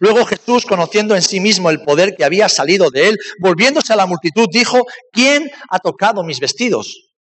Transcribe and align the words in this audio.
Luego 0.00 0.24
Jesús, 0.24 0.66
conociendo 0.66 1.14
en 1.14 1.22
sí 1.22 1.40
mismo 1.40 1.70
el 1.70 1.82
poder 1.82 2.14
que 2.16 2.24
había 2.24 2.48
salido 2.48 2.90
de 2.90 3.08
él, 3.08 3.18
volviéndose 3.40 3.92
a 3.92 3.96
la 3.96 4.06
multitud, 4.06 4.46
dijo, 4.50 4.84
¿quién 5.12 5.50
ha 5.70 5.78
tocado 5.78 6.22
mis 6.22 6.40
vestidos? 6.40 7.12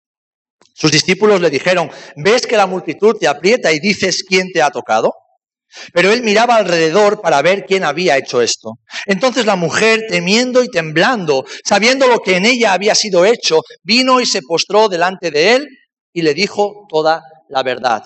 Sus 0.74 0.90
discípulos 0.90 1.40
le 1.40 1.50
dijeron, 1.50 1.90
¿ves 2.16 2.46
que 2.46 2.56
la 2.56 2.66
multitud 2.66 3.16
te 3.16 3.28
aprieta 3.28 3.72
y 3.72 3.78
dices 3.78 4.24
quién 4.26 4.50
te 4.52 4.60
ha 4.60 4.70
tocado? 4.70 5.14
Pero 5.92 6.12
él 6.12 6.22
miraba 6.22 6.56
alrededor 6.56 7.20
para 7.20 7.42
ver 7.42 7.64
quién 7.64 7.84
había 7.84 8.16
hecho 8.16 8.40
esto. 8.40 8.74
Entonces 9.06 9.44
la 9.46 9.56
mujer, 9.56 10.04
temiendo 10.08 10.62
y 10.62 10.68
temblando, 10.68 11.44
sabiendo 11.64 12.06
lo 12.06 12.20
que 12.20 12.36
en 12.36 12.46
ella 12.46 12.72
había 12.72 12.94
sido 12.94 13.24
hecho, 13.24 13.60
vino 13.82 14.20
y 14.20 14.26
se 14.26 14.42
postró 14.42 14.88
delante 14.88 15.30
de 15.30 15.54
él 15.54 15.68
y 16.12 16.22
le 16.22 16.34
dijo 16.34 16.86
toda 16.88 17.22
la 17.48 17.62
verdad. 17.62 18.04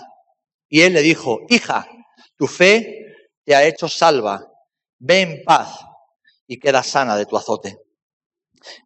Y 0.69 0.83
él 0.83 0.95
le 0.95 1.03
dijo, 1.03 1.41
hija, 1.49 1.87
tu 2.37 2.47
fe 2.47 3.05
te 3.45 3.55
ha 3.55 3.65
hecho 3.65 3.89
salva, 3.89 4.48
ve 4.99 5.21
en 5.21 5.43
paz 5.45 5.81
y 6.47 6.59
queda 6.59 6.83
sana 6.83 7.17
de 7.17 7.27
tu 7.27 7.37
azote. 7.37 7.79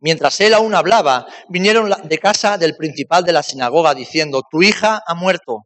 Mientras 0.01 0.41
él 0.41 0.55
aún 0.55 0.75
hablaba, 0.75 1.27
vinieron 1.48 1.92
de 2.05 2.19
casa 2.19 2.59
del 2.59 2.77
principal 2.77 3.25
de 3.25 3.33
la 3.33 3.42
sinagoga 3.42 3.95
diciendo, 3.95 4.42
tu 4.51 4.62
hija 4.62 5.03
ha 5.06 5.14
muerto, 5.14 5.64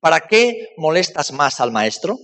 ¿para 0.00 0.20
qué 0.20 0.68
molestas 0.76 1.32
más 1.32 1.60
al 1.60 1.70
maestro? 1.70 2.16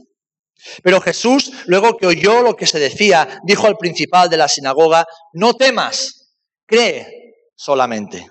Pero 0.83 1.01
Jesús, 1.01 1.53
luego 1.67 1.97
que 1.97 2.07
oyó 2.07 2.43
lo 2.43 2.57
que 2.57 2.67
se 2.67 2.79
decía, 2.79 3.41
dijo 3.45 3.67
al 3.67 3.77
principal 3.77 4.29
de 4.29 4.39
la 4.39 4.49
sinagoga, 4.49 5.07
no 5.33 5.55
temas, 5.55 6.35
cree 6.67 7.35
solamente. 7.55 8.29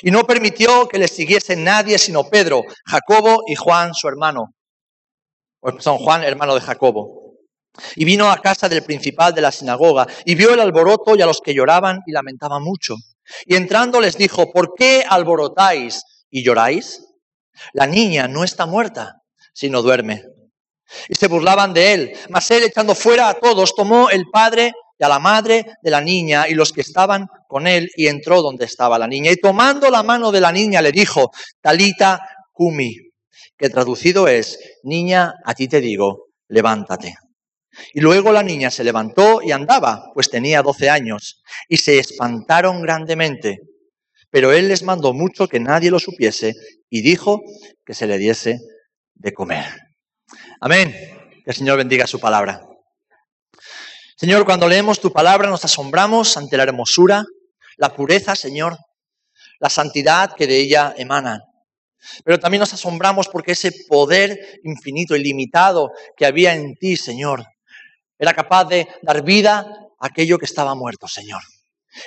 Y 0.00 0.10
no 0.10 0.24
permitió 0.24 0.88
que 0.88 0.98
le 0.98 1.08
siguiese 1.08 1.56
nadie 1.56 1.98
sino 1.98 2.24
Pedro, 2.24 2.62
Jacobo 2.86 3.42
y 3.46 3.54
Juan, 3.54 3.92
su 3.94 4.08
hermano. 4.08 4.54
San 5.80 5.98
Juan, 5.98 6.24
hermano 6.24 6.54
de 6.54 6.60
Jacobo. 6.60 7.21
Y 7.96 8.04
vino 8.04 8.30
a 8.30 8.40
casa 8.40 8.68
del 8.68 8.82
principal 8.82 9.34
de 9.34 9.40
la 9.40 9.52
sinagoga 9.52 10.06
y 10.24 10.34
vio 10.34 10.52
el 10.52 10.60
alboroto 10.60 11.16
y 11.16 11.22
a 11.22 11.26
los 11.26 11.40
que 11.40 11.54
lloraban 11.54 12.00
y 12.06 12.12
lamentaban 12.12 12.62
mucho. 12.62 12.96
Y 13.46 13.54
entrando 13.54 14.00
les 14.00 14.16
dijo, 14.16 14.52
¿por 14.52 14.74
qué 14.74 15.04
alborotáis 15.08 16.02
y 16.30 16.42
lloráis? 16.42 17.02
La 17.72 17.86
niña 17.86 18.28
no 18.28 18.44
está 18.44 18.66
muerta, 18.66 19.22
sino 19.52 19.82
duerme. 19.82 20.22
Y 21.08 21.14
se 21.14 21.28
burlaban 21.28 21.72
de 21.72 21.94
él. 21.94 22.12
Mas 22.28 22.50
él, 22.50 22.64
echando 22.64 22.94
fuera 22.94 23.28
a 23.28 23.34
todos, 23.34 23.74
tomó 23.74 24.10
el 24.10 24.26
padre 24.30 24.72
y 24.98 25.04
a 25.04 25.08
la 25.08 25.18
madre 25.18 25.64
de 25.82 25.90
la 25.90 26.00
niña 26.00 26.48
y 26.48 26.54
los 26.54 26.72
que 26.72 26.82
estaban 26.82 27.26
con 27.48 27.66
él 27.66 27.88
y 27.96 28.08
entró 28.08 28.42
donde 28.42 28.66
estaba 28.66 28.98
la 28.98 29.08
niña. 29.08 29.30
Y 29.30 29.36
tomando 29.36 29.90
la 29.90 30.02
mano 30.02 30.30
de 30.30 30.40
la 30.40 30.52
niña 30.52 30.82
le 30.82 30.92
dijo, 30.92 31.30
Talita 31.60 32.20
cumi, 32.52 32.94
que 33.56 33.70
traducido 33.70 34.28
es, 34.28 34.58
niña, 34.82 35.34
a 35.44 35.54
ti 35.54 35.68
te 35.68 35.80
digo, 35.80 36.26
levántate. 36.48 37.14
Y 37.94 38.00
luego 38.00 38.32
la 38.32 38.42
niña 38.42 38.70
se 38.70 38.84
levantó 38.84 39.40
y 39.42 39.52
andaba, 39.52 40.10
pues 40.14 40.30
tenía 40.30 40.62
doce 40.62 40.90
años, 40.90 41.42
y 41.68 41.78
se 41.78 41.98
espantaron 41.98 42.82
grandemente. 42.82 43.60
Pero 44.30 44.52
él 44.52 44.68
les 44.68 44.82
mandó 44.82 45.12
mucho 45.12 45.48
que 45.48 45.60
nadie 45.60 45.90
lo 45.90 45.98
supiese 45.98 46.54
y 46.88 47.02
dijo 47.02 47.42
que 47.84 47.94
se 47.94 48.06
le 48.06 48.18
diese 48.18 48.60
de 49.14 49.32
comer. 49.32 49.64
Amén. 50.60 50.92
Que 51.44 51.50
el 51.50 51.54
Señor 51.54 51.78
bendiga 51.78 52.06
su 52.06 52.20
palabra. 52.20 52.66
Señor, 54.16 54.44
cuando 54.44 54.68
leemos 54.68 55.00
tu 55.00 55.12
palabra 55.12 55.48
nos 55.48 55.64
asombramos 55.64 56.36
ante 56.36 56.56
la 56.56 56.62
hermosura, 56.62 57.24
la 57.76 57.94
pureza, 57.94 58.36
Señor, 58.36 58.76
la 59.58 59.68
santidad 59.68 60.34
que 60.34 60.46
de 60.46 60.60
ella 60.60 60.94
emana. 60.96 61.42
Pero 62.24 62.38
también 62.38 62.60
nos 62.60 62.72
asombramos 62.72 63.28
porque 63.28 63.52
ese 63.52 63.72
poder 63.88 64.60
infinito, 64.64 65.16
ilimitado 65.16 65.90
que 66.16 66.26
había 66.26 66.54
en 66.54 66.74
ti, 66.76 66.96
Señor, 66.96 67.44
era 68.22 68.34
capaz 68.34 68.66
de 68.66 68.86
dar 69.02 69.24
vida 69.24 69.66
a 69.98 70.06
aquello 70.06 70.38
que 70.38 70.44
estaba 70.44 70.76
muerto, 70.76 71.08
Señor. 71.08 71.42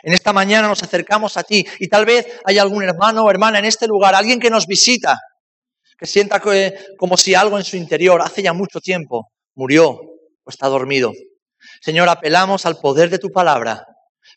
En 0.02 0.14
esta 0.14 0.32
mañana 0.32 0.70
nos 0.70 0.82
acercamos 0.82 1.36
a 1.36 1.44
ti 1.44 1.68
y 1.78 1.90
tal 1.90 2.06
vez 2.06 2.26
hay 2.46 2.58
algún 2.58 2.84
hermano 2.84 3.26
o 3.26 3.30
hermana 3.30 3.60
en 3.60 3.66
este 3.66 3.86
lugar, 3.86 4.16
alguien 4.16 4.40
que 4.40 4.50
nos 4.50 4.66
visita, 4.66 5.20
que 6.00 6.06
sienta 6.06 6.42
como 6.98 7.18
si 7.18 7.36
algo 7.36 7.58
en 7.58 7.66
su 7.66 7.76
interior 7.76 8.22
hace 8.22 8.42
ya 8.42 8.54
mucho 8.54 8.80
tiempo 8.80 9.30
murió 9.56 9.90
o 9.90 10.50
está 10.50 10.68
dormido. 10.68 11.12
Señor, 11.82 12.08
apelamos 12.08 12.66
al 12.66 12.78
poder 12.78 13.10
de 13.10 13.20
tu 13.20 13.30
palabra 13.30 13.86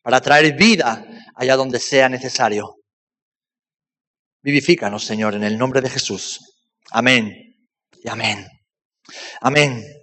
para 0.02 0.20
traer 0.20 0.56
vida 0.56 1.06
allá 1.36 1.54
donde 1.54 1.78
sea 1.78 2.08
necesario. 2.08 2.74
Vivifícanos, 4.42 5.04
Señor, 5.04 5.34
en 5.36 5.44
el 5.44 5.56
nombre 5.56 5.80
de 5.80 5.90
Jesús. 5.90 6.40
Amén 6.90 7.32
y 8.02 8.08
amén. 8.08 8.48
Amén. 9.40 9.97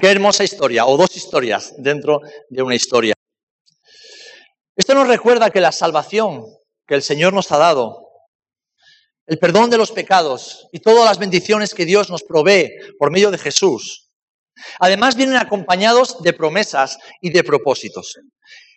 Qué 0.00 0.10
hermosa 0.10 0.44
historia, 0.44 0.86
o 0.86 0.96
dos 0.96 1.16
historias 1.16 1.74
dentro 1.78 2.20
de 2.48 2.62
una 2.62 2.74
historia. 2.74 3.14
Esto 4.76 4.94
nos 4.94 5.06
recuerda 5.06 5.50
que 5.50 5.60
la 5.60 5.72
salvación 5.72 6.44
que 6.86 6.94
el 6.94 7.02
Señor 7.02 7.32
nos 7.32 7.52
ha 7.52 7.58
dado, 7.58 8.08
el 9.26 9.38
perdón 9.38 9.70
de 9.70 9.78
los 9.78 9.92
pecados 9.92 10.68
y 10.72 10.80
todas 10.80 11.04
las 11.04 11.18
bendiciones 11.18 11.74
que 11.74 11.86
Dios 11.86 12.10
nos 12.10 12.22
provee 12.22 12.70
por 12.98 13.10
medio 13.10 13.30
de 13.30 13.38
Jesús, 13.38 14.10
además 14.80 15.14
vienen 15.14 15.36
acompañados 15.36 16.22
de 16.22 16.32
promesas 16.32 16.98
y 17.20 17.30
de 17.30 17.44
propósitos. 17.44 18.16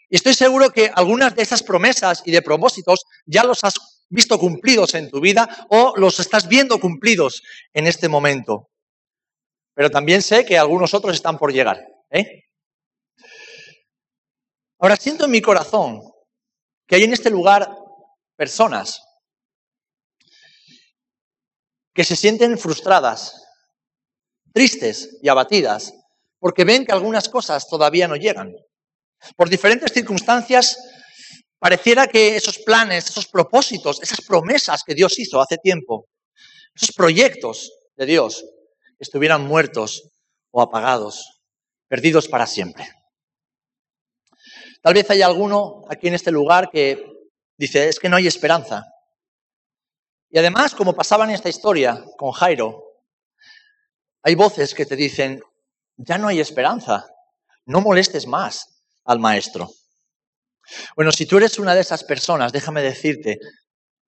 Y 0.09 0.17
estoy 0.17 0.35
seguro 0.35 0.69
que 0.69 0.91
algunas 0.93 1.35
de 1.35 1.41
esas 1.41 1.63
promesas 1.63 2.21
y 2.25 2.31
de 2.31 2.41
propósitos 2.41 3.05
ya 3.25 3.43
los 3.43 3.63
has 3.63 3.73
visto 4.09 4.37
cumplidos 4.37 4.93
en 4.93 5.09
tu 5.09 5.19
vida 5.19 5.65
o 5.69 5.93
los 5.97 6.19
estás 6.19 6.47
viendo 6.47 6.79
cumplidos 6.79 7.41
en 7.73 7.87
este 7.87 8.07
momento. 8.07 8.69
Pero 9.75 9.91
también 9.91 10.23
sé 10.23 10.45
que 10.45 10.57
algunos 10.57 10.93
otros 10.93 11.15
están 11.15 11.37
por 11.37 11.53
llegar. 11.53 11.85
¿eh? 12.09 12.43
Ahora 14.79 14.95
siento 14.95 15.25
en 15.25 15.31
mi 15.31 15.41
corazón 15.41 16.01
que 16.87 16.95
hay 16.95 17.03
en 17.03 17.13
este 17.13 17.29
lugar 17.29 17.69
personas 18.35 19.01
que 21.93 22.03
se 22.03 22.15
sienten 22.15 22.57
frustradas, 22.57 23.45
tristes 24.51 25.19
y 25.21 25.29
abatidas 25.29 25.93
porque 26.39 26.65
ven 26.65 26.85
que 26.85 26.91
algunas 26.91 27.29
cosas 27.29 27.67
todavía 27.67 28.07
no 28.07 28.15
llegan. 28.15 28.53
Por 29.35 29.49
diferentes 29.49 29.91
circunstancias 29.91 30.77
Pareciera 31.65 32.05
que 32.05 32.35
esos 32.35 32.59
planes, 32.59 33.09
esos 33.09 33.27
propósitos, 33.27 33.99
esas 33.99 34.21
promesas 34.21 34.83
que 34.85 34.93
Dios 34.93 35.17
hizo 35.17 35.41
hace 35.41 35.57
tiempo, 35.57 36.07
esos 36.75 36.91
proyectos 36.91 37.71
de 37.95 38.05
Dios, 38.05 38.45
estuvieran 38.99 39.45
muertos 39.45 40.09
o 40.51 40.61
apagados, 40.61 41.41
perdidos 41.87 42.27
para 42.27 42.47
siempre. 42.47 42.87
Tal 44.81 44.93
vez 44.93 45.09
haya 45.09 45.25
alguno 45.25 45.83
aquí 45.89 46.07
en 46.07 46.13
este 46.13 46.31
lugar 46.31 46.69
que 46.69 47.03
dice, 47.57 47.89
es 47.89 47.99
que 47.99 48.09
no 48.09 48.17
hay 48.17 48.27
esperanza. 48.27 48.83
Y 50.29 50.37
además, 50.37 50.75
como 50.75 50.93
pasaba 50.93 51.23
en 51.23 51.31
esta 51.31 51.49
historia 51.49 52.03
con 52.17 52.31
Jairo, 52.31 52.83
hay 54.21 54.35
voces 54.35 54.73
que 54.73 54.85
te 54.85 54.95
dicen, 54.95 55.41
ya 55.97 56.17
no 56.17 56.27
hay 56.27 56.39
esperanza, 56.39 57.05
no 57.65 57.81
molestes 57.81 58.27
más 58.27 58.83
al 59.05 59.19
maestro. 59.19 59.69
Bueno, 60.95 61.11
si 61.11 61.25
tú 61.25 61.37
eres 61.37 61.59
una 61.59 61.75
de 61.75 61.81
esas 61.81 62.03
personas, 62.03 62.51
déjame 62.51 62.81
decirte 62.81 63.39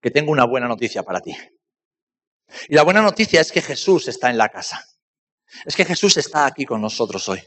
que 0.01 0.11
tengo 0.11 0.31
una 0.31 0.45
buena 0.45 0.67
noticia 0.67 1.03
para 1.03 1.21
ti. 1.21 1.35
Y 2.67 2.75
la 2.75 2.83
buena 2.83 3.01
noticia 3.01 3.41
es 3.41 3.51
que 3.51 3.61
Jesús 3.61 4.07
está 4.07 4.29
en 4.29 4.37
la 4.37 4.49
casa. 4.49 4.83
Es 5.65 5.75
que 5.75 5.85
Jesús 5.85 6.17
está 6.17 6.45
aquí 6.45 6.65
con 6.65 6.81
nosotros 6.81 7.27
hoy. 7.29 7.41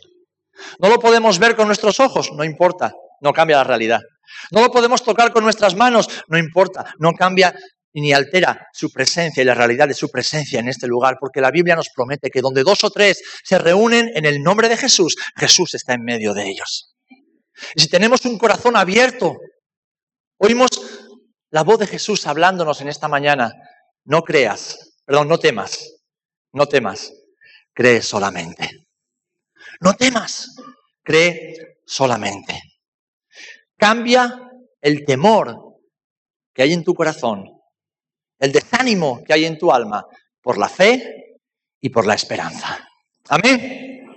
No 0.78 0.88
lo 0.88 0.98
podemos 0.98 1.38
ver 1.38 1.56
con 1.56 1.66
nuestros 1.66 2.00
ojos, 2.00 2.32
no 2.32 2.44
importa, 2.44 2.92
no 3.20 3.32
cambia 3.32 3.58
la 3.58 3.64
realidad. 3.64 4.00
No 4.50 4.60
lo 4.60 4.70
podemos 4.70 5.02
tocar 5.02 5.32
con 5.32 5.44
nuestras 5.44 5.74
manos, 5.74 6.08
no 6.28 6.38
importa, 6.38 6.94
no 6.98 7.12
cambia 7.12 7.54
ni 7.92 8.12
altera 8.12 8.68
su 8.72 8.92
presencia 8.92 9.42
y 9.42 9.46
la 9.46 9.54
realidad 9.54 9.88
de 9.88 9.94
su 9.94 10.08
presencia 10.08 10.60
en 10.60 10.68
este 10.68 10.86
lugar, 10.86 11.16
porque 11.18 11.40
la 11.40 11.50
Biblia 11.50 11.74
nos 11.74 11.88
promete 11.94 12.30
que 12.30 12.40
donde 12.40 12.62
dos 12.62 12.84
o 12.84 12.90
tres 12.90 13.20
se 13.42 13.58
reúnen 13.58 14.10
en 14.14 14.26
el 14.26 14.42
nombre 14.42 14.68
de 14.68 14.76
Jesús, 14.76 15.16
Jesús 15.36 15.74
está 15.74 15.94
en 15.94 16.04
medio 16.04 16.32
de 16.32 16.48
ellos. 16.48 16.94
Y 17.74 17.80
si 17.82 17.88
tenemos 17.88 18.24
un 18.24 18.38
corazón 18.38 18.76
abierto, 18.76 19.36
oímos 20.38 20.70
la 21.50 21.64
voz 21.64 21.80
de 21.80 21.88
Jesús 21.88 22.26
hablándonos 22.26 22.80
en 22.80 22.88
esta 22.88 23.08
mañana, 23.08 23.52
no 24.04 24.22
creas, 24.22 24.89
perdón, 25.10 25.26
no 25.26 25.40
temas, 25.40 25.92
no 26.52 26.66
temas, 26.66 27.12
cree 27.72 28.00
solamente. 28.00 28.86
No 29.80 29.94
temas, 29.94 30.54
cree 31.02 31.80
solamente. 31.84 32.62
Cambia 33.76 34.52
el 34.80 35.04
temor 35.04 35.80
que 36.54 36.62
hay 36.62 36.74
en 36.74 36.84
tu 36.84 36.94
corazón, 36.94 37.60
el 38.38 38.52
desánimo 38.52 39.24
que 39.24 39.32
hay 39.32 39.46
en 39.46 39.58
tu 39.58 39.72
alma, 39.72 40.06
por 40.40 40.56
la 40.56 40.68
fe 40.68 41.40
y 41.80 41.88
por 41.88 42.06
la 42.06 42.14
esperanza. 42.14 42.88
Amén. 43.30 44.16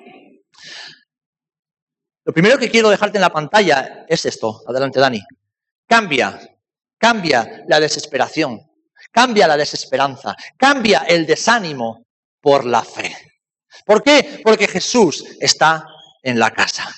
Lo 2.24 2.34
primero 2.34 2.60
que 2.60 2.70
quiero 2.70 2.92
dejarte 2.92 3.18
en 3.18 3.22
la 3.24 3.34
pantalla 3.34 4.06
es 4.08 4.26
esto. 4.26 4.62
Adelante, 4.68 5.00
Dani. 5.00 5.24
Cambia, 5.88 6.40
cambia 7.00 7.64
la 7.68 7.80
desesperación, 7.80 8.62
cambia 9.14 9.48
la 9.48 9.56
desesperanza, 9.56 10.36
cambia 10.58 11.06
el 11.08 11.26
desánimo 11.26 12.06
por 12.42 12.66
la 12.66 12.84
fe. 12.84 13.16
¿Por 13.86 14.04
qué? 14.04 14.42
Porque 14.44 14.68
Jesús 14.68 15.24
está 15.40 15.86
en 16.22 16.40
la 16.40 16.52
casa. 16.52 16.94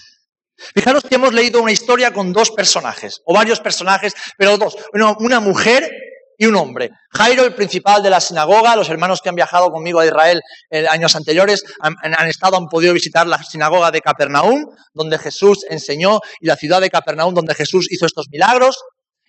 Fijaros 0.74 1.04
que 1.04 1.16
hemos 1.16 1.34
leído 1.34 1.62
una 1.62 1.72
historia 1.72 2.12
con 2.12 2.32
dos 2.32 2.52
personajes, 2.52 3.22
o 3.26 3.34
varios 3.34 3.60
personajes, 3.60 4.14
pero 4.38 4.58
dos. 4.58 4.76
Una, 5.20 5.40
mujer 5.40 5.92
y 6.38 6.46
un 6.46 6.56
hombre. 6.56 6.92
Jairo, 7.12 7.44
el 7.44 7.54
principal 7.54 8.02
de 8.02 8.10
la 8.10 8.22
sinagoga, 8.22 8.76
los 8.76 8.90
hermanos 8.90 9.22
que 9.22 9.30
han 9.30 9.36
viajado 9.36 9.70
conmigo 9.70 10.00
a 10.00 10.06
Israel 10.06 10.42
en 10.70 10.88
años 10.88 11.16
anteriores 11.16 11.64
han, 11.80 11.96
han, 12.02 12.28
estado, 12.28 12.58
han 12.58 12.68
podido 12.68 12.94
visitar 12.94 13.28
la 13.28 13.42
sinagoga 13.44 13.92
de 13.92 14.02
Capernaum, 14.02 14.66
donde 14.94 15.18
Jesús 15.18 15.66
enseñó, 15.70 16.20
y 16.40 16.48
la 16.48 16.56
ciudad 16.56 16.82
de 16.82 16.90
Capernaum, 16.90 17.34
donde 17.34 17.54
Jesús 17.54 17.88
hizo 17.92 18.06
estos 18.06 18.28
milagros. 18.30 18.78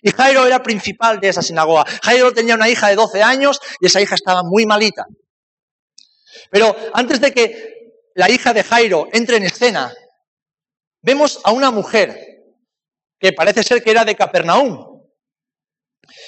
Y 0.01 0.11
Jairo 0.11 0.45
era 0.45 0.61
principal 0.61 1.19
de 1.19 1.29
esa 1.29 1.41
sinagoga. 1.41 1.85
Jairo 2.03 2.31
tenía 2.33 2.55
una 2.55 2.69
hija 2.69 2.87
de 2.89 2.95
12 2.95 3.23
años 3.23 3.59
y 3.79 3.87
esa 3.87 4.01
hija 4.01 4.15
estaba 4.15 4.43
muy 4.43 4.65
malita. 4.65 5.05
Pero 6.51 6.75
antes 6.93 7.19
de 7.19 7.33
que 7.33 7.77
la 8.15 8.29
hija 8.29 8.53
de 8.53 8.63
Jairo 8.63 9.07
entre 9.11 9.37
en 9.37 9.43
escena, 9.43 9.93
vemos 11.01 11.39
a 11.43 11.51
una 11.51 11.71
mujer 11.71 12.17
que 13.19 13.33
parece 13.33 13.63
ser 13.63 13.83
que 13.83 13.91
era 13.91 14.05
de 14.05 14.15
Capernaum, 14.15 14.97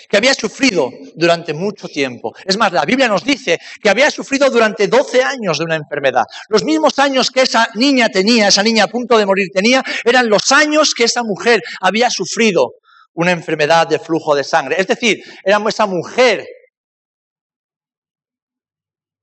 que 0.10 0.18
había 0.18 0.34
sufrido 0.34 0.90
durante 1.16 1.54
mucho 1.54 1.88
tiempo. 1.88 2.34
Es 2.44 2.58
más, 2.58 2.72
la 2.74 2.84
Biblia 2.84 3.08
nos 3.08 3.24
dice 3.24 3.60
que 3.82 3.90
había 3.90 4.10
sufrido 4.12 4.50
durante 4.50 4.88
12 4.88 5.24
años 5.24 5.60
de 5.60 5.66
una 5.66 5.76
enfermedad. 5.76 6.24
Los 6.50 6.64
mismos 6.64 6.98
años 7.00 7.30
que 7.32 7.42
esa 7.42 7.70
niña 7.76 8.10
tenía, 8.10 8.48
esa 8.48 8.64
niña 8.64 8.86
a 8.86 8.88
punto 8.88 9.18
de 9.18 9.26
morir 9.26 9.50
tenía, 9.54 9.84
eran 10.04 10.28
los 10.30 10.52
años 10.52 10.94
que 10.96 11.06
esa 11.06 11.24
mujer 11.24 11.62
había 11.80 12.10
sufrido 12.10 12.74
una 13.20 13.32
enfermedad 13.32 13.86
de 13.86 14.00
flujo 14.00 14.34
de 14.34 14.46
sangre. 14.46 14.80
Es 14.80 14.88
decir, 14.88 15.22
era 15.44 15.62
esa 15.68 15.86
mujer 15.86 16.48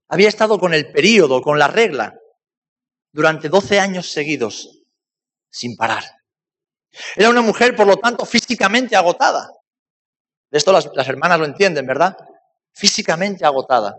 había 0.08 0.28
estado 0.28 0.58
con 0.58 0.75
el 0.75 0.93
período, 0.93 1.40
con 1.40 1.58
la 1.58 1.66
regla, 1.66 2.14
durante 3.10 3.48
12 3.48 3.81
años 3.81 4.10
seguidos, 4.12 4.82
sin 5.50 5.76
parar. 5.76 6.04
Era 7.16 7.31
una 7.31 7.40
mujer, 7.40 7.75
por 7.75 7.87
lo 7.87 7.96
tanto, 7.96 8.26
físicamente 8.26 8.94
agotada. 8.94 9.50
De 10.50 10.58
esto 10.58 10.72
las, 10.72 10.90
las 10.94 11.08
hermanas 11.08 11.38
lo 11.38 11.46
entienden, 11.46 11.87
¿verdad? 11.87 12.16
Físicamente 12.75 13.46
agotada. 13.46 13.96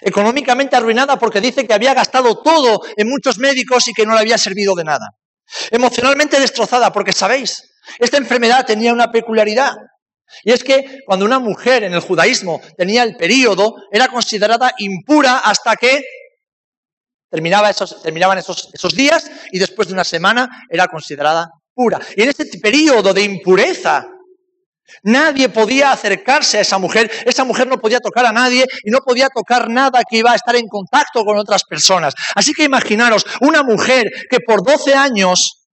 Económicamente 0.00 0.76
arruinada 0.76 1.18
porque 1.18 1.40
dice 1.40 1.66
que 1.66 1.74
había 1.74 1.92
gastado 1.92 2.40
todo 2.40 2.80
en 2.96 3.08
muchos 3.08 3.38
médicos 3.38 3.88
y 3.88 3.92
que 3.92 4.06
no 4.06 4.14
le 4.14 4.20
había 4.20 4.38
servido 4.38 4.76
de 4.76 4.84
nada. 4.84 5.10
Emocionalmente 5.72 6.38
destrozada 6.38 6.92
porque, 6.92 7.12
¿sabéis? 7.12 7.75
Esta 7.98 8.16
enfermedad 8.16 8.66
tenía 8.66 8.92
una 8.92 9.10
peculiaridad. 9.10 9.74
Y 10.42 10.52
es 10.52 10.64
que 10.64 11.00
cuando 11.06 11.24
una 11.24 11.38
mujer 11.38 11.84
en 11.84 11.94
el 11.94 12.00
judaísmo 12.00 12.60
tenía 12.76 13.02
el 13.02 13.16
período, 13.16 13.76
era 13.90 14.08
considerada 14.08 14.72
impura 14.78 15.38
hasta 15.38 15.76
que 15.76 16.04
terminaban 17.30 17.70
esos, 18.38 18.70
esos 18.72 18.94
días 18.94 19.30
y 19.52 19.58
después 19.58 19.88
de 19.88 19.94
una 19.94 20.04
semana 20.04 20.48
era 20.68 20.88
considerada 20.88 21.50
pura. 21.74 22.00
Y 22.16 22.22
en 22.22 22.30
este 22.30 22.46
periodo 22.58 23.12
de 23.12 23.22
impureza, 23.22 24.08
Nadie 25.02 25.48
podía 25.48 25.92
acercarse 25.92 26.58
a 26.58 26.60
esa 26.60 26.78
mujer, 26.78 27.10
esa 27.24 27.44
mujer 27.44 27.66
no 27.66 27.80
podía 27.80 28.00
tocar 28.00 28.26
a 28.26 28.32
nadie 28.32 28.66
y 28.84 28.90
no 28.90 29.00
podía 29.00 29.28
tocar 29.28 29.68
nada 29.68 30.02
que 30.08 30.18
iba 30.18 30.32
a 30.32 30.36
estar 30.36 30.54
en 30.56 30.68
contacto 30.68 31.24
con 31.24 31.36
otras 31.38 31.64
personas. 31.64 32.14
Así 32.34 32.52
que 32.52 32.64
imaginaros, 32.64 33.26
una 33.40 33.62
mujer 33.62 34.10
que 34.30 34.40
por 34.40 34.62
12 34.62 34.94
años 34.94 35.65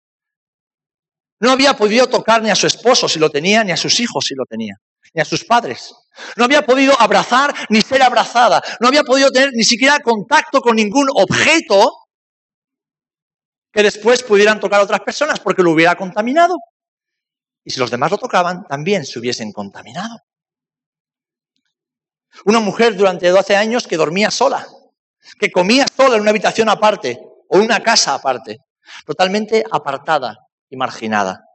no 1.44 1.51
había 1.51 1.75
podido 1.75 2.07
tocar 2.07 2.42
ni 2.42 2.50
a 2.50 2.56
su 2.56 2.68
esposo 2.68 3.10
si 3.10 3.19
lo 3.19 3.30
tenía, 3.30 3.66
ni 3.66 3.74
a 3.74 3.75
sus 3.75 4.00
hijos 4.00 4.24
si 4.25 4.34
lo 4.34 4.45
tenía, 4.45 4.75
ni 5.13 5.22
a 5.22 5.25
sus 5.25 5.44
padres. 5.44 5.94
No 6.38 6.45
había 6.45 6.66
podido 6.66 6.95
abrazar 6.98 7.54
ni 7.68 7.81
ser 7.81 8.01
abrazada. 8.01 8.63
No 8.80 8.88
había 8.88 9.04
podido 9.04 9.30
tener 9.30 9.50
ni 9.51 9.66
siquiera 9.66 10.00
contacto 10.00 10.62
con 10.62 10.78
ningún 10.78 11.10
objeto 11.13 11.92
que 13.74 13.84
después 13.84 14.24
pudieran 14.24 14.62
tocar 14.62 14.80
a 14.80 14.84
otras 14.84 15.01
personas 15.01 15.42
porque 15.42 15.63
lo 15.63 15.72
hubiera 15.72 15.95
contaminado. 15.95 16.56
Y 17.66 17.72
si 17.72 17.80
los 17.81 17.92
demás 17.92 18.12
lo 18.12 18.18
tocaban, 18.18 18.66
también 18.66 19.06
se 19.06 19.19
hubiesen 19.19 19.51
contaminado. 19.51 20.19
Una 22.45 22.62
mujer 22.62 22.95
durante 22.95 23.28
12 23.28 23.57
años 23.57 23.86
que 23.86 23.98
dormía 23.98 24.31
sola, 24.31 24.66
que 25.38 25.51
comía 25.51 25.88
sola 25.94 26.16
en 26.16 26.22
una 26.22 26.30
habitación 26.30 26.69
aparte 26.69 27.19
o 27.50 27.57
una 27.57 27.84
casa 27.84 28.13
aparte, 28.13 28.60
totalmente 29.06 29.62
apartada 29.69 30.43
y 30.74 30.75
marginada, 30.75 31.46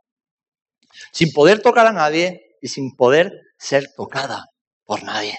sin 1.13 1.33
poder 1.33 1.61
tocar 1.61 1.89
a 1.89 1.93
nadie 1.93 2.57
y 2.63 2.69
sin 2.69 2.95
poder 2.95 3.33
ser 3.59 3.93
tocada 3.97 4.47
por 4.85 5.03
nadie. 5.03 5.37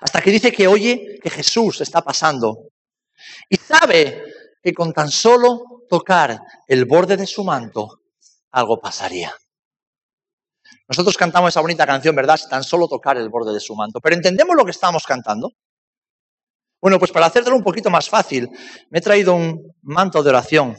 Hasta 0.00 0.22
que 0.22 0.30
dice 0.30 0.50
que 0.50 0.66
oye 0.66 1.18
que 1.22 1.28
Jesús 1.28 1.82
está 1.82 2.00
pasando 2.00 2.70
y 3.50 3.56
sabe 3.56 4.24
que 4.62 4.72
con 4.72 4.94
tan 4.94 5.10
solo 5.10 5.84
tocar 5.86 6.40
el 6.66 6.86
borde 6.86 7.18
de 7.18 7.26
su 7.26 7.44
manto, 7.44 8.00
algo 8.52 8.80
pasaría. 8.80 9.34
Nosotros 10.88 11.18
cantamos 11.18 11.50
esa 11.50 11.60
bonita 11.60 11.86
canción, 11.86 12.16
¿verdad? 12.16 12.40
Tan 12.48 12.64
solo 12.64 12.88
tocar 12.88 13.18
el 13.18 13.28
borde 13.28 13.52
de 13.52 13.60
su 13.60 13.74
manto. 13.74 14.00
Pero 14.00 14.16
¿entendemos 14.16 14.56
lo 14.56 14.64
que 14.64 14.70
estamos 14.70 15.04
cantando? 15.04 15.52
Bueno, 16.80 16.98
pues 16.98 17.12
para 17.12 17.26
hacértelo 17.26 17.56
un 17.56 17.62
poquito 17.62 17.90
más 17.90 18.08
fácil, 18.08 18.48
me 18.88 18.98
he 19.00 19.02
traído 19.02 19.34
un 19.34 19.74
manto 19.82 20.22
de 20.22 20.30
oración 20.30 20.76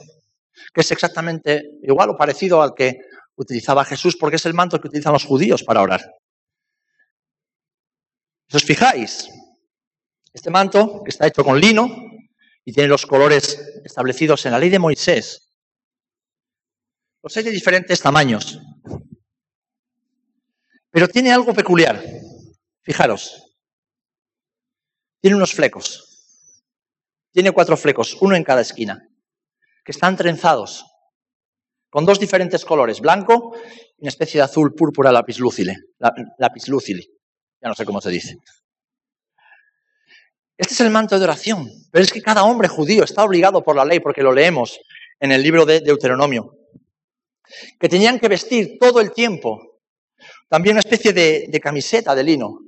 que 0.73 0.81
es 0.81 0.91
exactamente 0.91 1.71
igual 1.83 2.09
o 2.11 2.17
parecido 2.17 2.61
al 2.61 2.73
que 2.73 2.99
utilizaba 3.35 3.85
Jesús, 3.85 4.15
porque 4.15 4.37
es 4.37 4.45
el 4.45 4.53
manto 4.53 4.79
que 4.79 4.87
utilizan 4.87 5.13
los 5.13 5.25
judíos 5.25 5.63
para 5.63 5.81
orar. 5.81 6.01
Si 8.47 8.57
os 8.57 8.63
fijáis, 8.63 9.29
este 10.33 10.49
manto, 10.49 11.01
que 11.03 11.09
está 11.09 11.27
hecho 11.27 11.43
con 11.43 11.59
lino 11.59 11.89
y 12.63 12.73
tiene 12.73 12.89
los 12.89 13.05
colores 13.05 13.81
establecidos 13.83 14.45
en 14.45 14.51
la 14.51 14.59
ley 14.59 14.69
de 14.69 14.79
Moisés, 14.79 15.53
los 17.21 17.35
hay 17.35 17.43
de 17.43 17.51
diferentes 17.51 18.00
tamaños. 18.01 18.59
Pero 20.91 21.07
tiene 21.07 21.31
algo 21.31 21.53
peculiar. 21.53 22.01
Fijaros. 22.83 23.57
Tiene 25.19 25.35
unos 25.35 25.53
flecos. 25.53 26.63
Tiene 27.31 27.51
cuatro 27.51 27.75
flecos, 27.75 28.15
uno 28.21 28.35
en 28.35 28.43
cada 28.43 28.62
esquina 28.62 29.09
que 29.86 29.92
están 29.92 30.18
trenzados 30.18 30.86
con 31.89 32.06
dos 32.06 32.20
diferentes 32.20 32.65
colores, 32.65 33.00
blanco 33.00 33.54
y 33.98 34.01
una 34.01 34.10
especie 34.10 34.39
de 34.39 34.44
azul 34.44 34.74
púrpura 34.74 35.12
lapislúcile, 35.12 35.75
lapislúcile, 36.38 37.06
ya 37.62 37.70
no 37.70 37.75
sé 37.75 37.86
cómo 37.86 38.01
se 38.01 38.10
dice. 38.10 38.38
Este 40.58 40.74
es 40.74 40.80
el 40.82 40.89
manto 40.89 41.18
de 41.18 41.24
oración, 41.24 41.70
pero 41.92 42.04
es 42.04 42.12
que 42.12 42.22
cada 42.22 42.44
hombre 42.44 42.68
judío 42.68 43.04
está 43.04 43.24
obligado 43.24 43.63
por 43.63 43.75
la 43.75 43.86
ley, 43.86 44.00
porque 44.00 44.24
lo 44.24 44.34
leemos 44.34 44.80
en 45.20 45.32
el 45.32 45.42
libro 45.42 45.65
de 45.65 45.80
Deuteronomio, 45.80 46.58
que 47.80 47.88
tenían 47.88 48.20
que 48.20 48.27
vestir 48.27 48.77
todo 48.80 49.00
el 49.00 49.12
tiempo 49.12 49.75
también 50.50 50.75
una 50.75 50.82
especie 50.82 51.13
de, 51.13 51.60
camiseta 51.62 52.15
de 52.15 52.24
lino 52.24 52.60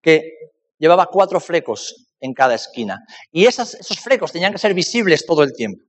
que 0.00 0.32
llevaba 0.78 1.06
cuatro 1.06 1.40
flecos 1.40 2.08
en 2.20 2.32
cada 2.32 2.54
esquina. 2.54 3.00
Y 3.30 3.46
esos 3.46 3.76
flecos 4.02 4.32
tenían 4.32 4.52
que 4.52 4.58
ser 4.58 4.74
visibles 4.74 5.26
todo 5.26 5.42
el 5.42 5.52
tiempo. 5.52 5.84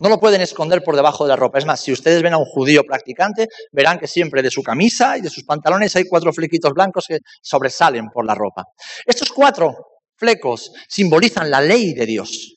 No 0.00 0.08
lo 0.08 0.18
pueden 0.18 0.40
esconder 0.40 0.82
por 0.82 0.96
debajo 0.96 1.24
de 1.24 1.28
la 1.28 1.36
ropa. 1.36 1.58
Es 1.58 1.66
más, 1.66 1.80
si 1.80 1.92
ustedes 1.92 2.22
ven 2.22 2.32
a 2.32 2.38
un 2.38 2.46
judío 2.46 2.84
practicante, 2.84 3.48
verán 3.70 3.98
que 3.98 4.06
siempre 4.06 4.42
de 4.42 4.50
su 4.50 4.62
camisa 4.62 5.18
y 5.18 5.20
de 5.20 5.28
sus 5.28 5.44
pantalones 5.44 5.94
hay 5.94 6.04
cuatro 6.04 6.32
flequitos 6.32 6.72
blancos 6.72 7.04
que 7.06 7.18
sobresalen 7.42 8.08
por 8.08 8.24
la 8.24 8.34
ropa. 8.34 8.64
Estos 9.04 9.30
cuatro 9.30 9.74
flecos 10.16 10.72
simbolizan 10.88 11.50
la 11.50 11.60
ley 11.60 11.92
de 11.92 12.06
Dios. 12.06 12.56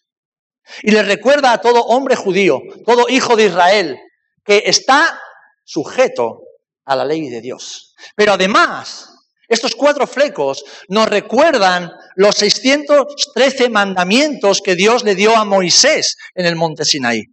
Y 0.81 0.91
les 0.91 1.05
recuerda 1.05 1.51
a 1.51 1.59
todo 1.59 1.83
hombre 1.83 2.15
judío, 2.15 2.61
todo 2.85 3.09
hijo 3.09 3.35
de 3.35 3.47
Israel, 3.47 3.99
que 4.45 4.63
está 4.65 5.19
sujeto 5.65 6.39
a 6.85 6.95
la 6.95 7.03
ley 7.03 7.29
de 7.29 7.41
Dios. 7.41 7.93
Pero 8.15 8.33
además, 8.33 9.13
estos 9.47 9.75
cuatro 9.75 10.07
flecos 10.07 10.63
nos 10.87 11.07
recuerdan 11.07 11.91
los 12.15 12.35
613 12.35 13.69
mandamientos 13.69 14.61
que 14.61 14.75
Dios 14.75 15.03
le 15.03 15.15
dio 15.15 15.35
a 15.35 15.45
Moisés 15.45 16.15
en 16.33 16.45
el 16.45 16.55
monte 16.55 16.85
Sinaí. 16.85 17.23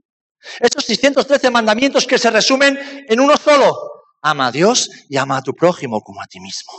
Estos 0.59 0.85
613 0.85 1.51
mandamientos 1.51 2.07
que 2.07 2.19
se 2.19 2.31
resumen 2.31 2.79
en 3.09 3.21
uno 3.21 3.37
solo. 3.37 3.75
Ama 4.23 4.49
a 4.49 4.53
Dios 4.53 4.89
y 5.09 5.17
ama 5.17 5.39
a 5.39 5.43
tu 5.43 5.55
prójimo 5.55 6.01
como 6.01 6.23
a 6.23 6.27
ti 6.27 6.41
mismo. 6.41 6.73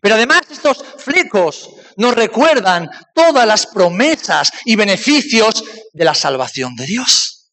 Pero 0.00 0.14
además 0.14 0.42
estos 0.50 0.82
flecos 0.98 1.70
nos 1.96 2.14
recuerdan 2.14 2.88
todas 3.14 3.46
las 3.46 3.66
promesas 3.66 4.50
y 4.64 4.76
beneficios 4.76 5.64
de 5.92 6.04
la 6.04 6.14
salvación 6.14 6.74
de 6.74 6.86
Dios. 6.86 7.52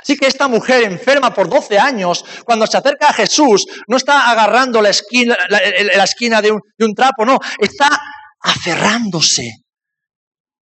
Así 0.00 0.16
que 0.16 0.26
esta 0.26 0.46
mujer 0.46 0.84
enferma 0.84 1.34
por 1.34 1.48
12 1.48 1.78
años, 1.78 2.24
cuando 2.44 2.66
se 2.66 2.76
acerca 2.76 3.08
a 3.08 3.12
Jesús, 3.12 3.66
no 3.88 3.96
está 3.96 4.30
agarrando 4.30 4.80
la 4.80 4.90
esquina, 4.90 5.36
la, 5.48 6.04
esquina 6.04 6.40
de 6.40 6.52
un 6.52 6.94
trapo, 6.94 7.24
no, 7.24 7.38
está 7.58 8.00
aferrándose 8.40 9.64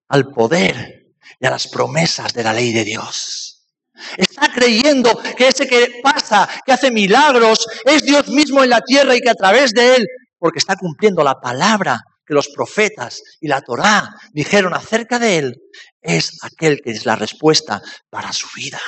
al 0.08 0.28
poder 0.30 0.97
y 1.40 1.46
a 1.46 1.50
las 1.50 1.68
promesas 1.68 2.32
de 2.32 2.42
la 2.42 2.52
ley 2.52 2.72
de 2.72 2.84
Dios. 2.84 3.66
Está 4.16 4.52
creyendo 4.52 5.20
que 5.36 5.48
ese 5.48 5.66
que 5.66 6.00
pasa, 6.02 6.48
que 6.64 6.72
hace 6.72 6.90
milagros, 6.90 7.66
es 7.84 8.02
Dios 8.02 8.28
mismo 8.28 8.62
en 8.62 8.70
la 8.70 8.80
tierra 8.80 9.16
y 9.16 9.20
que 9.20 9.30
a 9.30 9.34
través 9.34 9.72
de 9.72 9.96
él, 9.96 10.06
porque 10.38 10.58
está 10.58 10.76
cumpliendo 10.76 11.24
la 11.24 11.40
palabra 11.40 12.00
que 12.24 12.34
los 12.34 12.48
profetas 12.48 13.22
y 13.40 13.48
la 13.48 13.60
Torá 13.60 14.14
dijeron 14.32 14.74
acerca 14.74 15.18
de 15.18 15.38
él, 15.38 15.62
es 16.00 16.38
aquel 16.42 16.80
que 16.80 16.90
es 16.90 17.06
la 17.06 17.16
respuesta 17.16 17.82
para 18.10 18.32
su 18.32 18.46
vida. 18.54 18.80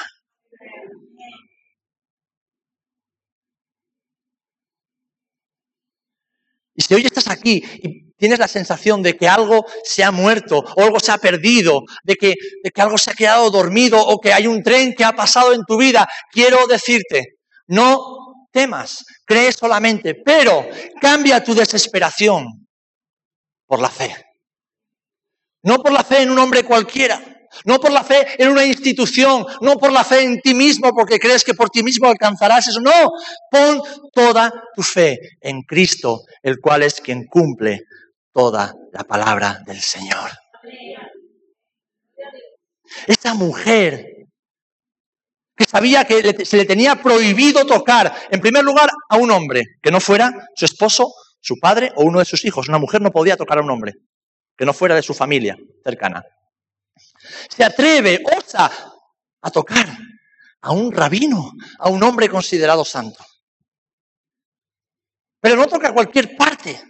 Y 6.75 6.83
si 6.83 6.95
hoy 6.95 7.03
estás 7.05 7.29
aquí 7.29 7.63
y 7.83 8.10
tienes 8.21 8.39
la 8.39 8.47
sensación 8.47 9.03
de 9.03 9.17
que 9.17 9.27
algo 9.27 9.65
se 9.83 10.05
ha 10.05 10.13
muerto 10.13 10.59
o 10.59 10.83
algo 10.83 11.01
se 11.01 11.11
ha 11.11 11.19
perdido, 11.19 11.81
de 12.05 12.15
que, 12.17 12.35
de 12.63 12.71
que 12.71 12.83
algo 12.83 12.99
se 12.99 13.11
ha 13.11 13.15
quedado 13.15 13.51
dormido 13.51 13.99
o 13.99 14.21
que 14.21 14.33
hay 14.33 14.47
un 14.47 14.63
tren 14.63 14.95
que 14.95 15.05
ha 15.05 15.13
pasado 15.13 15.55
en 15.55 15.65
tu 15.67 15.79
vida, 15.79 16.07
quiero 16.31 16.67
decirte, 16.67 17.39
no 17.67 18.47
temas, 18.53 19.05
cree 19.25 19.51
solamente, 19.53 20.15
pero 20.15 20.69
cambia 21.01 21.43
tu 21.43 21.55
desesperación 21.55 22.69
por 23.67 23.81
la 23.81 23.89
fe. 23.89 24.15
No 25.63 25.79
por 25.79 25.93
la 25.93 26.05
fe 26.05 26.23
en 26.23 26.31
un 26.31 26.39
hombre 26.39 26.63
cualquiera, 26.65 27.23
no 27.65 27.81
por 27.81 27.91
la 27.91 28.05
fe 28.05 28.27
en 28.39 28.51
una 28.51 28.65
institución, 28.65 29.47
no 29.63 29.77
por 29.79 29.93
la 29.93 30.05
fe 30.05 30.23
en 30.23 30.41
ti 30.41 30.55
mismo 30.55 30.93
porque 30.93 31.19
crees 31.19 31.43
que 31.43 31.55
por 31.55 31.71
ti 31.71 31.83
mismo 31.83 32.09
alcanzarás 32.09 32.69
eso. 32.69 32.81
No, 32.81 33.13
pon 33.51 33.81
toda 34.13 34.53
tu 34.75 34.83
fe 34.83 35.19
en 35.41 35.63
Cristo, 35.63 36.23
el 36.43 36.61
cual 36.61 36.83
es 36.83 37.01
quien 37.01 37.25
cumple 37.27 37.85
toda 38.33 38.75
la 38.93 39.05
palabra 39.05 39.63
del 39.67 39.81
Señor. 39.81 40.31
Esta 43.07 43.35
mujer 43.35 44.27
que 45.57 45.65
sabía 45.65 46.05
que 46.05 46.45
se 46.45 46.57
le 46.57 46.65
tenía 46.65 46.97
prohibido 47.03 47.67
tocar, 47.67 48.15
en 48.31 48.41
primer 48.41 48.65
lugar, 48.65 48.89
a 49.09 49.17
un 49.17 49.31
hombre, 49.31 49.63
que 49.83 49.91
no 49.91 50.01
fuera 50.01 50.33
su 50.55 50.65
esposo, 50.65 51.13
su 51.41 51.59
padre 51.59 51.93
o 51.97 52.05
uno 52.05 52.19
de 52.19 52.25
sus 52.25 52.45
hijos. 52.45 52.69
Una 52.69 52.79
mujer 52.79 53.03
no 53.03 53.11
podía 53.11 53.37
tocar 53.37 53.59
a 53.59 53.63
un 53.63 53.71
hombre, 53.71 53.95
que 54.57 54.65
no 54.65 54.73
fuera 54.73 54.95
de 54.95 55.03
su 55.03 55.13
familia 55.13 55.57
cercana. 55.85 56.25
Se 57.49 57.63
atreve, 57.63 58.23
osa 58.37 58.71
a 59.43 59.51
tocar 59.51 59.87
a 60.63 60.73
un 60.73 60.93
rabino, 60.93 61.53
a 61.79 61.89
un 61.89 62.03
hombre 62.03 62.29
considerado 62.29 62.85
santo. 62.85 63.25
Pero 65.41 65.57
no 65.57 65.67
toca 65.67 65.93
cualquier 65.93 66.37
parte 66.37 66.83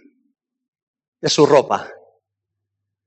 de 1.21 1.29
su 1.29 1.45
ropa. 1.45 1.89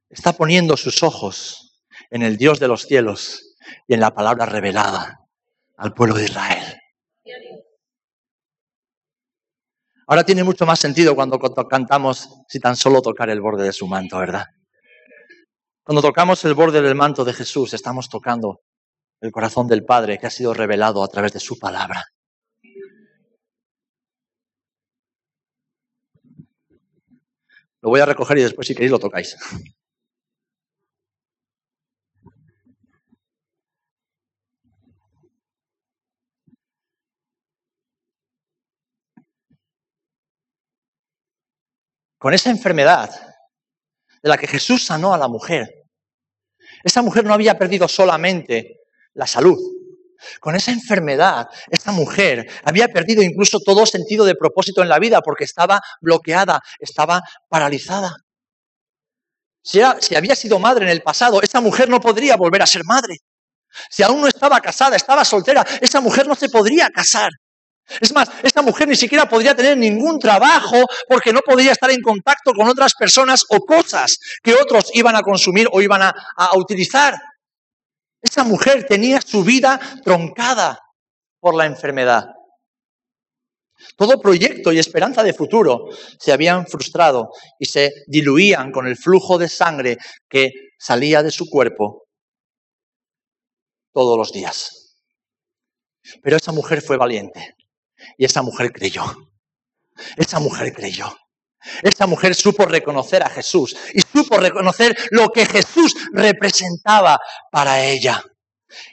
Está 0.08 0.32
poniendo 0.32 0.76
sus 0.76 1.02
ojos 1.02 1.82
en 2.10 2.22
el 2.22 2.36
Dios 2.36 2.60
de 2.60 2.68
los 2.68 2.82
cielos 2.82 3.56
y 3.86 3.94
en 3.94 4.00
la 4.00 4.14
palabra 4.14 4.46
revelada 4.46 5.20
al 5.76 5.92
pueblo 5.92 6.14
de 6.14 6.24
Israel. 6.24 6.80
Ahora 10.06 10.24
tiene 10.24 10.44
mucho 10.44 10.66
más 10.66 10.78
sentido 10.78 11.14
cuando 11.14 11.38
cantamos 11.38 12.28
si 12.48 12.60
tan 12.60 12.76
solo 12.76 13.00
tocar 13.00 13.30
el 13.30 13.40
borde 13.40 13.64
de 13.64 13.72
su 13.72 13.86
manto, 13.86 14.18
¿verdad? 14.18 14.44
Cuando 15.82 16.02
tocamos 16.02 16.44
el 16.44 16.54
borde 16.54 16.82
del 16.82 16.94
manto 16.94 17.24
de 17.24 17.32
Jesús, 17.32 17.72
estamos 17.74 18.08
tocando 18.08 18.60
el 19.20 19.32
corazón 19.32 19.66
del 19.66 19.84
Padre 19.84 20.18
que 20.18 20.26
ha 20.26 20.30
sido 20.30 20.52
revelado 20.52 21.02
a 21.02 21.08
través 21.08 21.32
de 21.32 21.40
su 21.40 21.58
palabra. 21.58 22.04
Lo 27.84 27.90
voy 27.90 28.00
a 28.00 28.06
recoger 28.06 28.38
y 28.38 28.42
después 28.42 28.66
si 28.66 28.74
queréis 28.74 28.90
lo 28.90 28.98
tocáis. 28.98 29.36
Con 42.16 42.32
esa 42.32 42.48
enfermedad 42.48 43.10
de 44.22 44.30
la 44.30 44.38
que 44.38 44.46
Jesús 44.46 44.86
sanó 44.86 45.12
a 45.12 45.18
la 45.18 45.28
mujer. 45.28 45.84
Esa 46.82 47.02
mujer 47.02 47.26
no 47.26 47.34
había 47.34 47.58
perdido 47.58 47.86
solamente 47.86 48.80
la 49.12 49.26
salud. 49.26 49.58
Con 50.40 50.56
esa 50.56 50.72
enfermedad, 50.72 51.48
esa 51.70 51.92
mujer 51.92 52.46
había 52.64 52.88
perdido 52.88 53.22
incluso 53.22 53.60
todo 53.60 53.86
sentido 53.86 54.24
de 54.24 54.34
propósito 54.34 54.82
en 54.82 54.88
la 54.88 54.98
vida 54.98 55.20
porque 55.20 55.44
estaba 55.44 55.80
bloqueada, 56.00 56.60
estaba 56.78 57.22
paralizada. 57.48 58.16
Si, 59.62 59.80
había 59.80 60.36
sido 60.36 60.58
madre 60.58 60.84
en 60.84 60.90
el 60.90 61.02
pasado, 61.02 61.40
esa 61.40 61.60
mujer 61.60 61.88
no 61.88 62.00
podría 62.00 62.36
volver 62.36 62.60
a 62.62 62.66
ser 62.66 62.82
madre. 62.84 63.16
Si 63.90 64.02
aún 64.02 64.20
no 64.20 64.28
estaba 64.28 64.60
casada, 64.60 64.94
estaba 64.94 65.24
soltera, 65.24 65.64
esa 65.80 66.00
mujer 66.00 66.26
no 66.28 66.34
se 66.34 66.50
podría 66.50 66.90
casar. 66.90 67.30
Es 68.00 68.12
más, 68.14 68.30
esta 68.42 68.62
mujer 68.62 68.88
ni 68.88 68.96
siquiera 68.96 69.28
podría 69.28 69.54
tener 69.54 69.76
ningún 69.76 70.18
trabajo 70.18 70.84
porque 71.08 71.32
no 71.32 71.40
podría 71.40 71.72
estar 71.72 71.90
en 71.90 72.00
contacto 72.02 72.52
con 72.52 72.68
otras 72.68 72.94
personas 72.94 73.44
o 73.48 73.60
cosas 73.60 74.18
que 74.42 74.54
otros 74.54 74.90
iban 74.94 75.16
a 75.16 75.22
consumir 75.22 75.68
o 75.72 75.80
iban 75.80 76.02
a 76.02 76.14
utilizar. 76.56 77.14
Esa 78.24 78.42
mujer 78.42 78.86
tenía 78.86 79.20
su 79.20 79.44
vida 79.44 79.78
troncada 80.02 80.80
por 81.38 81.54
la 81.54 81.66
enfermedad. 81.66 82.30
Todo 83.98 84.18
proyecto 84.18 84.72
y 84.72 84.78
esperanza 84.78 85.22
de 85.22 85.34
futuro 85.34 85.88
se 86.18 86.32
habían 86.32 86.66
frustrado 86.66 87.30
y 87.58 87.66
se 87.66 87.92
diluían 88.06 88.72
con 88.72 88.86
el 88.86 88.96
flujo 88.96 89.36
de 89.36 89.48
sangre 89.50 89.98
que 90.26 90.52
salía 90.78 91.22
de 91.22 91.30
su 91.30 91.50
cuerpo 91.50 92.06
todos 93.92 94.16
los 94.16 94.32
días. 94.32 94.96
Pero 96.22 96.38
esa 96.38 96.52
mujer 96.52 96.80
fue 96.80 96.96
valiente. 96.96 97.56
Y 98.16 98.24
esa 98.24 98.40
mujer 98.40 98.72
creyó. 98.72 99.04
Esa 100.16 100.40
mujer 100.40 100.72
creyó. 100.72 101.14
Esa 101.82 102.06
mujer 102.06 102.34
supo 102.34 102.66
reconocer 102.66 103.22
a 103.22 103.30
Jesús 103.30 103.76
y 103.92 104.00
supo 104.00 104.38
reconocer 104.38 104.96
lo 105.10 105.30
que 105.30 105.46
Jesús 105.46 105.94
representaba 106.12 107.18
para 107.50 107.82
ella. 107.82 108.22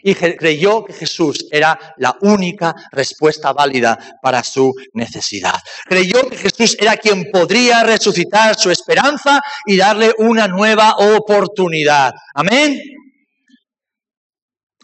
Y 0.04 0.14
creyó 0.14 0.86
que 0.86 0.94
Jesús 0.94 1.48
era 1.52 1.96
la 1.98 2.16
única 2.22 2.76
respuesta 2.92 3.52
válida 3.54 3.98
para 4.22 4.44
su 4.44 4.74
necesidad. 4.94 5.60
Creyó 5.86 6.30
que 6.30 6.38
Jesús 6.38 6.78
era 6.80 6.98
quien 6.98 7.32
podría 7.32 7.84
resucitar 7.84 8.56
su 8.56 8.70
esperanza 8.70 9.42
y 9.66 9.78
darle 9.78 10.14
una 10.18 10.48
nueva 10.48 10.96
oportunidad. 10.98 12.14
Amén. 12.34 12.80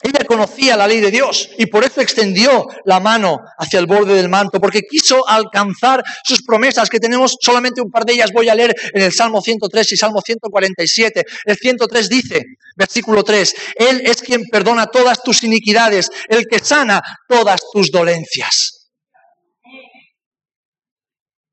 Ella 0.07 0.23
conocía 0.25 0.77
la 0.77 0.87
ley 0.87 1.01
de 1.01 1.11
Dios 1.11 1.49
y 1.57 1.65
por 1.65 1.83
eso 1.83 1.99
extendió 1.99 2.65
la 2.85 3.01
mano 3.01 3.41
hacia 3.57 3.79
el 3.79 3.87
borde 3.87 4.13
del 4.13 4.29
manto, 4.29 4.61
porque 4.61 4.83
quiso 4.83 5.27
alcanzar 5.27 6.01
sus 6.23 6.43
promesas, 6.43 6.89
que 6.89 7.01
tenemos 7.01 7.35
solamente 7.41 7.81
un 7.81 7.91
par 7.91 8.05
de 8.05 8.13
ellas, 8.13 8.31
voy 8.31 8.47
a 8.47 8.55
leer 8.55 8.73
en 8.93 9.01
el 9.01 9.11
Salmo 9.11 9.41
103 9.41 9.91
y 9.91 9.97
Salmo 9.97 10.21
147. 10.21 11.25
El 11.43 11.57
103 11.57 12.07
dice, 12.07 12.45
versículo 12.77 13.21
3, 13.21 13.55
Él 13.75 14.01
es 14.05 14.21
quien 14.21 14.45
perdona 14.45 14.85
todas 14.85 15.21
tus 15.21 15.43
iniquidades, 15.43 16.09
el 16.29 16.47
que 16.47 16.59
sana 16.59 17.01
todas 17.27 17.59
tus 17.73 17.91
dolencias. 17.91 18.91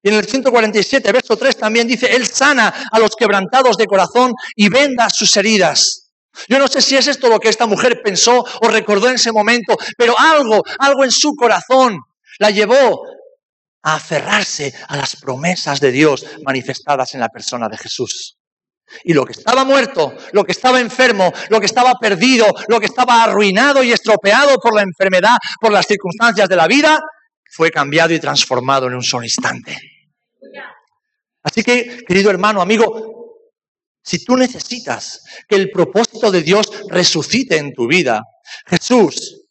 Y 0.00 0.10
en 0.10 0.14
el 0.14 0.26
147, 0.26 1.10
verso 1.10 1.36
3 1.36 1.56
también 1.56 1.88
dice, 1.88 2.14
Él 2.14 2.28
sana 2.28 2.72
a 2.92 3.00
los 3.00 3.16
quebrantados 3.16 3.76
de 3.76 3.86
corazón 3.86 4.32
y 4.54 4.68
venda 4.68 5.10
sus 5.10 5.36
heridas. 5.36 6.03
Yo 6.48 6.58
no 6.58 6.68
sé 6.68 6.80
si 6.80 6.96
es 6.96 7.06
esto 7.06 7.28
lo 7.28 7.38
que 7.38 7.48
esta 7.48 7.66
mujer 7.66 8.00
pensó 8.02 8.44
o 8.62 8.68
recordó 8.68 9.08
en 9.08 9.14
ese 9.14 9.32
momento, 9.32 9.76
pero 9.96 10.14
algo, 10.18 10.62
algo 10.78 11.04
en 11.04 11.10
su 11.10 11.34
corazón 11.34 11.98
la 12.38 12.50
llevó 12.50 13.02
a 13.82 13.94
aferrarse 13.96 14.74
a 14.88 14.96
las 14.96 15.16
promesas 15.16 15.80
de 15.80 15.92
Dios 15.92 16.26
manifestadas 16.44 17.14
en 17.14 17.20
la 17.20 17.28
persona 17.28 17.68
de 17.68 17.76
Jesús. 17.76 18.38
Y 19.02 19.12
lo 19.12 19.24
que 19.24 19.32
estaba 19.32 19.64
muerto, 19.64 20.14
lo 20.32 20.44
que 20.44 20.52
estaba 20.52 20.80
enfermo, 20.80 21.32
lo 21.48 21.60
que 21.60 21.66
estaba 21.66 21.94
perdido, 21.94 22.46
lo 22.68 22.80
que 22.80 22.86
estaba 22.86 23.22
arruinado 23.22 23.82
y 23.82 23.92
estropeado 23.92 24.58
por 24.58 24.74
la 24.74 24.82
enfermedad, 24.82 25.36
por 25.60 25.72
las 25.72 25.86
circunstancias 25.86 26.48
de 26.48 26.56
la 26.56 26.66
vida, 26.66 26.98
fue 27.50 27.70
cambiado 27.70 28.12
y 28.12 28.20
transformado 28.20 28.86
en 28.86 28.94
un 28.94 29.02
solo 29.02 29.24
instante. 29.24 29.76
Así 31.42 31.62
que, 31.62 32.04
querido 32.06 32.30
hermano, 32.30 32.62
amigo, 32.62 33.03
si 34.04 34.22
tú 34.22 34.36
necesitas 34.36 35.24
que 35.48 35.56
el 35.56 35.70
propósito 35.70 36.30
de 36.30 36.42
Dios 36.42 36.68
resucite 36.90 37.56
en 37.56 37.72
tu 37.72 37.86
vida, 37.86 38.22
Jesús 38.66 39.46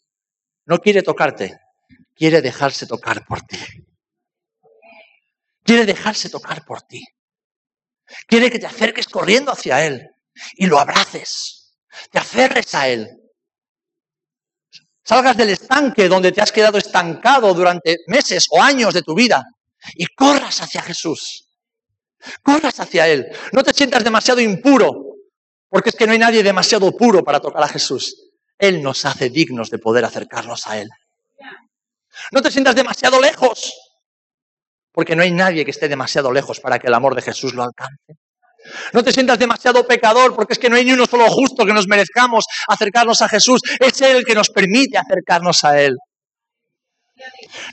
no 0.65 0.77
quiere 0.77 1.01
tocarte, 1.01 1.60
quiere 2.13 2.39
dejarse 2.39 2.86
tocar 2.86 3.25
por 3.25 3.41
ti. 3.41 3.57
Quiere 5.63 5.86
dejarse 5.86 6.29
tocar 6.29 6.63
por 6.65 6.83
ti. 6.83 7.03
Quiere 8.27 8.51
que 8.51 8.60
te 8.60 8.67
acerques 8.67 9.07
corriendo 9.07 9.51
hacia 9.51 9.83
Él 9.83 10.07
y 10.53 10.67
lo 10.67 10.79
abraces, 10.79 11.74
te 12.12 12.19
aferres 12.19 12.75
a 12.75 12.88
Él. 12.88 13.10
Salgas 15.03 15.36
del 15.36 15.50
estanque 15.50 16.07
donde 16.07 16.31
te 16.31 16.41
has 16.41 16.51
quedado 16.51 16.77
estancado 16.77 17.55
durante 17.55 17.98
meses 18.05 18.45
o 18.51 18.62
años 18.62 18.93
de 18.93 19.01
tu 19.01 19.15
vida 19.15 19.43
y 19.95 20.05
corras 20.05 20.62
hacia 20.62 20.83
Jesús. 20.83 21.42
Corras 22.42 22.80
hacia 22.80 23.08
Él. 23.08 23.27
No 23.51 23.63
te 23.63 23.74
sientas 23.74 24.03
demasiado 24.03 24.42
impuro, 24.42 25.15
porque 25.70 25.89
es 25.89 25.96
que 25.96 26.06
no 26.06 26.13
hay 26.13 26.20
nadie 26.20 26.44
demasiado 26.44 26.92
puro 26.96 27.24
para 27.24 27.39
tocar 27.39 27.63
a 27.63 27.68
Jesús. 27.68 28.32
Él 28.58 28.82
nos 28.82 29.06
hace 29.06 29.30
dignos 29.30 29.70
de 29.70 29.80
poder 29.80 30.06
acercarnos 30.06 30.68
a 30.68 30.80
Él. 30.80 30.89
No 32.32 32.42
te 32.42 32.51
sientas 32.51 32.75
demasiado 32.75 33.20
lejos, 33.20 33.74
porque 34.92 35.15
no 35.15 35.24
hay 35.24 35.32
nadie 35.32 35.65
que 35.65 35.72
esté 35.72 35.88
demasiado 35.88 36.32
lejos 36.32 36.60
para 36.60 36.80
que 36.80 36.88
el 36.88 36.94
amor 36.94 37.15
de 37.15 37.22
Jesús 37.22 37.53
lo 37.53 37.63
alcance. 37.63 38.13
No 38.94 39.03
te 39.03 39.12
sientas 39.12 39.39
demasiado 39.39 39.86
pecador, 39.86 40.36
porque 40.36 40.53
es 40.53 40.60
que 40.60 40.70
no 40.70 40.75
hay 40.75 40.86
ni 40.86 40.94
uno 40.94 41.06
solo 41.06 41.27
justo 41.30 41.65
que 41.65 41.74
nos 41.74 41.88
merezcamos 41.88 42.46
acercarnos 42.68 43.22
a 43.22 43.27
Jesús. 43.27 43.62
Es 43.80 44.00
Él 44.01 44.18
el 44.18 44.25
que 44.25 44.36
nos 44.36 44.50
permite 44.50 44.98
acercarnos 44.98 45.63
a 45.63 45.82
Él. 45.82 45.98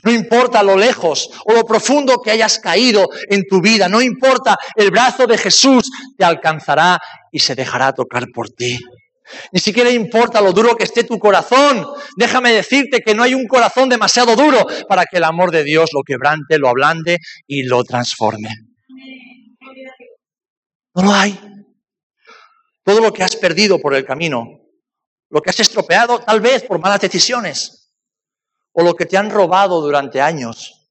No 0.03 0.11
importa 0.11 0.63
lo 0.63 0.77
lejos 0.77 1.29
o 1.45 1.53
lo 1.53 1.65
profundo 1.65 2.21
que 2.21 2.31
hayas 2.31 2.59
caído 2.59 3.09
en 3.29 3.43
tu 3.47 3.61
vida, 3.61 3.87
no 3.87 4.01
importa, 4.01 4.57
el 4.75 4.91
brazo 4.91 5.27
de 5.27 5.37
Jesús 5.37 5.89
te 6.17 6.25
alcanzará 6.25 6.99
y 7.31 7.39
se 7.39 7.55
dejará 7.55 7.93
tocar 7.93 8.25
por 8.33 8.49
ti. 8.49 8.77
Ni 9.51 9.59
siquiera 9.59 9.89
importa 9.89 10.41
lo 10.41 10.51
duro 10.51 10.75
que 10.75 10.83
esté 10.83 11.03
tu 11.03 11.17
corazón. 11.17 11.85
Déjame 12.17 12.51
decirte 12.51 12.99
que 12.99 13.15
no 13.15 13.23
hay 13.23 13.33
un 13.33 13.47
corazón 13.47 13.89
demasiado 13.89 14.35
duro 14.35 14.65
para 14.87 15.05
que 15.05 15.17
el 15.17 15.23
amor 15.23 15.51
de 15.51 15.63
Dios 15.63 15.91
lo 15.93 16.03
quebrante, 16.03 16.57
lo 16.57 16.67
ablande 16.67 17.17
y 17.47 17.63
lo 17.63 17.83
transforme. 17.83 18.49
No 20.95 21.03
lo 21.03 21.13
hay. 21.13 21.39
Todo 22.83 22.99
lo 22.99 23.13
que 23.13 23.23
has 23.23 23.35
perdido 23.35 23.79
por 23.79 23.93
el 23.95 24.05
camino, 24.05 24.59
lo 25.29 25.41
que 25.41 25.49
has 25.49 25.59
estropeado 25.59 26.19
tal 26.19 26.41
vez 26.41 26.63
por 26.63 26.79
malas 26.79 26.99
decisiones, 26.99 27.80
o 28.73 28.83
lo 28.83 28.95
que 28.95 29.05
te 29.05 29.17
han 29.17 29.29
robado 29.29 29.81
durante 29.81 30.21
años, 30.21 30.89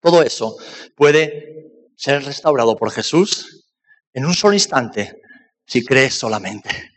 todo 0.00 0.22
eso 0.22 0.56
puede 0.94 1.88
ser 1.96 2.24
restaurado 2.24 2.76
por 2.76 2.90
Jesús 2.90 3.66
en 4.12 4.26
un 4.26 4.34
solo 4.34 4.54
instante 4.54 5.20
si 5.66 5.84
crees 5.84 6.14
solamente. 6.14 6.92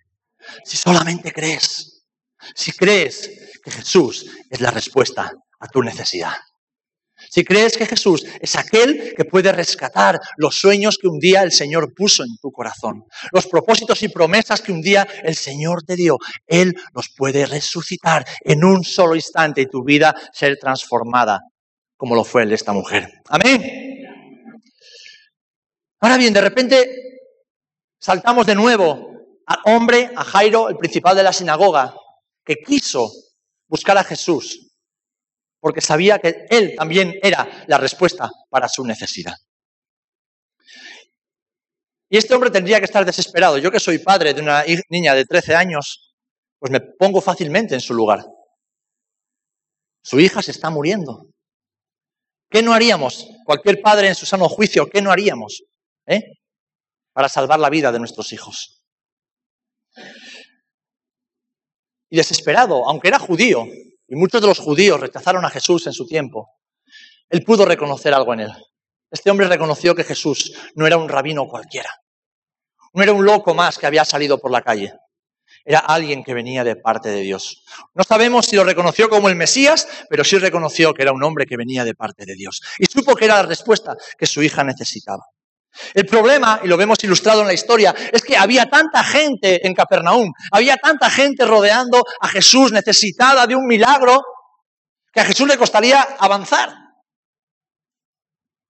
Si 0.64 0.78
solamente 0.78 1.32
crees. 1.32 2.04
Si 2.56 2.72
crees 2.72 3.60
que 3.64 3.72
Jesús 3.72 4.26
es 4.50 4.62
la 4.62 4.72
respuesta 4.72 5.32
a 5.60 5.68
tu 5.68 5.82
necesidad. 5.84 6.34
Si 7.34 7.46
crees 7.46 7.78
que 7.78 7.86
Jesús 7.86 8.26
es 8.42 8.58
aquel 8.58 9.14
que 9.16 9.24
puede 9.24 9.54
rescatar 9.54 10.20
los 10.36 10.60
sueños 10.60 10.98
que 11.02 11.08
un 11.08 11.18
día 11.18 11.44
el 11.44 11.54
Señor 11.54 11.94
puso 11.96 12.24
en 12.24 12.36
tu 12.42 12.52
corazón, 12.52 13.06
los 13.32 13.48
propósitos 13.48 14.04
y 14.04 14.10
promesas 14.10 14.62
que 14.62 14.74
un 14.74 14.82
día 14.82 15.08
el 15.24 15.36
Señor 15.36 15.84
te 15.84 15.96
dio, 15.96 16.18
Él 16.46 16.76
los 16.94 17.08
puede 17.16 17.46
resucitar 17.46 18.26
en 18.42 18.66
un 18.66 18.84
solo 18.84 19.16
instante 19.16 19.62
y 19.62 19.68
tu 19.68 19.82
vida 19.82 20.14
ser 20.34 20.58
transformada 20.58 21.40
como 21.96 22.16
lo 22.16 22.26
fue 22.26 22.44
el 22.44 22.50
de 22.50 22.56
esta 22.56 22.74
mujer. 22.74 23.22
Amén. 23.30 24.04
Ahora 26.02 26.18
bien, 26.18 26.34
de 26.34 26.42
repente 26.42 27.20
saltamos 27.98 28.46
de 28.46 28.56
nuevo 28.56 29.08
al 29.46 29.60
hombre, 29.66 30.12
a 30.16 30.24
Jairo, 30.26 30.68
el 30.68 30.76
principal 30.76 31.16
de 31.16 31.24
la 31.24 31.32
sinagoga, 31.32 31.96
que 32.44 32.56
quiso 32.56 33.10
buscar 33.68 33.98
a 33.98 34.04
Jesús 34.04 34.71
porque 35.62 35.80
sabía 35.80 36.20
que 36.20 36.48
él 36.50 36.74
también 36.76 37.14
era 37.22 37.66
la 37.68 37.78
respuesta 37.78 38.30
para 38.50 38.68
su 38.68 38.84
necesidad. 38.84 39.36
Y 42.10 42.18
este 42.18 42.34
hombre 42.34 42.50
tendría 42.50 42.80
que 42.80 42.86
estar 42.86 43.06
desesperado. 43.06 43.58
Yo 43.58 43.72
que 43.72 43.80
soy 43.80 44.00
padre 44.00 44.34
de 44.34 44.42
una 44.42 44.66
niña 44.90 45.14
de 45.14 45.24
13 45.24 45.56
años, 45.56 46.14
pues 46.60 46.70
me 46.70 46.82
pongo 46.82 47.22
fácilmente 47.22 47.74
en 47.74 47.80
su 47.80 47.94
lugar. 47.94 48.26
Su 50.04 50.20
hija 50.20 50.42
se 50.42 50.52
está 50.52 50.70
muriendo. 50.70 51.28
¿Qué 52.50 52.62
no 52.62 52.74
haríamos? 52.74 53.30
Cualquier 53.46 53.82
padre 53.82 54.10
en 54.10 54.16
su 54.16 54.26
sano 54.26 54.50
juicio, 54.50 54.90
¿qué 54.90 55.02
no 55.02 55.12
haríamos? 55.12 55.64
¿Eh? 56.06 56.22
Para 57.14 57.30
salvar 57.30 57.60
la 57.60 57.70
vida 57.70 57.94
de 57.94 58.00
nuestros 58.00 58.34
hijos. 58.34 58.84
Y 62.10 62.18
desesperado, 62.18 62.90
aunque 62.90 63.08
era 63.08 63.20
judío, 63.20 63.68
y 64.12 64.16
muchos 64.18 64.42
de 64.42 64.48
los 64.48 64.60
judíos 64.60 65.00
rechazaron 65.00 65.46
a 65.46 65.50
Jesús 65.50 65.88
en 65.88 65.94
su 65.94 66.06
tiempo, 66.06 66.50
él 67.30 67.44
pudo 67.44 67.64
reconocer 67.64 68.14
algo 68.14 68.34
en 68.34 68.42
él. 68.42 68.52
Este 69.10 69.32
hombre 69.32 69.48
reconoció 69.48 69.96
que 69.96 70.04
Jesús 70.04 70.54
no 70.76 70.86
era 70.86 70.98
un 70.98 71.08
rabino 71.08 71.48
cualquiera, 71.48 71.90
no 72.94 73.02
era 73.02 73.14
un 73.14 73.24
loco 73.24 73.54
más 73.54 73.78
que 73.78 73.88
había 73.88 74.04
salido 74.04 74.38
por 74.38 74.52
la 74.52 74.64
calle, 74.64 74.94
era 75.64 75.80
alguien 75.80 76.26
que 76.26 76.34
venía 76.34 76.66
de 76.66 76.76
parte 76.76 77.10
de 77.10 77.22
Dios. 77.22 77.64
No 77.94 78.04
sabemos 78.04 78.48
si 78.48 78.58
lo 78.58 78.66
reconoció 78.66 79.10
como 79.10 79.30
el 79.30 79.36
Mesías, 79.38 79.88
pero 80.10 80.26
sí 80.26 80.38
reconoció 80.38 80.94
que 80.94 81.04
era 81.04 81.14
un 81.14 81.24
hombre 81.24 81.46
que 81.46 81.56
venía 81.56 81.86
de 81.86 81.96
parte 81.96 82.26
de 82.26 82.36
Dios 82.36 82.62
y 82.80 82.86
supo 82.88 83.16
que 83.16 83.26
era 83.26 83.36
la 83.36 83.44
respuesta 83.44 83.96
que 84.18 84.26
su 84.26 84.44
hija 84.44 84.66
necesitaba. 84.66 85.24
El 85.94 86.06
problema, 86.06 86.60
y 86.64 86.68
lo 86.68 86.78
vemos 86.78 87.04
ilustrado 87.04 87.42
en 87.42 87.48
la 87.48 87.54
historia, 87.54 87.96
es 88.12 88.22
que 88.22 88.36
había 88.36 88.66
tanta 88.66 89.04
gente 89.04 89.66
en 89.66 89.74
Capernaum, 89.74 90.32
había 90.52 90.78
tanta 90.78 91.10
gente 91.10 91.46
rodeando 91.46 92.04
a 92.20 92.28
Jesús 92.28 92.72
necesitada 92.72 93.48
de 93.48 93.56
un 93.56 93.66
milagro, 93.66 94.22
que 95.14 95.22
a 95.22 95.26
Jesús 95.26 95.48
le 95.48 95.58
costaría 95.58 96.02
avanzar, 96.20 96.74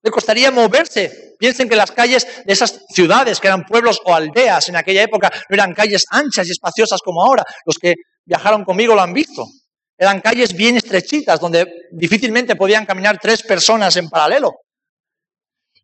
le 0.04 0.12
costaría 0.12 0.52
moverse. 0.52 1.36
Piensen 1.38 1.70
que 1.70 1.76
las 1.76 1.92
calles 1.92 2.26
de 2.46 2.54
esas 2.54 2.86
ciudades, 2.90 3.40
que 3.40 3.48
eran 3.48 3.64
pueblos 3.64 4.00
o 4.06 4.14
aldeas 4.14 4.70
en 4.70 4.76
aquella 4.76 5.04
época, 5.04 5.32
no 5.50 5.54
eran 5.54 5.74
calles 5.74 6.06
anchas 6.10 6.48
y 6.48 6.52
espaciosas 6.52 7.02
como 7.02 7.24
ahora. 7.24 7.44
Los 7.66 7.78
que 7.78 7.96
viajaron 8.26 8.64
conmigo 8.64 8.96
lo 8.96 9.02
han 9.02 9.14
visto. 9.14 9.46
Eran 9.98 10.22
calles 10.22 10.54
bien 10.54 10.78
estrechitas, 10.78 11.40
donde 11.40 11.68
difícilmente 11.92 12.56
podían 12.56 12.86
caminar 12.86 13.20
tres 13.20 13.44
personas 13.44 13.96
en 13.98 14.10
paralelo. 14.10 14.52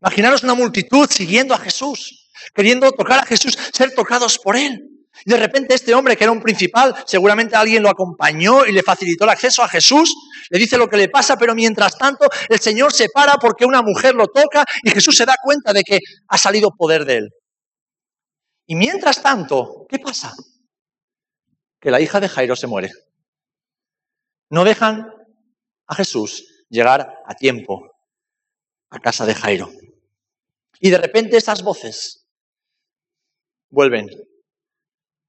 Imaginaros 0.01 0.43
una 0.43 0.53
multitud 0.53 1.09
siguiendo 1.09 1.53
a 1.53 1.57
Jesús, 1.57 2.29
queriendo 2.53 2.91
tocar 2.91 3.19
a 3.19 3.25
Jesús, 3.25 3.57
ser 3.73 3.93
tocados 3.95 4.37
por 4.37 4.55
Él. 4.55 4.97
Y 5.25 5.31
de 5.31 5.37
repente 5.37 5.73
este 5.73 5.95
hombre, 5.95 6.15
que 6.15 6.23
era 6.23 6.31
un 6.31 6.41
principal, 6.41 6.95
seguramente 7.05 7.55
alguien 7.55 7.81
lo 7.81 7.89
acompañó 7.89 8.65
y 8.65 8.71
le 8.71 8.83
facilitó 8.83 9.23
el 9.23 9.31
acceso 9.31 9.63
a 9.63 9.67
Jesús, 9.67 10.13
le 10.49 10.59
dice 10.59 10.77
lo 10.77 10.87
que 10.87 10.97
le 10.97 11.09
pasa, 11.09 11.37
pero 11.37 11.55
mientras 11.55 11.97
tanto 11.97 12.27
el 12.49 12.59
Señor 12.59 12.93
se 12.93 13.09
para 13.09 13.35
porque 13.37 13.65
una 13.65 13.81
mujer 13.81 14.13
lo 14.13 14.27
toca 14.27 14.63
y 14.83 14.91
Jesús 14.91 15.15
se 15.17 15.25
da 15.25 15.35
cuenta 15.41 15.73
de 15.73 15.83
que 15.83 15.99
ha 16.27 16.37
salido 16.37 16.69
poder 16.77 17.05
de 17.05 17.17
Él. 17.17 17.29
Y 18.67 18.75
mientras 18.75 19.23
tanto, 19.23 19.87
¿qué 19.89 19.97
pasa? 19.97 20.33
Que 21.79 21.89
la 21.89 22.01
hija 22.01 22.19
de 22.19 22.29
Jairo 22.29 22.55
se 22.55 22.67
muere. 22.67 22.91
No 24.49 24.63
dejan 24.63 25.09
a 25.87 25.95
Jesús 25.95 26.65
llegar 26.69 27.13
a 27.25 27.33
tiempo 27.33 27.81
a 28.89 28.99
casa 28.99 29.25
de 29.25 29.35
Jairo. 29.35 29.69
Y 30.79 30.89
de 30.89 30.97
repente 30.97 31.37
esas 31.37 31.63
voces 31.63 32.27
vuelven. 33.69 34.09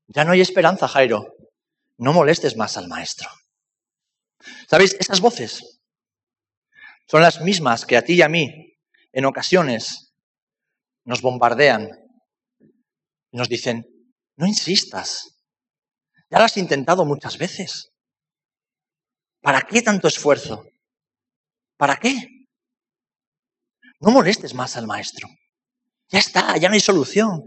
Ya 0.06 0.24
no 0.24 0.32
hay 0.32 0.40
esperanza, 0.40 0.88
Jairo. 0.88 1.34
No 1.96 2.12
molestes 2.12 2.56
más 2.56 2.76
al 2.76 2.88
maestro. 2.88 3.28
¿Sabéis? 4.68 4.94
Esas 5.00 5.20
voces 5.20 5.80
son 7.06 7.22
las 7.22 7.40
mismas 7.40 7.86
que 7.86 7.96
a 7.96 8.02
ti 8.02 8.14
y 8.14 8.22
a 8.22 8.28
mí 8.28 8.76
en 9.12 9.24
ocasiones 9.24 10.14
nos 11.04 11.22
bombardean 11.22 11.88
y 13.30 13.36
nos 13.36 13.48
dicen, 13.48 13.86
no 14.36 14.46
insistas. 14.46 15.42
Ya 16.30 16.38
lo 16.38 16.44
has 16.44 16.56
intentado 16.56 17.04
muchas 17.04 17.38
veces. 17.38 17.92
¿Para 19.40 19.62
qué 19.62 19.82
tanto 19.82 20.08
esfuerzo? 20.08 20.66
¿Para 21.76 21.96
qué? 21.96 22.37
No 24.00 24.10
molestes 24.10 24.54
más 24.54 24.76
al 24.76 24.86
maestro. 24.86 25.28
Ya 26.08 26.18
está, 26.18 26.56
ya 26.56 26.68
no 26.68 26.74
hay 26.74 26.80
solución. 26.80 27.42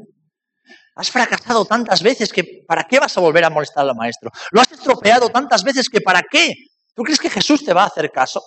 Has 0.96 1.10
fracasado 1.10 1.66
tantas 1.66 2.04
veces 2.04 2.32
que 2.32 2.64
¿para 2.68 2.84
qué 2.84 3.00
vas 3.00 3.18
a 3.18 3.22
volver 3.22 3.46
a 3.46 3.50
molestar 3.50 3.88
al 3.88 3.96
maestro? 3.96 4.30
Lo 4.52 4.62
has 4.62 4.72
estropeado 4.72 5.30
tantas 5.30 5.64
veces 5.64 5.90
que 5.90 6.02
¿para 6.02 6.22
qué? 6.30 6.54
¿Tú 6.94 7.04
crees 7.04 7.20
que 7.20 7.30
Jesús 7.30 7.64
te 7.64 7.74
va 7.74 7.84
a 7.84 7.88
hacer 7.88 8.12
caso? 8.12 8.44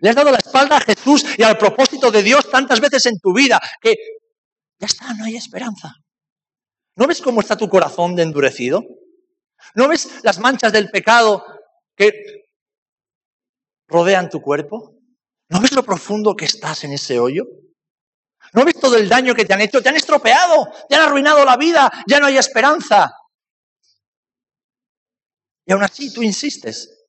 Le 0.00 0.10
has 0.10 0.16
dado 0.16 0.30
la 0.30 0.38
espalda 0.38 0.76
a 0.76 0.80
Jesús 0.80 1.24
y 1.36 1.42
al 1.42 1.58
propósito 1.58 2.10
de 2.10 2.22
Dios 2.22 2.50
tantas 2.50 2.80
veces 2.80 3.06
en 3.06 3.18
tu 3.18 3.34
vida 3.34 3.60
que 3.80 3.96
ya 4.78 4.86
está, 4.86 5.12
no 5.14 5.24
hay 5.24 5.36
esperanza. 5.36 5.92
¿No 6.96 7.06
ves 7.06 7.20
cómo 7.20 7.40
está 7.40 7.56
tu 7.56 7.68
corazón 7.68 8.14
de 8.14 8.22
endurecido? 8.22 8.82
¿No 9.74 9.88
ves 9.88 10.22
las 10.22 10.38
manchas 10.38 10.72
del 10.72 10.90
pecado 10.90 11.44
que 11.96 12.12
rodean 13.88 14.30
tu 14.30 14.40
cuerpo? 14.40 14.95
¿No 15.48 15.60
ves 15.60 15.72
lo 15.72 15.84
profundo 15.84 16.34
que 16.34 16.44
estás 16.44 16.84
en 16.84 16.92
ese 16.92 17.20
hoyo? 17.20 17.44
¿No 18.52 18.64
ves 18.64 18.78
todo 18.80 18.96
el 18.96 19.08
daño 19.08 19.34
que 19.34 19.44
te 19.44 19.54
han 19.54 19.60
hecho? 19.60 19.82
Te 19.82 19.88
han 19.88 19.96
estropeado, 19.96 20.68
te 20.88 20.96
han 20.96 21.02
arruinado 21.02 21.44
la 21.44 21.56
vida, 21.56 21.90
ya 22.08 22.20
no 22.20 22.26
hay 22.26 22.36
esperanza. 22.36 23.12
Y 25.66 25.72
aún 25.72 25.82
así 25.82 26.12
tú 26.12 26.22
insistes. 26.22 27.06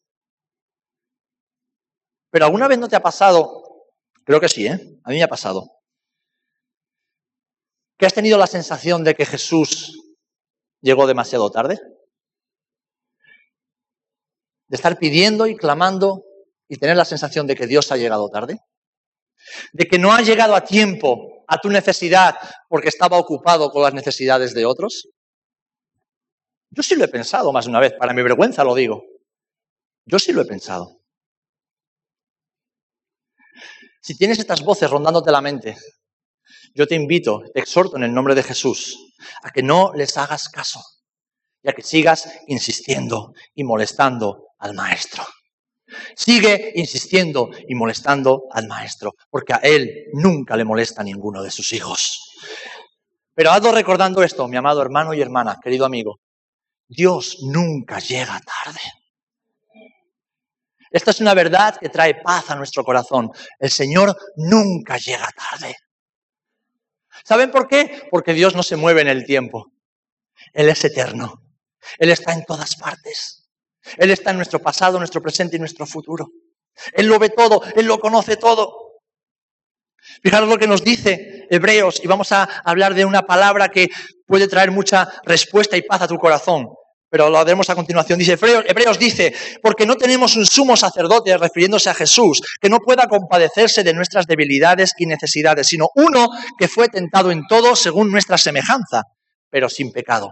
Pero 2.32 2.45
alguna 2.45 2.67
vez 2.67 2.78
no 2.80 2.88
te 2.88 2.95
ha 2.95 3.02
pasado, 3.02 3.88
creo 4.23 4.39
que 4.39 4.50
sí, 4.50 4.67
¿eh? 4.67 5.00
A 5.04 5.10
mí 5.10 5.17
me 5.17 5.23
ha 5.23 5.28
pasado. 5.28 5.80
¿Que 7.97 8.06
has 8.06 8.13
tenido 8.13 8.38
la 8.38 8.47
sensación 8.47 9.04
de 9.04 9.15
que 9.15 9.26
Jesús 9.26 10.15
llegó 10.82 11.08
demasiado 11.08 11.50
tarde? 11.50 11.80
¿De 14.67 14.76
estar 14.76 15.00
pidiendo 15.00 15.47
y 15.47 15.56
clamando 15.56 16.27
y 16.67 16.77
tener 16.77 16.97
la 16.97 17.06
sensación 17.06 17.47
de 17.47 17.56
que 17.56 17.67
Dios 17.67 17.91
ha 17.91 17.97
llegado 17.97 18.30
tarde? 18.30 18.60
¿De 19.71 19.86
que 19.86 19.99
no 19.99 20.12
ha 20.12 20.21
llegado 20.21 20.56
a 20.56 20.63
tiempo 20.63 21.45
a 21.47 21.60
tu 21.60 21.69
necesidad 21.69 22.36
porque 22.67 22.89
estaba 22.89 23.17
ocupado 23.17 23.69
con 23.69 23.84
las 23.84 23.93
necesidades 23.93 24.53
de 24.53 24.65
otros? 24.65 25.10
Yo 26.69 26.84
sí 26.84 26.95
lo 26.95 27.06
he 27.06 27.10
pensado 27.10 27.51
más 27.53 27.65
de 27.65 27.71
una 27.71 27.80
vez, 27.80 27.93
para 27.97 28.13
mi 28.13 28.21
vergüenza 28.21 28.63
lo 28.63 28.75
digo. 28.75 29.03
Yo 30.06 30.19
sí 30.19 30.34
lo 30.34 30.41
he 30.41 30.45
pensado. 30.45 31.01
Si 34.01 34.17
tienes 34.17 34.39
estas 34.39 34.63
voces 34.63 34.89
rondándote 34.89 35.32
la 35.32 35.41
mente, 35.41 35.77
yo 36.73 36.88
te 36.88 36.95
invito, 36.95 37.41
te 37.53 37.60
exhorto 37.60 37.97
en 37.97 38.03
el 38.03 38.13
nombre 38.13 38.36
de 38.36 38.43
Jesús, 38.43 38.97
a 39.41 39.51
que 39.51 39.63
no 39.63 39.93
les 39.93 40.17
hagas 40.17 40.49
caso 40.49 40.80
y 41.62 41.69
a 41.69 41.73
que 41.73 41.82
sigas 41.82 42.30
insistiendo 42.47 43.34
y 43.53 43.63
molestando 43.63 44.49
al 44.60 44.73
Maestro. 44.73 45.25
Sigue 46.16 46.72
insistiendo 46.76 47.50
y 47.68 47.76
molestando 47.76 48.44
al 48.52 48.68
Maestro, 48.68 49.16
porque 49.30 49.54
a 49.54 49.58
Él 49.58 50.06
nunca 50.14 50.56
le 50.56 50.66
molesta 50.66 51.04
ninguno 51.04 51.42
de 51.42 51.52
sus 51.52 51.72
hijos. 51.74 52.34
Pero 53.34 53.52
hazlo 53.52 53.72
recordando 53.72 54.24
esto, 54.24 54.48
mi 54.48 54.58
amado 54.58 54.82
hermano 54.82 55.14
y 55.14 55.22
hermana, 55.22 55.60
querido 55.62 55.86
amigo. 55.86 56.20
Dios 56.88 57.38
nunca 57.42 58.00
llega 58.00 58.40
tarde. 58.40 58.80
Esta 60.90 61.12
es 61.12 61.20
una 61.20 61.34
verdad 61.34 61.78
que 61.78 61.90
trae 61.90 62.16
paz 62.16 62.50
a 62.50 62.56
nuestro 62.56 62.84
corazón. 62.84 63.30
El 63.60 63.70
Señor 63.70 64.18
nunca 64.38 64.98
llega 64.98 65.30
tarde. 65.32 65.76
¿Saben 67.24 67.52
por 67.52 67.68
qué? 67.68 68.08
Porque 68.10 68.34
Dios 68.34 68.56
no 68.56 68.64
se 68.64 68.76
mueve 68.76 69.02
en 69.02 69.10
el 69.10 69.26
tiempo. 69.26 69.72
Él 70.54 70.70
es 70.70 70.84
eterno. 70.86 71.42
Él 72.00 72.10
está 72.10 72.34
en 72.34 72.46
todas 72.46 72.76
partes. 72.76 73.37
Él 73.97 74.12
está 74.12 74.32
en 74.32 74.38
nuestro 74.38 74.60
pasado, 74.60 74.97
nuestro 74.97 75.21
presente 75.21 75.56
y 75.56 75.60
nuestro 75.60 75.86
futuro. 75.86 76.28
Él 76.93 77.08
lo 77.08 77.19
ve 77.19 77.30
todo, 77.30 77.62
Él 77.76 77.86
lo 77.86 78.00
conoce 78.00 78.38
todo. 78.38 78.88
Fijaros 80.21 80.50
lo 80.50 80.58
que 80.58 80.67
nos 80.67 80.84
dice 80.84 81.47
Hebreos 81.50 82.00
y 82.04 82.08
vamos 82.08 82.32
a 82.32 82.43
hablar 82.63 82.93
de 82.93 83.06
una 83.06 83.23
palabra 83.23 83.69
que 83.69 83.89
puede 84.26 84.47
traer 84.47 84.71
mucha 84.71 85.12
respuesta 85.26 85.76
y 85.78 85.82
paz 85.82 86.04
a 86.04 86.08
tu 86.08 86.17
corazón. 86.17 86.67
Pero 87.10 87.30
lo 87.30 87.38
haremos 87.38 87.69
a 87.69 87.76
continuación. 87.76 88.19
Dice 88.19 88.34
Hebreos 88.34 89.00
dice, 89.00 89.34
porque 89.62 89.86
no 89.86 89.95
tenemos 89.95 90.36
un 90.36 90.45
sumo 90.45 90.76
sacerdote, 90.76 91.38
refiriéndose 91.38 91.89
a 91.89 91.93
Jesús, 91.93 92.41
que 92.60 92.69
no 92.69 92.80
pueda 92.80 93.08
compadecerse 93.08 93.84
de 93.84 93.93
nuestras 93.93 94.28
debilidades 94.28 94.93
y 94.97 95.06
necesidades, 95.06 95.67
sino 95.67 95.88
uno 95.95 96.28
que 96.58 96.67
fue 96.67 96.89
tentado 96.89 97.32
en 97.32 97.47
todo 97.47 97.78
según 97.78 98.12
nuestra 98.12 98.38
semejanza, 98.38 99.04
pero 99.50 99.69
sin 99.69 99.91
pecado. 99.91 100.32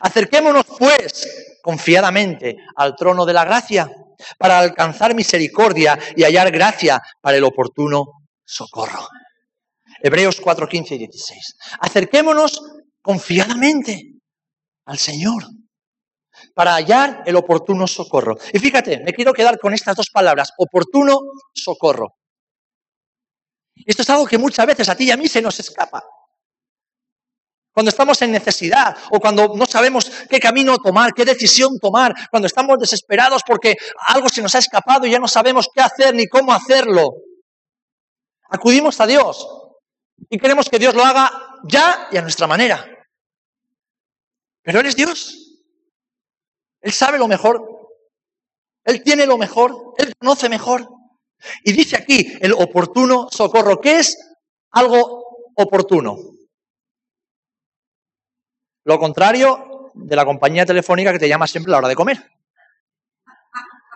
Acerquémonos, 0.00 0.64
pues, 0.78 1.58
confiadamente 1.62 2.56
al 2.76 2.94
trono 2.96 3.24
de 3.26 3.32
la 3.32 3.44
gracia, 3.44 3.90
para 4.38 4.58
alcanzar 4.58 5.14
misericordia 5.14 5.98
y 6.14 6.24
hallar 6.24 6.50
gracia 6.50 7.00
para 7.20 7.36
el 7.36 7.44
oportuno 7.44 8.28
socorro. 8.44 9.08
Hebreos 10.00 10.40
4, 10.40 10.68
15 10.68 10.94
y 10.94 10.98
16. 10.98 11.56
Acerquémonos 11.80 12.62
confiadamente 13.02 14.14
al 14.86 14.98
Señor 14.98 15.44
para 16.54 16.74
hallar 16.74 17.22
el 17.26 17.36
oportuno 17.36 17.86
socorro. 17.86 18.36
Y 18.52 18.58
fíjate, 18.58 19.02
me 19.02 19.12
quiero 19.12 19.32
quedar 19.32 19.58
con 19.58 19.72
estas 19.72 19.96
dos 19.96 20.10
palabras, 20.10 20.52
oportuno 20.58 21.18
socorro. 21.54 22.16
Esto 23.74 24.02
es 24.02 24.10
algo 24.10 24.26
que 24.26 24.38
muchas 24.38 24.66
veces 24.66 24.88
a 24.88 24.94
ti 24.94 25.04
y 25.04 25.10
a 25.10 25.16
mí 25.16 25.28
se 25.28 25.42
nos 25.42 25.58
escapa. 25.60 26.02
Cuando 27.76 27.90
estamos 27.90 28.22
en 28.22 28.32
necesidad 28.32 28.96
o 29.10 29.20
cuando 29.20 29.54
no 29.54 29.66
sabemos 29.66 30.10
qué 30.30 30.40
camino 30.40 30.78
tomar, 30.78 31.12
qué 31.12 31.26
decisión 31.26 31.78
tomar, 31.78 32.14
cuando 32.30 32.46
estamos 32.46 32.78
desesperados 32.78 33.42
porque 33.46 33.76
algo 34.08 34.30
se 34.30 34.40
nos 34.40 34.54
ha 34.54 34.60
escapado 34.60 35.06
y 35.06 35.10
ya 35.10 35.18
no 35.18 35.28
sabemos 35.28 35.68
qué 35.74 35.82
hacer 35.82 36.14
ni 36.14 36.26
cómo 36.26 36.54
hacerlo. 36.54 37.10
Acudimos 38.48 38.98
a 39.02 39.06
Dios 39.06 39.46
y 40.30 40.38
queremos 40.38 40.70
que 40.70 40.78
Dios 40.78 40.94
lo 40.94 41.04
haga 41.04 41.30
ya 41.64 42.08
y 42.10 42.16
a 42.16 42.22
nuestra 42.22 42.46
manera. 42.46 42.82
Pero 44.62 44.80
Él 44.80 44.86
es 44.86 44.96
Dios. 44.96 45.36
Él 46.80 46.92
sabe 46.94 47.18
lo 47.18 47.28
mejor. 47.28 47.60
Él 48.84 49.02
tiene 49.02 49.26
lo 49.26 49.36
mejor. 49.36 49.92
Él 49.98 50.14
conoce 50.18 50.48
mejor. 50.48 50.88
Y 51.62 51.74
dice 51.74 51.96
aquí 51.96 52.38
el 52.40 52.54
oportuno 52.54 53.28
socorro. 53.30 53.82
¿Qué 53.82 53.98
es 53.98 54.16
algo 54.70 55.52
oportuno? 55.56 56.35
Lo 58.86 59.00
contrario 59.00 59.90
de 59.94 60.14
la 60.14 60.24
compañía 60.24 60.64
telefónica 60.64 61.12
que 61.12 61.18
te 61.18 61.28
llama 61.28 61.48
siempre 61.48 61.70
a 61.70 61.72
la 61.72 61.78
hora 61.78 61.88
de 61.88 61.96
comer. 61.96 62.18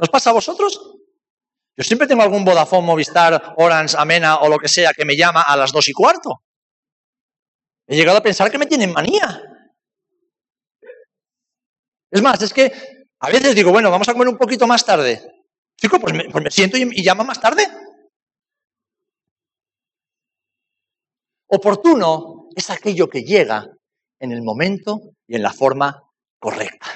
¿Nos 0.00 0.08
pasa 0.08 0.30
a 0.30 0.32
vosotros? 0.32 0.96
Yo 1.76 1.84
siempre 1.84 2.08
tengo 2.08 2.22
algún 2.22 2.44
Vodafone, 2.44 2.84
Movistar, 2.84 3.54
Orange, 3.56 3.94
Amena 3.96 4.38
o 4.38 4.48
lo 4.48 4.58
que 4.58 4.66
sea 4.66 4.92
que 4.92 5.04
me 5.04 5.16
llama 5.16 5.42
a 5.42 5.56
las 5.56 5.70
dos 5.70 5.88
y 5.88 5.92
cuarto. 5.92 6.42
He 7.86 7.94
llegado 7.94 8.18
a 8.18 8.22
pensar 8.22 8.50
que 8.50 8.58
me 8.58 8.66
tienen 8.66 8.92
manía. 8.92 9.40
Es 12.10 12.20
más, 12.20 12.42
es 12.42 12.52
que 12.52 12.72
a 13.20 13.30
veces 13.30 13.54
digo, 13.54 13.70
bueno, 13.70 13.92
vamos 13.92 14.08
a 14.08 14.12
comer 14.12 14.26
un 14.26 14.38
poquito 14.38 14.66
más 14.66 14.84
tarde. 14.84 15.22
Chico, 15.76 16.00
pues 16.00 16.12
me, 16.14 16.24
pues 16.30 16.52
siento 16.52 16.76
y, 16.76 16.82
y 16.90 17.04
llama 17.04 17.22
más 17.22 17.40
tarde. 17.40 17.64
Oportuno 21.46 22.48
es 22.56 22.70
aquello 22.70 23.08
que 23.08 23.22
llega 23.22 23.70
en 24.20 24.32
el 24.32 24.42
momento 24.42 25.00
y 25.26 25.36
en 25.36 25.42
la 25.42 25.52
forma 25.52 26.00
correcta. 26.38 26.86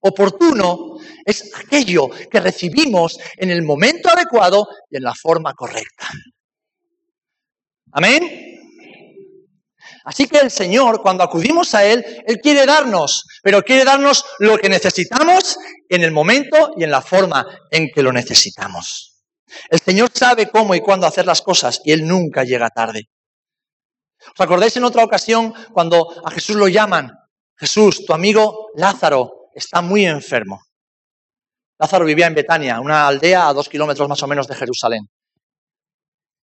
Oportuno 0.00 0.96
es 1.24 1.52
aquello 1.54 2.08
que 2.30 2.40
recibimos 2.40 3.20
en 3.36 3.50
el 3.50 3.62
momento 3.62 4.08
adecuado 4.08 4.66
y 4.90 4.96
en 4.96 5.04
la 5.04 5.14
forma 5.14 5.54
correcta. 5.54 6.08
Amén. 7.92 8.52
Así 10.04 10.26
que 10.26 10.38
el 10.38 10.50
Señor, 10.50 11.00
cuando 11.02 11.22
acudimos 11.22 11.74
a 11.74 11.84
Él, 11.84 12.04
Él 12.26 12.40
quiere 12.40 12.66
darnos, 12.66 13.24
pero 13.42 13.62
quiere 13.62 13.84
darnos 13.84 14.24
lo 14.40 14.58
que 14.58 14.68
necesitamos 14.68 15.56
en 15.88 16.02
el 16.02 16.10
momento 16.10 16.72
y 16.76 16.82
en 16.82 16.90
la 16.90 17.02
forma 17.02 17.46
en 17.70 17.88
que 17.94 18.02
lo 18.02 18.12
necesitamos. 18.12 19.22
El 19.68 19.78
Señor 19.80 20.10
sabe 20.12 20.48
cómo 20.48 20.74
y 20.74 20.80
cuándo 20.80 21.06
hacer 21.06 21.26
las 21.26 21.42
cosas 21.42 21.80
y 21.84 21.92
Él 21.92 22.06
nunca 22.06 22.42
llega 22.42 22.70
tarde. 22.70 23.08
¿Os 24.26 24.40
acordáis 24.40 24.76
en 24.76 24.84
otra 24.84 25.04
ocasión 25.04 25.52
cuando 25.72 26.08
a 26.24 26.30
Jesús 26.30 26.56
lo 26.56 26.68
llaman? 26.68 27.10
Jesús, 27.56 28.04
tu 28.06 28.12
amigo 28.12 28.70
Lázaro 28.74 29.50
está 29.54 29.82
muy 29.82 30.06
enfermo. 30.06 30.60
Lázaro 31.78 32.04
vivía 32.04 32.26
en 32.26 32.34
Betania, 32.34 32.80
una 32.80 33.06
aldea 33.06 33.48
a 33.48 33.52
dos 33.52 33.68
kilómetros 33.68 34.08
más 34.08 34.22
o 34.22 34.26
menos 34.26 34.46
de 34.46 34.54
Jerusalén. 34.54 35.08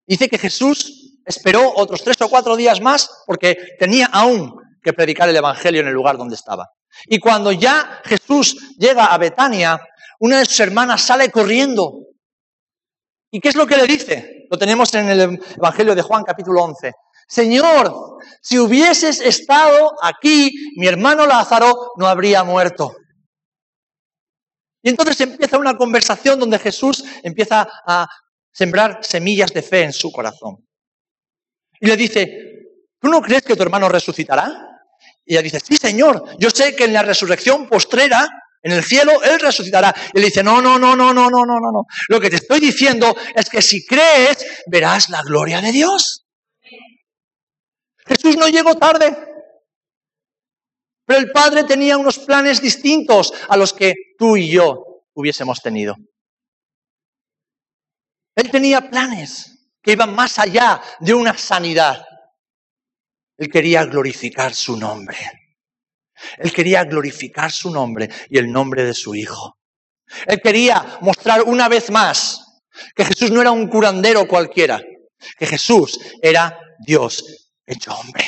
Dice 0.07 0.29
que 0.29 0.38
Jesús 0.38 1.17
esperó 1.25 1.73
otros 1.77 2.03
tres 2.03 2.21
o 2.23 2.29
cuatro 2.29 2.57
días 2.57 2.81
más 2.81 3.09
porque 3.27 3.57
tenía 3.79 4.07
aún 4.07 4.55
que 4.83 4.93
predicar 4.93 5.29
el 5.29 5.37
Evangelio 5.37 5.83
en 5.83 5.88
el 5.88 5.95
lugar 5.95 6.17
donde 6.17 6.35
estaba. 6.35 6.67
Y 7.07 7.19
cuando 7.21 7.53
ya 7.53 8.01
Jesús 8.05 8.75
llega 8.79 9.07
a 9.07 9.19
Betania, 9.19 9.79
una 10.21 10.38
de 10.38 10.47
sus 10.47 10.61
hermanas 10.61 11.03
sale 11.03 11.31
corriendo. 11.31 11.93
¿Y 13.31 13.41
qué 13.41 13.51
es 13.51 13.55
lo 13.55 13.67
que 13.67 13.77
le 13.77 13.87
dice? 13.87 14.47
Lo 14.51 14.57
tenemos 14.57 14.93
en 14.95 15.09
el 15.11 15.38
Evangelio 15.57 15.95
de 15.95 16.03
Juan 16.03 16.25
capítulo 16.25 16.62
11. 16.62 16.93
Señor, 17.29 18.19
si 18.41 18.59
hubieses 18.59 19.21
estado 19.21 19.93
aquí, 20.03 20.51
mi 20.77 20.87
hermano 20.87 21.27
Lázaro 21.27 21.93
no 21.97 22.07
habría 22.07 22.43
muerto. 22.43 22.97
Y 24.83 24.88
entonces 24.91 25.21
empieza 25.21 25.59
una 25.59 25.77
conversación 25.77 26.38
donde 26.38 26.59
Jesús 26.59 27.05
empieza 27.23 27.69
a 27.87 28.07
sembrar 28.51 29.01
semillas 29.03 29.53
de 29.53 29.62
fe 29.62 29.83
en 29.83 29.93
su 29.93 30.11
corazón. 30.11 30.67
Y 31.81 31.87
le 31.87 31.97
dice, 31.97 32.27
¿tú 33.01 33.09
no 33.09 33.21
crees 33.21 33.43
que 33.43 33.57
tu 33.57 33.62
hermano 33.62 33.88
resucitará? 33.88 34.51
Y 35.25 35.35
ella 35.35 35.43
dice, 35.43 35.61
sí, 35.61 35.77
Señor, 35.77 36.25
yo 36.38 36.49
sé 36.49 36.75
que 36.75 36.85
en 36.85 36.95
la 36.95 37.03
resurrección 37.03 37.69
postrera, 37.69 38.27
en 38.62 38.73
el 38.73 38.83
cielo, 38.83 39.23
Él 39.23 39.38
resucitará. 39.38 39.95
Y 40.14 40.21
le 40.21 40.27
dice, 40.27 40.43
no, 40.43 40.62
no, 40.62 40.79
no, 40.79 40.97
no, 40.97 41.12
no, 41.12 41.29
no, 41.29 41.45
no, 41.45 41.59
no. 41.61 41.85
Lo 42.09 42.21
que 42.21 42.31
te 42.31 42.37
estoy 42.37 42.61
diciendo 42.61 43.14
es 43.35 43.51
que 43.51 43.61
si 43.61 43.85
crees, 43.85 44.45
verás 44.67 45.11
la 45.11 45.23
gloria 45.23 45.61
de 45.61 45.71
Dios. 45.71 46.28
Jesús 48.09 48.37
no 48.37 48.49
llegó 48.49 48.75
tarde. 48.77 49.16
Pero 51.05 51.21
el 51.21 51.31
Padre 51.31 51.64
tenía 51.64 51.97
unos 51.97 52.18
planes 52.18 52.61
distintos 52.61 53.33
a 53.49 53.57
los 53.57 53.73
que 53.73 53.94
tú 54.18 54.37
y 54.37 54.51
yo 54.51 55.05
hubiésemos 55.14 55.61
tenido. 55.61 55.97
Él 58.35 58.51
tenía 58.51 58.88
planes 58.88 59.71
que 59.83 59.92
iban 59.92 60.14
más 60.14 60.38
allá 60.38 60.81
de 61.01 61.14
una 61.14 61.37
sanidad. 61.37 62.05
Él 63.37 63.51
quería 63.51 63.85
glorificar 63.85 64.55
su 64.55 64.77
nombre. 64.77 65.18
Él 66.38 66.53
quería 66.53 66.85
glorificar 66.85 67.51
su 67.51 67.71
nombre 67.71 68.09
y 68.29 68.38
el 68.38 68.51
nombre 68.51 68.85
de 68.85 68.94
su 68.94 69.14
Hijo. 69.14 69.57
Él 70.27 70.40
quería 70.42 70.99
mostrar 71.01 71.42
una 71.42 71.68
vez 71.68 71.90
más 71.90 72.62
que 72.94 73.05
Jesús 73.05 73.31
no 73.31 73.40
era 73.40 73.51
un 73.51 73.68
curandero 73.68 74.27
cualquiera, 74.27 74.81
que 75.38 75.47
Jesús 75.47 75.99
era 76.23 76.59
Dios 76.87 77.48
hecho 77.68 77.92
hombre. 77.94 78.24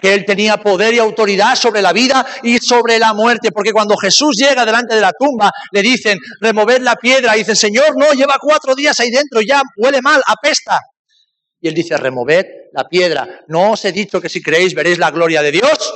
Que 0.00 0.14
él 0.14 0.24
tenía 0.24 0.58
poder 0.58 0.94
y 0.94 0.98
autoridad 0.98 1.56
sobre 1.56 1.80
la 1.80 1.92
vida 1.92 2.26
y 2.42 2.58
sobre 2.58 2.98
la 2.98 3.14
muerte. 3.14 3.50
Porque 3.50 3.72
cuando 3.72 3.96
Jesús 3.96 4.36
llega 4.36 4.66
delante 4.66 4.94
de 4.94 5.00
la 5.00 5.12
tumba, 5.12 5.50
le 5.72 5.82
dicen, 5.82 6.18
removed 6.40 6.80
la 6.82 6.96
piedra. 6.96 7.34
Y 7.36 7.40
dicen, 7.40 7.56
Señor, 7.56 7.96
no, 7.96 8.12
lleva 8.12 8.36
cuatro 8.40 8.74
días 8.74 8.98
ahí 9.00 9.10
dentro, 9.10 9.40
ya 9.40 9.62
huele 9.76 10.02
mal, 10.02 10.22
apesta. 10.26 10.78
Y 11.60 11.68
él 11.68 11.74
dice, 11.74 11.96
removed 11.96 12.46
la 12.72 12.84
piedra. 12.84 13.26
¿No 13.48 13.72
os 13.72 13.84
he 13.84 13.92
dicho 13.92 14.20
que 14.20 14.28
si 14.28 14.42
creéis 14.42 14.74
veréis 14.74 14.98
la 14.98 15.10
gloria 15.10 15.42
de 15.42 15.52
Dios? 15.52 15.94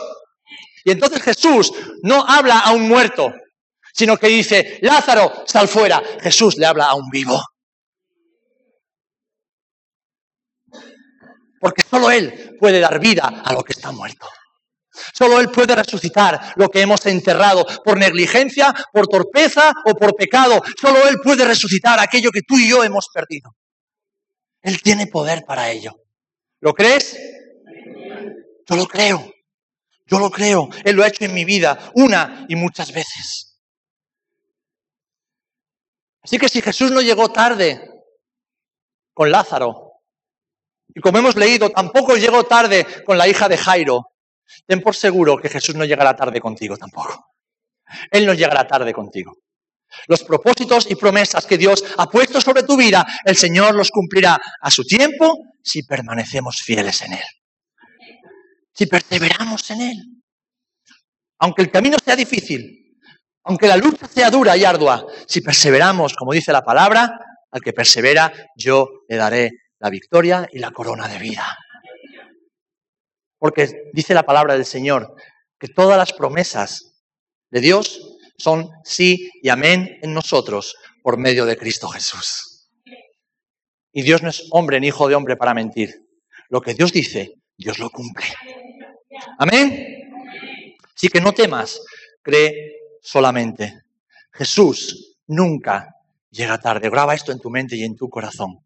Y 0.85 0.91
entonces 0.91 1.23
Jesús 1.23 1.73
no 2.03 2.25
habla 2.27 2.61
a 2.61 2.73
un 2.73 2.89
muerto, 2.89 3.33
sino 3.95 4.17
que 4.17 4.29
dice, 4.29 4.79
Lázaro, 4.83 5.45
sal 5.47 5.69
fuera. 5.69 6.03
Jesús 6.21 6.57
le 6.59 6.67
habla 6.67 6.87
a 6.87 6.95
un 6.95 7.09
vivo. 7.11 7.41
Porque 11.65 11.83
solo 11.89 12.11
Él 12.11 12.59
puede 12.61 12.79
dar 12.79 13.01
vida 13.01 13.41
a 13.43 13.55
lo 13.55 13.63
que 13.63 13.73
está 13.73 13.91
muerto. 13.91 14.29
Solo 15.15 15.41
Él 15.41 15.49
puede 15.49 15.75
resucitar 15.75 16.53
lo 16.57 16.69
que 16.69 16.83
hemos 16.83 17.07
enterrado 17.07 17.65
por 17.83 17.97
negligencia, 17.97 18.75
por 18.93 19.07
torpeza 19.07 19.73
o 19.87 19.95
por 19.95 20.15
pecado. 20.15 20.63
Solo 20.79 21.09
Él 21.09 21.17
puede 21.25 21.43
resucitar 21.47 21.99
aquello 21.99 22.31
que 22.31 22.43
tú 22.43 22.59
y 22.59 22.69
yo 22.69 22.85
hemos 22.85 23.09
perdido. 23.09 23.57
Él 24.61 24.83
tiene 24.83 25.07
poder 25.07 25.43
para 25.47 25.71
ello. 25.71 25.93
¿Lo 26.61 26.75
crees? 26.75 27.17
Yo 28.69 28.77
lo 28.77 28.87
creo. 28.87 29.33
Yo 30.05 30.19
lo 30.19 30.31
creo. 30.31 30.69
Él 30.85 30.97
lo 30.97 31.03
ha 31.03 31.09
hecho 31.09 31.25
en 31.25 31.33
mi 31.33 31.47
vida 31.47 31.93
una 31.95 32.45
y 32.47 32.57
muchas 32.57 32.93
veces. 32.93 33.59
Así 36.21 36.37
que 36.37 36.51
si 36.51 36.61
Jesús 36.61 36.91
no 36.91 37.01
llegó 37.01 37.31
tarde 37.31 37.89
con 39.15 39.31
Lázaro, 39.31 39.84
y 40.93 41.01
como 41.01 41.19
hemos 41.19 41.37
leído, 41.37 41.71
tampoco 41.71 42.17
llegó 42.17 42.45
tarde 42.45 42.87
con 43.05 43.17
la 43.17 43.29
hija 43.29 43.49
de 43.49 43.57
Jairo, 43.57 44.11
ten 44.67 44.81
por 44.81 44.95
seguro 44.95 45.37
que 45.39 45.49
Jesús 45.49 45.75
no 45.75 45.85
llegará 45.85 46.15
tarde 46.17 46.41
contigo 46.41 46.77
tampoco. 46.77 47.27
Él 48.11 48.27
no 48.27 48.35
llegará 48.35 48.67
tarde 48.67 48.93
contigo. 48.93 49.37
Los 50.09 50.25
propósitos 50.25 50.91
y 50.91 50.97
promesas 50.97 51.47
que 51.47 51.59
Dios 51.59 51.85
ha 51.97 52.07
puesto 52.07 52.41
sobre 52.41 52.65
tu 52.65 52.77
vida, 52.77 53.07
el 53.25 53.37
Señor 53.37 53.75
los 53.75 53.91
cumplirá 53.91 54.39
a 54.61 54.71
su 54.71 54.83
tiempo 54.85 55.39
si 55.63 55.83
permanecemos 55.85 56.63
fieles 56.63 57.03
en 57.03 57.15
Él. 57.15 57.25
Si 58.73 58.87
perseveramos 58.87 59.71
en 59.71 59.81
Él. 59.81 59.99
Aunque 61.39 61.63
el 61.63 61.71
camino 61.71 61.97
sea 62.05 62.17
difícil, 62.17 62.99
aunque 63.45 63.69
la 63.69 63.77
lucha 63.77 64.09
sea 64.09 64.31
dura 64.31 64.57
y 64.57 64.65
ardua, 64.65 65.07
si 65.27 65.41
perseveramos, 65.41 66.15
como 66.15 66.33
dice 66.33 66.53
la 66.53 66.63
palabra, 66.63 67.19
al 67.51 67.61
que 67.61 67.73
persevera, 67.73 68.33
yo 68.57 68.89
le 69.09 69.17
daré 69.17 69.51
la 69.85 69.91
victoria 69.91 70.49
y 70.51 70.61
la 70.61 70.71
corona 70.71 71.07
de 71.09 71.19
vida. 71.19 71.59
Porque 73.39 73.91
dice 73.93 74.15
la 74.15 74.23
palabra 74.23 74.55
del 74.55 74.65
Señor 74.65 75.15
que 75.59 75.69
todas 75.69 75.99
las 75.99 76.15
promesas 76.15 77.03
de 77.51 77.61
Dios 77.61 78.17
son 78.39 78.71
sí 78.83 79.29
y 79.43 79.51
amén 79.51 79.99
en 80.01 80.15
nosotros 80.15 80.75
por 81.03 81.19
medio 81.19 81.45
de 81.45 81.59
Cristo 81.59 81.89
Jesús. 81.89 82.71
Y 83.93 84.01
Dios 84.01 84.23
no 84.23 84.31
es 84.31 84.49
hombre 84.53 84.81
ni 84.81 84.87
hijo 84.87 85.07
de 85.07 85.17
hombre 85.17 85.37
para 85.37 85.53
mentir. 85.53 86.03
Lo 86.49 86.63
que 86.63 86.73
Dios 86.73 86.91
dice, 86.91 87.35
Dios 87.55 87.79
lo 87.79 87.91
cumple. 87.91 88.25
Amén. 89.39 90.11
Así 90.97 91.11
que 91.11 91.21
no 91.21 91.33
temas, 91.33 91.79
cree 92.23 92.79
solamente. 93.03 93.83
Jesús 94.33 95.19
nunca 95.27 95.95
llega 96.31 96.57
tarde. 96.57 96.89
Graba 96.89 97.15
esto 97.15 97.33
en 97.33 97.39
tu 97.39 97.51
mente 97.51 97.77
y 97.77 97.85
en 97.85 97.97
tu 97.97 98.09
corazón. 98.09 98.64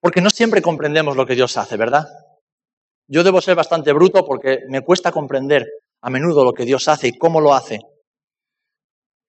Porque 0.00 0.20
no 0.20 0.30
siempre 0.30 0.62
comprendemos 0.62 1.16
lo 1.16 1.26
que 1.26 1.34
Dios 1.34 1.56
hace, 1.56 1.76
¿verdad? 1.76 2.06
Yo 3.08 3.24
debo 3.24 3.40
ser 3.40 3.54
bastante 3.54 3.92
bruto 3.92 4.24
porque 4.24 4.60
me 4.68 4.82
cuesta 4.82 5.12
comprender 5.12 5.66
a 6.02 6.10
menudo 6.10 6.44
lo 6.44 6.52
que 6.52 6.64
Dios 6.64 6.88
hace 6.88 7.08
y 7.08 7.18
cómo 7.18 7.40
lo 7.40 7.54
hace. 7.54 7.80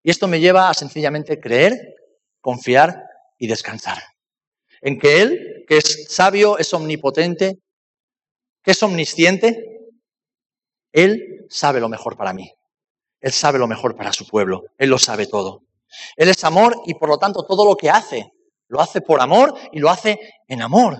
Y 0.02 0.10
esto 0.10 0.28
me 0.28 0.40
lleva 0.40 0.68
a 0.68 0.74
sencillamente 0.74 1.40
creer, 1.40 1.94
confiar 2.40 3.04
y 3.38 3.46
descansar. 3.46 3.98
En 4.80 4.98
que 4.98 5.20
Él, 5.20 5.64
que 5.66 5.78
es 5.78 6.06
sabio, 6.08 6.58
es 6.58 6.72
omnipotente, 6.72 7.58
que 8.62 8.70
es 8.70 8.82
omnisciente, 8.82 9.80
Él 10.92 11.46
sabe 11.48 11.80
lo 11.80 11.88
mejor 11.88 12.16
para 12.16 12.32
mí. 12.32 12.52
Él 13.20 13.32
sabe 13.32 13.58
lo 13.58 13.66
mejor 13.66 13.96
para 13.96 14.12
su 14.12 14.26
pueblo. 14.26 14.64
Él 14.78 14.88
lo 14.90 14.98
sabe 14.98 15.26
todo. 15.26 15.62
Él 16.16 16.28
es 16.28 16.44
amor 16.44 16.80
y 16.86 16.94
por 16.94 17.08
lo 17.08 17.18
tanto 17.18 17.44
todo 17.44 17.64
lo 17.64 17.76
que 17.76 17.90
hace, 17.90 18.32
lo 18.70 18.80
hace 18.80 19.02
por 19.02 19.20
amor 19.20 19.54
y 19.72 19.78
lo 19.78 19.90
hace 19.90 20.18
en 20.48 20.62
amor. 20.62 20.98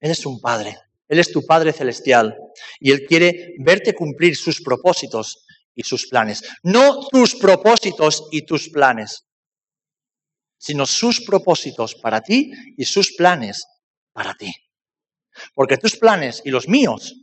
Él 0.00 0.10
es 0.10 0.24
un 0.24 0.40
padre 0.40 0.78
él 1.10 1.18
es 1.18 1.32
tu 1.32 1.44
Padre 1.44 1.72
Celestial 1.72 2.38
y 2.78 2.92
Él 2.92 3.04
quiere 3.04 3.54
verte 3.58 3.94
cumplir 3.94 4.36
sus 4.36 4.62
propósitos 4.62 5.44
y 5.74 5.82
sus 5.82 6.06
planes. 6.06 6.44
No 6.62 7.08
tus 7.08 7.34
propósitos 7.34 8.28
y 8.30 8.42
tus 8.42 8.68
planes, 8.68 9.26
sino 10.56 10.86
sus 10.86 11.20
propósitos 11.22 11.96
para 11.96 12.20
ti 12.20 12.52
y 12.76 12.84
sus 12.84 13.12
planes 13.16 13.64
para 14.12 14.34
ti. 14.34 14.54
Porque 15.52 15.78
tus 15.78 15.96
planes 15.96 16.42
y 16.44 16.50
los 16.50 16.68
míos 16.68 17.16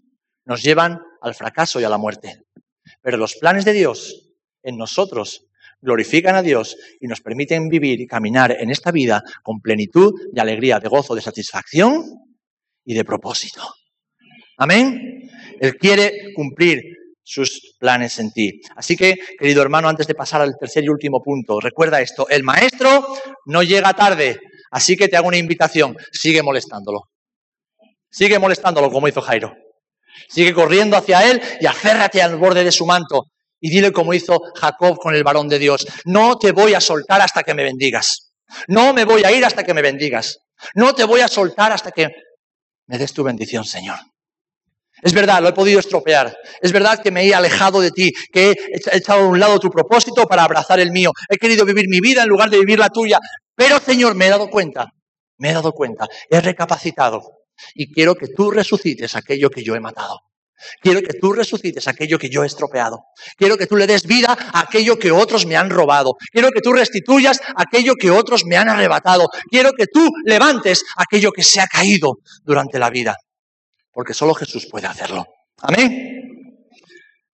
nos 0.43 0.61
llevan 0.61 0.99
al 1.21 1.33
fracaso 1.33 1.79
y 1.79 1.85
a 1.85 1.89
la 1.89 1.97
muerte. 1.97 2.43
Pero 3.01 3.15
los 3.15 3.35
planes 3.35 3.63
de 3.63 3.71
Dios 3.71 4.33
en 4.63 4.77
nosotros 4.77 5.46
glorifican 5.81 6.35
a 6.35 6.41
Dios 6.41 6.75
y 6.99 7.07
nos 7.07 7.21
permiten 7.21 7.69
vivir 7.69 8.01
y 8.01 8.07
caminar 8.07 8.55
en 8.59 8.69
esta 8.69 8.91
vida 8.91 9.23
con 9.43 9.59
plenitud 9.59 10.13
de 10.31 10.41
alegría, 10.41 10.79
de 10.79 10.89
gozo, 10.89 11.15
de 11.15 11.21
satisfacción 11.21 12.03
y 12.85 12.93
de 12.93 13.05
propósito. 13.05 13.61
Amén. 14.57 15.29
Él 15.59 15.77
quiere 15.77 16.33
cumplir 16.33 16.81
sus 17.23 17.75
planes 17.77 18.19
en 18.19 18.31
ti. 18.31 18.61
Así 18.75 18.95
que, 18.95 19.17
querido 19.37 19.61
hermano, 19.61 19.89
antes 19.89 20.07
de 20.07 20.15
pasar 20.15 20.41
al 20.41 20.57
tercer 20.57 20.83
y 20.85 20.89
último 20.89 21.21
punto, 21.21 21.59
recuerda 21.59 22.01
esto, 22.01 22.27
el 22.29 22.43
maestro 22.43 23.05
no 23.45 23.63
llega 23.63 23.93
tarde, 23.93 24.39
así 24.71 24.95
que 24.95 25.09
te 25.09 25.17
hago 25.17 25.27
una 25.27 25.37
invitación, 25.37 25.97
sigue 26.11 26.41
molestándolo. 26.41 27.09
Sigue 28.09 28.39
molestándolo 28.39 28.89
como 28.89 29.07
hizo 29.07 29.21
Jairo. 29.21 29.53
Sigue 30.29 30.53
corriendo 30.53 30.95
hacia 30.97 31.29
él 31.29 31.41
y 31.59 31.65
aférrate 31.65 32.21
al 32.21 32.37
borde 32.37 32.63
de 32.63 32.71
su 32.71 32.85
manto 32.85 33.25
y 33.59 33.69
dile 33.69 33.91
como 33.91 34.13
hizo 34.13 34.41
Jacob 34.55 34.97
con 34.97 35.15
el 35.15 35.23
varón 35.23 35.47
de 35.47 35.59
Dios, 35.59 35.87
no 36.05 36.37
te 36.37 36.51
voy 36.51 36.73
a 36.73 36.81
soltar 36.81 37.21
hasta 37.21 37.43
que 37.43 37.53
me 37.53 37.63
bendigas. 37.63 38.31
No 38.67 38.93
me 38.93 39.05
voy 39.05 39.23
a 39.23 39.31
ir 39.31 39.43
hasta 39.45 39.63
que 39.63 39.73
me 39.73 39.81
bendigas. 39.81 40.39
No 40.75 40.93
te 40.93 41.03
voy 41.03 41.21
a 41.21 41.27
soltar 41.27 41.71
hasta 41.71 41.91
que 41.91 42.09
me 42.87 42.97
des 42.97 43.13
tu 43.13 43.23
bendición, 43.23 43.65
Señor. 43.65 43.97
Es 45.01 45.13
verdad, 45.13 45.41
lo 45.41 45.49
he 45.49 45.53
podido 45.53 45.79
estropear. 45.79 46.35
Es 46.59 46.71
verdad 46.71 47.01
que 47.01 47.11
me 47.11 47.23
he 47.23 47.33
alejado 47.33 47.81
de 47.81 47.91
ti, 47.91 48.11
que 48.31 48.51
he 48.51 48.97
echado 48.97 49.21
a 49.21 49.27
un 49.27 49.39
lado 49.39 49.59
tu 49.59 49.69
propósito 49.69 50.25
para 50.25 50.43
abrazar 50.43 50.79
el 50.79 50.91
mío. 50.91 51.11
He 51.29 51.37
querido 51.37 51.65
vivir 51.65 51.87
mi 51.87 51.99
vida 51.99 52.23
en 52.23 52.29
lugar 52.29 52.49
de 52.49 52.59
vivir 52.59 52.79
la 52.79 52.89
tuya. 52.89 53.19
Pero, 53.55 53.79
Señor, 53.79 54.15
me 54.15 54.27
he 54.27 54.29
dado 54.29 54.49
cuenta, 54.49 54.87
me 55.37 55.49
he 55.49 55.53
dado 55.53 55.71
cuenta, 55.73 56.07
he 56.29 56.41
recapacitado 56.41 57.21
y 57.73 57.91
quiero 57.91 58.15
que 58.15 58.27
tú 58.27 58.51
resucites 58.51 59.15
aquello 59.15 59.49
que 59.49 59.63
yo 59.63 59.75
he 59.75 59.79
matado. 59.79 60.21
Quiero 60.81 61.01
que 61.01 61.13
tú 61.19 61.33
resucites 61.33 61.87
aquello 61.87 62.17
que 62.17 62.29
yo 62.29 62.43
he 62.43 62.47
estropeado. 62.47 63.05
Quiero 63.37 63.57
que 63.57 63.67
tú 63.67 63.75
le 63.75 63.87
des 63.87 64.05
vida 64.05 64.37
a 64.53 64.61
aquello 64.61 64.97
que 64.97 65.11
otros 65.11 65.45
me 65.45 65.55
han 65.55 65.69
robado. 65.69 66.15
Quiero 66.31 66.51
que 66.51 66.61
tú 66.61 66.73
restituyas 66.73 67.39
aquello 67.55 67.95
que 67.95 68.11
otros 68.11 68.45
me 68.45 68.57
han 68.57 68.69
arrebatado. 68.69 69.27
Quiero 69.49 69.71
que 69.73 69.85
tú 69.87 70.09
levantes 70.25 70.83
aquello 70.95 71.31
que 71.31 71.43
se 71.43 71.61
ha 71.61 71.67
caído 71.67 72.19
durante 72.43 72.79
la 72.79 72.89
vida 72.89 73.15
porque 73.97 74.13
solo 74.13 74.35
Jesús 74.35 74.67
puede 74.69 74.85
hacerlo. 74.85 75.25
Amén. 75.59 76.61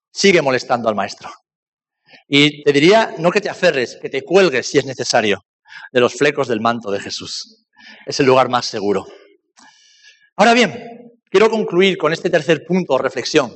Sigue 0.10 0.42
molestando 0.42 0.88
al 0.88 0.96
maestro. 0.96 1.30
Y 2.26 2.64
te 2.64 2.72
diría, 2.72 3.16
no 3.18 3.32
que 3.32 3.42
te 3.42 3.50
aferres, 3.50 4.00
que 4.02 4.08
te 4.08 4.22
cuelgues 4.22 4.68
si 4.68 4.78
es 4.78 4.86
necesario 4.86 5.42
de 5.92 6.00
los 6.00 6.14
flecos 6.14 6.48
del 6.48 6.62
manto 6.62 6.90
de 6.90 7.02
Jesús. 7.02 7.66
Es 8.06 8.18
el 8.22 8.28
lugar 8.28 8.48
más 8.48 8.66
seguro. 8.66 9.06
Ahora 10.38 10.54
bien, 10.54 11.03
quiero 11.34 11.50
concluir 11.50 11.98
con 11.98 12.14
este 12.14 12.30
tercer 12.30 12.64
punto, 12.64 12.96
reflexión, 13.00 13.52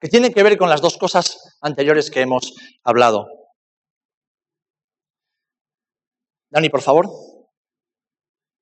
que 0.00 0.08
tiene 0.08 0.32
que 0.32 0.42
ver 0.42 0.56
con 0.56 0.70
las 0.70 0.80
dos 0.80 0.96
cosas 0.96 1.58
anteriores 1.60 2.10
que 2.10 2.22
hemos 2.22 2.54
hablado. 2.82 3.28
Dani, 6.48 6.70
por 6.70 6.80
favor, 6.80 7.06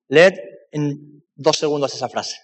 leed 0.09 0.35
en 0.73 1.25
dos 1.37 1.59
segundos 1.59 1.95
esa 1.95 2.09
frase. 2.09 2.39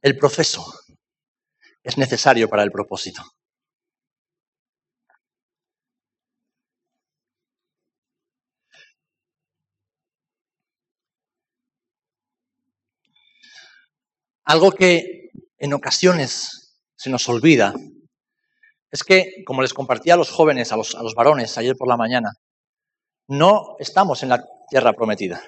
El 0.00 0.18
proceso 0.18 0.64
es 1.84 1.96
necesario 1.96 2.48
para 2.48 2.64
el 2.64 2.72
propósito. 2.72 3.22
Algo 14.44 14.72
que 14.72 15.30
en 15.58 15.72
ocasiones 15.72 16.76
se 16.96 17.10
nos 17.10 17.28
olvida 17.28 17.74
es 18.90 19.04
que, 19.04 19.42
como 19.46 19.62
les 19.62 19.72
compartía 19.72 20.14
a 20.14 20.16
los 20.16 20.30
jóvenes, 20.30 20.72
a 20.72 20.76
los, 20.76 20.94
a 20.94 21.02
los 21.02 21.14
varones 21.14 21.56
ayer 21.56 21.76
por 21.76 21.88
la 21.88 21.96
mañana, 21.96 22.30
no 23.28 23.76
estamos 23.78 24.22
en 24.22 24.30
la 24.30 24.44
tierra 24.68 24.92
prometida. 24.92 25.42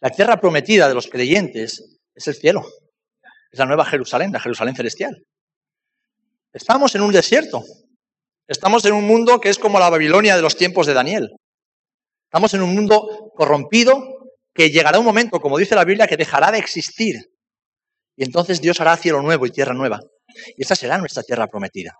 La 0.00 0.10
tierra 0.10 0.40
prometida 0.40 0.88
de 0.88 0.94
los 0.94 1.06
creyentes 1.06 1.98
es 2.14 2.26
el 2.26 2.34
cielo. 2.34 2.66
Es 3.50 3.58
la 3.58 3.66
nueva 3.66 3.84
Jerusalén, 3.84 4.32
la 4.32 4.40
Jerusalén 4.40 4.74
celestial. 4.74 5.24
Estamos 6.52 6.94
en 6.94 7.02
un 7.02 7.12
desierto. 7.12 7.62
Estamos 8.48 8.84
en 8.84 8.94
un 8.94 9.06
mundo 9.06 9.40
que 9.40 9.48
es 9.48 9.58
como 9.58 9.78
la 9.78 9.90
Babilonia 9.90 10.36
de 10.36 10.42
los 10.42 10.56
tiempos 10.56 10.86
de 10.86 10.94
Daniel. 10.94 11.30
Estamos 12.24 12.54
en 12.54 12.62
un 12.62 12.74
mundo 12.74 13.30
corrompido 13.34 14.02
que 14.54 14.70
llegará 14.70 14.98
un 14.98 15.04
momento, 15.04 15.40
como 15.40 15.58
dice 15.58 15.74
la 15.74 15.84
Biblia, 15.84 16.06
que 16.06 16.16
dejará 16.16 16.50
de 16.50 16.58
existir. 16.58 17.31
Y 18.16 18.24
entonces 18.24 18.60
Dios 18.60 18.80
hará 18.80 18.96
cielo 18.96 19.22
nuevo 19.22 19.46
y 19.46 19.50
tierra 19.50 19.74
nueva. 19.74 20.00
Y 20.56 20.62
esa 20.62 20.74
será 20.74 20.98
nuestra 20.98 21.22
tierra 21.22 21.46
prometida. 21.46 21.96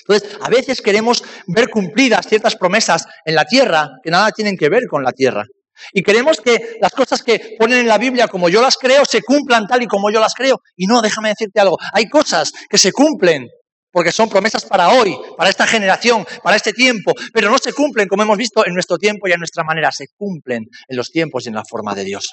Entonces, 0.00 0.36
a 0.40 0.48
veces 0.48 0.82
queremos 0.82 1.22
ver 1.46 1.68
cumplidas 1.68 2.26
ciertas 2.26 2.56
promesas 2.56 3.06
en 3.24 3.34
la 3.34 3.44
tierra 3.44 3.90
que 4.02 4.10
nada 4.10 4.30
tienen 4.32 4.56
que 4.56 4.68
ver 4.68 4.86
con 4.88 5.02
la 5.02 5.12
tierra. 5.12 5.44
Y 5.92 6.02
queremos 6.02 6.40
que 6.40 6.76
las 6.80 6.92
cosas 6.92 7.22
que 7.22 7.56
ponen 7.58 7.80
en 7.80 7.88
la 7.88 7.98
Biblia 7.98 8.28
como 8.28 8.48
yo 8.48 8.62
las 8.62 8.76
creo 8.76 9.04
se 9.04 9.22
cumplan 9.22 9.66
tal 9.66 9.82
y 9.82 9.86
como 9.86 10.10
yo 10.10 10.20
las 10.20 10.34
creo. 10.34 10.60
Y 10.76 10.86
no, 10.86 11.02
déjame 11.02 11.30
decirte 11.30 11.60
algo, 11.60 11.78
hay 11.92 12.08
cosas 12.08 12.52
que 12.68 12.78
se 12.78 12.92
cumplen 12.92 13.48
porque 13.90 14.10
son 14.10 14.28
promesas 14.28 14.64
para 14.64 14.88
hoy, 14.88 15.16
para 15.36 15.50
esta 15.50 15.68
generación, 15.68 16.26
para 16.42 16.56
este 16.56 16.72
tiempo, 16.72 17.12
pero 17.32 17.48
no 17.48 17.58
se 17.58 17.72
cumplen 17.72 18.08
como 18.08 18.24
hemos 18.24 18.36
visto 18.36 18.66
en 18.66 18.74
nuestro 18.74 18.98
tiempo 18.98 19.28
y 19.28 19.32
a 19.32 19.36
nuestra 19.36 19.62
manera, 19.62 19.92
se 19.92 20.06
cumplen 20.16 20.64
en 20.88 20.96
los 20.96 21.10
tiempos 21.10 21.44
y 21.44 21.48
en 21.48 21.54
la 21.54 21.64
forma 21.64 21.94
de 21.94 22.02
Dios. 22.02 22.28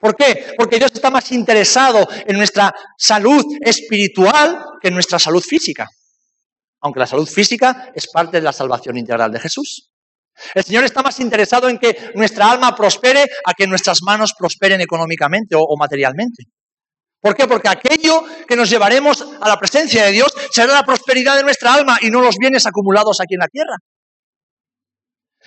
¿Por 0.00 0.16
qué? 0.16 0.54
Porque 0.56 0.78
Dios 0.78 0.92
está 0.94 1.10
más 1.10 1.30
interesado 1.32 2.06
en 2.26 2.36
nuestra 2.36 2.74
salud 2.96 3.44
espiritual 3.60 4.64
que 4.80 4.88
en 4.88 4.94
nuestra 4.94 5.18
salud 5.18 5.42
física. 5.42 5.86
Aunque 6.80 7.00
la 7.00 7.06
salud 7.06 7.28
física 7.28 7.92
es 7.94 8.08
parte 8.08 8.38
de 8.38 8.42
la 8.42 8.52
salvación 8.52 8.96
integral 8.96 9.32
de 9.32 9.40
Jesús. 9.40 9.90
El 10.54 10.64
Señor 10.64 10.84
está 10.84 11.02
más 11.02 11.20
interesado 11.20 11.68
en 11.68 11.78
que 11.78 12.12
nuestra 12.14 12.50
alma 12.50 12.74
prospere 12.74 13.24
a 13.44 13.54
que 13.54 13.66
nuestras 13.66 14.02
manos 14.02 14.34
prosperen 14.36 14.80
económicamente 14.80 15.54
o, 15.56 15.76
materialmente. 15.78 16.44
¿Por 17.20 17.34
qué? 17.34 17.46
Porque 17.46 17.68
aquello 17.68 18.22
que 18.46 18.56
nos 18.56 18.68
llevaremos 18.68 19.24
a 19.40 19.48
la 19.48 19.58
presencia 19.58 20.04
de 20.04 20.12
Dios 20.12 20.34
será 20.50 20.72
la 20.72 20.84
prosperidad 20.84 21.36
de 21.36 21.42
nuestra 21.42 21.72
alma 21.72 21.98
y 22.02 22.10
no 22.10 22.20
los 22.20 22.36
bienes 22.36 22.66
acumulados 22.66 23.20
aquí 23.20 23.34
en 23.34 23.40
la 23.40 23.48
tierra. 23.48 23.76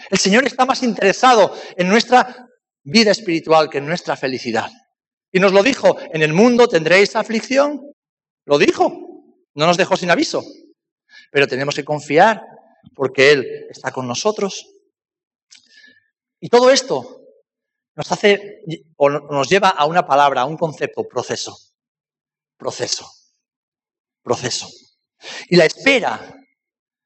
El 0.09 0.17
Señor 0.17 0.45
está 0.45 0.65
más 0.65 0.81
interesado 0.83 1.55
en 1.75 1.87
nuestra 1.89 2.47
vida 2.87 3.11
espiritual 3.11 3.69
que 3.69 3.81
nuestra 3.81 4.15
felicidad. 4.15 4.69
Y 5.31 5.39
nos 5.39 5.51
lo 5.51 5.61
dijo, 5.61 5.97
en 5.99 6.21
el 6.21 6.33
mundo 6.33 6.67
tendréis 6.67 7.15
aflicción. 7.15 7.91
Lo 8.45 8.57
dijo, 8.57 9.25
no 9.55 9.65
nos 9.65 9.77
dejó 9.77 9.97
sin 9.97 10.09
aviso. 10.09 10.43
Pero 11.31 11.47
tenemos 11.47 11.75
que 11.75 11.83
confiar 11.83 12.41
porque 12.95 13.31
Él 13.33 13.67
está 13.69 13.91
con 13.91 14.07
nosotros. 14.07 14.65
Y 16.39 16.47
todo 16.47 16.71
esto 16.71 17.21
nos 17.95 18.09
hace 18.11 18.61
o 18.95 19.09
nos 19.09 19.49
lleva 19.49 19.69
a 19.69 19.85
una 19.85 20.05
palabra, 20.05 20.41
a 20.41 20.45
un 20.45 20.57
concepto, 20.57 21.05
proceso. 21.07 21.57
Proceso. 22.55 23.11
Proceso. 24.23 24.67
Y 25.49 25.57
la 25.57 25.65
espera 25.65 26.35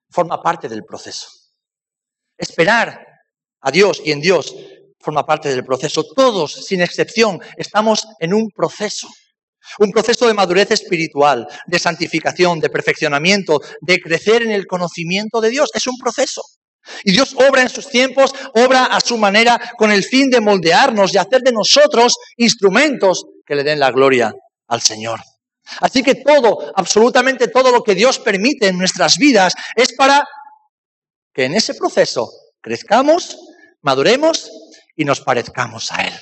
forma 0.09 0.41
parte 0.43 0.69
del 0.69 0.85
proceso. 0.85 1.27
Esperar 2.37 3.07
a 3.61 3.71
Dios 3.71 4.01
y 4.05 4.11
en 4.11 4.21
Dios 4.21 4.55
forma 5.01 5.25
parte 5.25 5.49
del 5.49 5.65
proceso. 5.65 6.03
Todos, 6.03 6.65
sin 6.65 6.81
excepción, 6.81 7.39
estamos 7.57 8.07
en 8.19 8.33
un 8.33 8.49
proceso. 8.49 9.07
Un 9.79 9.91
proceso 9.91 10.27
de 10.27 10.33
madurez 10.33 10.71
espiritual, 10.71 11.47
de 11.65 11.79
santificación, 11.79 12.59
de 12.59 12.69
perfeccionamiento, 12.69 13.61
de 13.81 13.99
crecer 13.99 14.41
en 14.41 14.51
el 14.51 14.65
conocimiento 14.65 15.39
de 15.39 15.49
Dios. 15.49 15.69
Es 15.73 15.87
un 15.87 15.97
proceso. 15.97 16.41
Y 17.03 17.11
Dios 17.11 17.35
obra 17.35 17.61
en 17.61 17.69
sus 17.69 17.87
tiempos, 17.87 18.33
obra 18.55 18.85
a 18.85 18.99
su 18.99 19.17
manera 19.17 19.59
con 19.77 19.91
el 19.91 20.03
fin 20.03 20.29
de 20.29 20.41
moldearnos 20.41 21.13
y 21.13 21.17
hacer 21.17 21.41
de 21.41 21.51
nosotros 21.51 22.15
instrumentos 22.37 23.25
que 23.45 23.55
le 23.55 23.63
den 23.63 23.79
la 23.79 23.91
gloria 23.91 24.33
al 24.67 24.81
Señor. 24.81 25.19
Así 25.79 26.03
que 26.03 26.15
todo, 26.15 26.71
absolutamente 26.75 27.47
todo 27.47 27.71
lo 27.71 27.83
que 27.83 27.95
Dios 27.95 28.19
permite 28.19 28.67
en 28.67 28.77
nuestras 28.77 29.17
vidas 29.17 29.53
es 29.75 29.93
para 29.93 30.25
que 31.33 31.45
en 31.45 31.53
ese 31.53 31.75
proceso 31.75 32.29
crezcamos, 32.61 33.37
maduremos 33.81 34.51
y 34.95 35.05
nos 35.05 35.21
parezcamos 35.21 35.91
a 35.91 36.03
Él. 36.03 36.13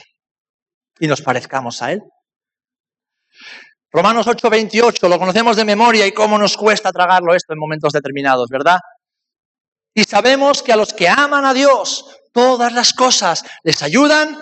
Y 0.99 1.07
nos 1.07 1.21
parezcamos 1.21 1.81
a 1.81 1.93
Él. 1.93 2.01
Romanos 3.91 4.27
8:28, 4.27 5.07
lo 5.07 5.17
conocemos 5.17 5.55
de 5.55 5.65
memoria 5.65 6.05
y 6.05 6.11
cómo 6.11 6.37
nos 6.37 6.55
cuesta 6.57 6.91
tragarlo 6.91 7.33
esto 7.33 7.53
en 7.53 7.59
momentos 7.59 7.91
determinados, 7.93 8.47
¿verdad? 8.49 8.77
Y 9.95 10.03
sabemos 10.03 10.61
que 10.61 10.71
a 10.71 10.75
los 10.75 10.93
que 10.93 11.09
aman 11.09 11.45
a 11.45 11.53
Dios, 11.53 12.05
todas 12.31 12.71
las 12.73 12.93
cosas 12.93 13.43
les 13.63 13.81
ayudan 13.81 14.39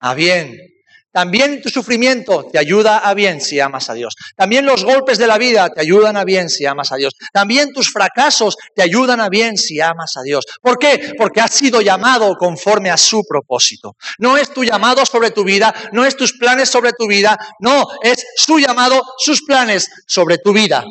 a 0.00 0.14
bien. 0.14 0.71
También 1.12 1.60
tu 1.62 1.68
sufrimiento 1.68 2.46
te 2.50 2.58
ayuda 2.58 2.98
a 2.98 3.14
bien 3.14 3.40
si 3.40 3.60
amas 3.60 3.90
a 3.90 3.94
Dios. 3.94 4.14
También 4.36 4.66
los 4.66 4.84
golpes 4.84 5.18
de 5.18 5.26
la 5.26 5.38
vida 5.38 5.70
te 5.70 5.80
ayudan 5.80 6.16
a 6.16 6.24
bien 6.24 6.48
si 6.48 6.66
amas 6.66 6.92
a 6.92 6.96
Dios. 6.96 7.14
También 7.32 7.72
tus 7.72 7.92
fracasos 7.92 8.56
te 8.74 8.82
ayudan 8.82 9.20
a 9.20 9.28
bien 9.28 9.56
si 9.56 9.80
amas 9.80 10.16
a 10.16 10.22
Dios. 10.22 10.44
¿Por 10.60 10.78
qué? 10.78 11.12
Porque 11.16 11.40
has 11.40 11.52
sido 11.52 11.80
llamado 11.80 12.34
conforme 12.36 12.90
a 12.90 12.96
su 12.96 13.22
propósito. 13.28 13.96
No 14.18 14.36
es 14.36 14.52
tu 14.52 14.64
llamado 14.64 15.04
sobre 15.06 15.30
tu 15.30 15.44
vida, 15.44 15.74
no 15.92 16.04
es 16.04 16.16
tus 16.16 16.32
planes 16.32 16.68
sobre 16.68 16.92
tu 16.92 17.06
vida, 17.06 17.38
no, 17.60 17.86
es 18.02 18.24
su 18.36 18.58
llamado, 18.58 19.02
sus 19.18 19.42
planes 19.42 19.88
sobre 20.06 20.38
tu 20.38 20.52
vida. 20.52 20.84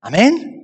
Amén 0.00 0.58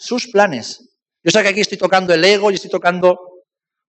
sus 0.00 0.28
planes. 0.28 0.88
Yo 1.22 1.30
sé 1.30 1.42
que 1.42 1.48
aquí 1.48 1.60
estoy 1.60 1.76
tocando 1.76 2.14
el 2.14 2.24
ego 2.24 2.50
y 2.50 2.54
estoy 2.54 2.70
tocando 2.70 3.29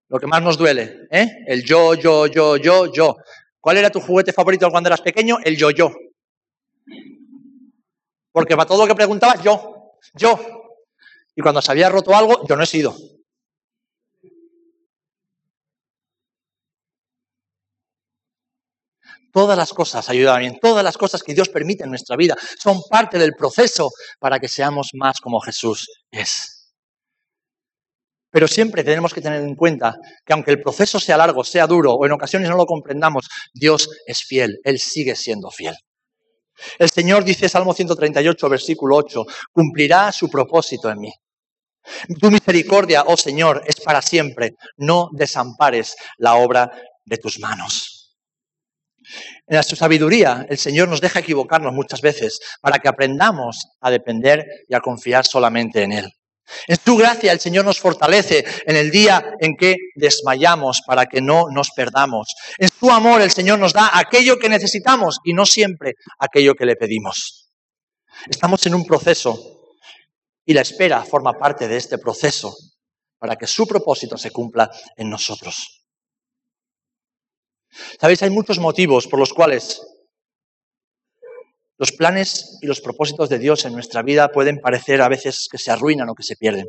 lo 0.08 0.18
que 0.18 0.26
más 0.26 0.42
nos 0.42 0.56
duele, 0.56 1.06
¿eh? 1.10 1.26
El 1.46 1.64
yo, 1.64 1.94
yo, 1.94 2.26
yo, 2.26 2.56
yo, 2.56 2.92
yo. 2.92 3.16
¿Cuál 3.60 3.76
era 3.76 3.90
tu 3.90 4.00
juguete 4.00 4.32
favorito 4.32 4.70
cuando 4.70 4.88
eras 4.88 5.02
pequeño? 5.02 5.38
El 5.44 5.56
yo, 5.56 5.70
yo. 5.70 5.90
Porque 8.32 8.56
para 8.56 8.66
todo 8.66 8.82
lo 8.82 8.86
que 8.86 8.94
preguntabas, 8.94 9.42
yo, 9.42 9.92
yo. 10.14 10.38
Y 11.34 11.42
cuando 11.42 11.60
se 11.60 11.70
había 11.72 11.88
roto 11.88 12.14
algo, 12.16 12.46
yo 12.46 12.56
no 12.56 12.62
he 12.62 12.66
sido. 12.66 12.96
Todas 19.30 19.58
las 19.58 19.74
cosas 19.74 20.08
ayudan 20.08 20.40
bien, 20.40 20.58
todas 20.58 20.82
las 20.82 20.96
cosas 20.96 21.22
que 21.22 21.34
Dios 21.34 21.50
permite 21.50 21.84
en 21.84 21.90
nuestra 21.90 22.16
vida 22.16 22.36
son 22.58 22.80
parte 22.88 23.18
del 23.18 23.34
proceso 23.34 23.90
para 24.18 24.40
que 24.40 24.48
seamos 24.48 24.90
más 24.94 25.20
como 25.20 25.38
Jesús 25.40 25.86
es. 26.10 26.57
Pero 28.30 28.46
siempre 28.46 28.84
tenemos 28.84 29.14
que 29.14 29.20
tener 29.20 29.42
en 29.42 29.54
cuenta 29.54 29.96
que 30.24 30.32
aunque 30.32 30.50
el 30.50 30.62
proceso 30.62 31.00
sea 31.00 31.16
largo, 31.16 31.44
sea 31.44 31.66
duro 31.66 31.94
o 31.94 32.06
en 32.06 32.12
ocasiones 32.12 32.50
no 32.50 32.56
lo 32.56 32.66
comprendamos, 32.66 33.28
Dios 33.52 33.88
es 34.06 34.22
fiel, 34.22 34.58
Él 34.64 34.78
sigue 34.78 35.16
siendo 35.16 35.50
fiel. 35.50 35.74
El 36.78 36.90
Señor 36.90 37.24
dice, 37.24 37.48
Salmo 37.48 37.72
138, 37.72 38.48
versículo 38.48 38.96
8, 38.96 39.24
cumplirá 39.52 40.10
su 40.12 40.28
propósito 40.28 40.90
en 40.90 40.98
mí. 40.98 41.12
Tu 42.20 42.30
misericordia, 42.30 43.04
oh 43.06 43.16
Señor, 43.16 43.62
es 43.66 43.80
para 43.80 44.02
siempre. 44.02 44.54
No 44.76 45.08
desampares 45.12 45.96
la 46.18 46.34
obra 46.34 46.70
de 47.04 47.16
tus 47.16 47.38
manos. 47.38 48.16
En 49.46 49.62
su 49.62 49.76
sabiduría, 49.76 50.46
el 50.50 50.58
Señor 50.58 50.88
nos 50.88 51.00
deja 51.00 51.20
equivocarnos 51.20 51.72
muchas 51.72 52.02
veces 52.02 52.38
para 52.60 52.78
que 52.78 52.88
aprendamos 52.88 53.66
a 53.80 53.90
depender 53.90 54.44
y 54.68 54.74
a 54.74 54.80
confiar 54.80 55.24
solamente 55.24 55.82
en 55.82 55.92
Él. 55.92 56.12
En 56.66 56.76
su 56.82 56.96
gracia, 56.96 57.32
el 57.32 57.40
Señor 57.40 57.64
nos 57.64 57.80
fortalece 57.80 58.44
en 58.66 58.76
el 58.76 58.90
día 58.90 59.36
en 59.40 59.56
que 59.56 59.76
desmayamos 59.94 60.82
para 60.86 61.06
que 61.06 61.20
no 61.20 61.46
nos 61.50 61.70
perdamos. 61.70 62.34
En 62.58 62.68
su 62.68 62.90
amor, 62.90 63.20
el 63.20 63.30
Señor 63.30 63.58
nos 63.58 63.72
da 63.72 63.90
aquello 63.98 64.38
que 64.38 64.48
necesitamos 64.48 65.18
y 65.24 65.32
no 65.32 65.46
siempre 65.46 65.94
aquello 66.18 66.54
que 66.54 66.66
le 66.66 66.76
pedimos. 66.76 67.50
Estamos 68.28 68.64
en 68.66 68.74
un 68.74 68.84
proceso 68.84 69.58
y 70.44 70.54
la 70.54 70.62
espera 70.62 71.04
forma 71.04 71.34
parte 71.34 71.68
de 71.68 71.76
este 71.76 71.98
proceso 71.98 72.56
para 73.18 73.36
que 73.36 73.46
su 73.46 73.66
propósito 73.66 74.16
se 74.16 74.30
cumpla 74.30 74.70
en 74.96 75.10
nosotros. 75.10 75.84
Sabéis, 78.00 78.22
hay 78.22 78.30
muchos 78.30 78.58
motivos 78.58 79.06
por 79.06 79.18
los 79.18 79.32
cuales 79.32 79.80
los 81.78 81.92
planes 81.92 82.58
y 82.60 82.66
los 82.66 82.80
propósitos 82.80 83.28
de 83.28 83.38
Dios 83.38 83.64
en 83.64 83.72
nuestra 83.72 84.02
vida 84.02 84.28
pueden 84.28 84.60
parecer 84.60 85.00
a 85.00 85.08
veces 85.08 85.48
que 85.50 85.58
se 85.58 85.70
arruinan 85.70 86.08
o 86.08 86.14
que 86.14 86.24
se 86.24 86.36
pierden. 86.36 86.66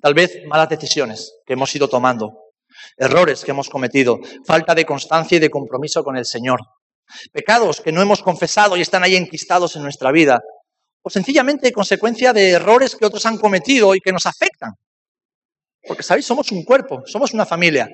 Tal 0.00 0.14
vez 0.14 0.42
malas 0.46 0.70
decisiones 0.70 1.34
que 1.46 1.52
hemos 1.52 1.74
ido 1.76 1.88
tomando, 1.88 2.32
errores 2.96 3.44
que 3.44 3.50
hemos 3.50 3.68
cometido, 3.68 4.18
falta 4.46 4.74
de 4.74 4.86
constancia 4.86 5.36
y 5.36 5.40
de 5.40 5.50
compromiso 5.50 6.02
con 6.02 6.16
el 6.16 6.24
Señor, 6.24 6.60
pecados 7.32 7.80
que 7.80 7.92
no 7.92 8.00
hemos 8.00 8.22
confesado 8.22 8.76
y 8.76 8.80
están 8.80 9.04
ahí 9.04 9.16
enquistados 9.16 9.76
en 9.76 9.82
nuestra 9.82 10.10
vida, 10.10 10.40
o 11.02 11.10
sencillamente 11.10 11.70
consecuencia 11.70 12.32
de 12.32 12.50
errores 12.50 12.96
que 12.96 13.06
otros 13.06 13.24
han 13.26 13.38
cometido 13.38 13.94
y 13.94 14.00
que 14.00 14.12
nos 14.12 14.26
afectan. 14.26 14.72
Porque, 15.86 16.02
¿sabéis? 16.02 16.26
Somos 16.26 16.50
un 16.50 16.64
cuerpo, 16.64 17.02
somos 17.06 17.32
una 17.32 17.46
familia. 17.46 17.88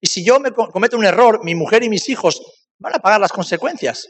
Y 0.00 0.06
si 0.06 0.24
yo 0.24 0.40
me 0.40 0.52
cometo 0.52 0.96
un 0.96 1.04
error, 1.04 1.44
mi 1.44 1.54
mujer 1.54 1.82
y 1.82 1.90
mis 1.90 2.08
hijos 2.08 2.40
van 2.78 2.94
a 2.94 3.00
pagar 3.00 3.20
las 3.20 3.32
consecuencias. 3.32 4.08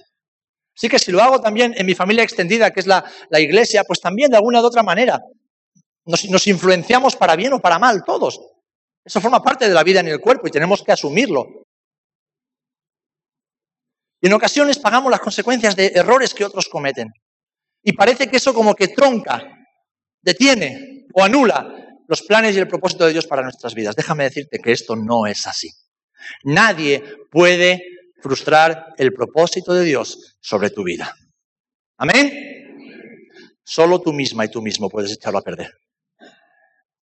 Así 0.77 0.89
que 0.89 0.99
si 0.99 1.13
lo 1.13 1.23
hago 1.23 1.41
también 1.41 1.75
en 1.77 1.87
mi 1.87 1.95
familia 1.95 2.25
extendida, 2.25 2.71
que 2.71 2.81
es 2.81 2.87
la, 2.87 3.05
iglesia, 3.33 3.85
pues 3.85 4.01
también 4.01 4.31
de 4.31 4.37
alguna 4.37 4.61
u 4.61 4.65
otra 4.65 4.83
manera 4.83 5.21
nos, 6.05 6.29
nos 6.29 6.47
influenciamos 6.47 7.17
para 7.17 7.37
bien 7.37 7.53
o 7.53 7.61
para 7.61 7.79
mal, 7.79 8.03
todos. 8.05 8.41
Eso 9.05 9.21
forma 9.21 9.43
parte 9.43 9.69
de 9.69 9.75
la 9.75 9.85
vida 9.85 10.01
en 10.01 10.09
el 10.09 10.21
cuerpo 10.21 10.49
y 10.49 10.51
tenemos 10.51 10.83
que 10.83 10.93
asumirlo. 10.93 11.65
Y 14.21 14.27
en 14.27 14.33
ocasiones 14.33 14.79
pagamos 14.79 15.11
las 15.11 15.21
consecuencias 15.21 15.77
de 15.77 15.93
errores 15.95 16.33
que 16.33 16.45
otros 16.45 16.69
cometen. 16.69 17.13
Y 17.83 17.93
parece 17.93 18.29
que 18.29 18.39
eso 18.39 18.55
como 18.55 18.75
que 18.75 18.89
tronca, 18.89 19.47
detiene 20.23 21.07
o 21.13 21.23
anula 21.23 21.85
los 22.09 22.23
planes 22.23 22.57
y 22.57 22.59
el 22.59 22.69
propósito 22.69 23.05
de 23.05 23.13
Dios 23.13 23.27
para 23.27 23.43
nuestras 23.43 23.75
vidas. 23.75 23.95
Déjame 23.95 24.25
decirte 24.25 24.59
que 24.59 24.73
esto 24.73 24.97
no 24.97 25.27
es 25.27 25.47
así. 25.47 25.71
Nadie 26.45 27.03
puede 27.31 27.83
frustrar 28.25 28.95
el 28.97 29.13
propósito 29.13 29.75
de 29.75 29.85
Dios 29.85 30.39
sobre 30.41 30.71
tu 30.71 30.83
vida. 30.83 31.15
Amén. 31.99 32.33
Solo 33.63 34.01
tú 34.01 34.15
misma 34.15 34.47
y 34.47 34.51
tú 34.51 34.63
mismo 34.63 34.89
puedes 34.89 35.13
echarlo 35.13 35.41
a 35.41 35.43
perder. 35.43 35.71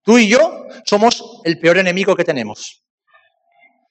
Tú 0.02 0.18
y 0.18 0.26
yo 0.26 0.66
somos 0.84 1.40
el 1.44 1.60
peor 1.60 1.78
enemigo 1.78 2.16
que 2.16 2.24
tenemos. 2.24 2.82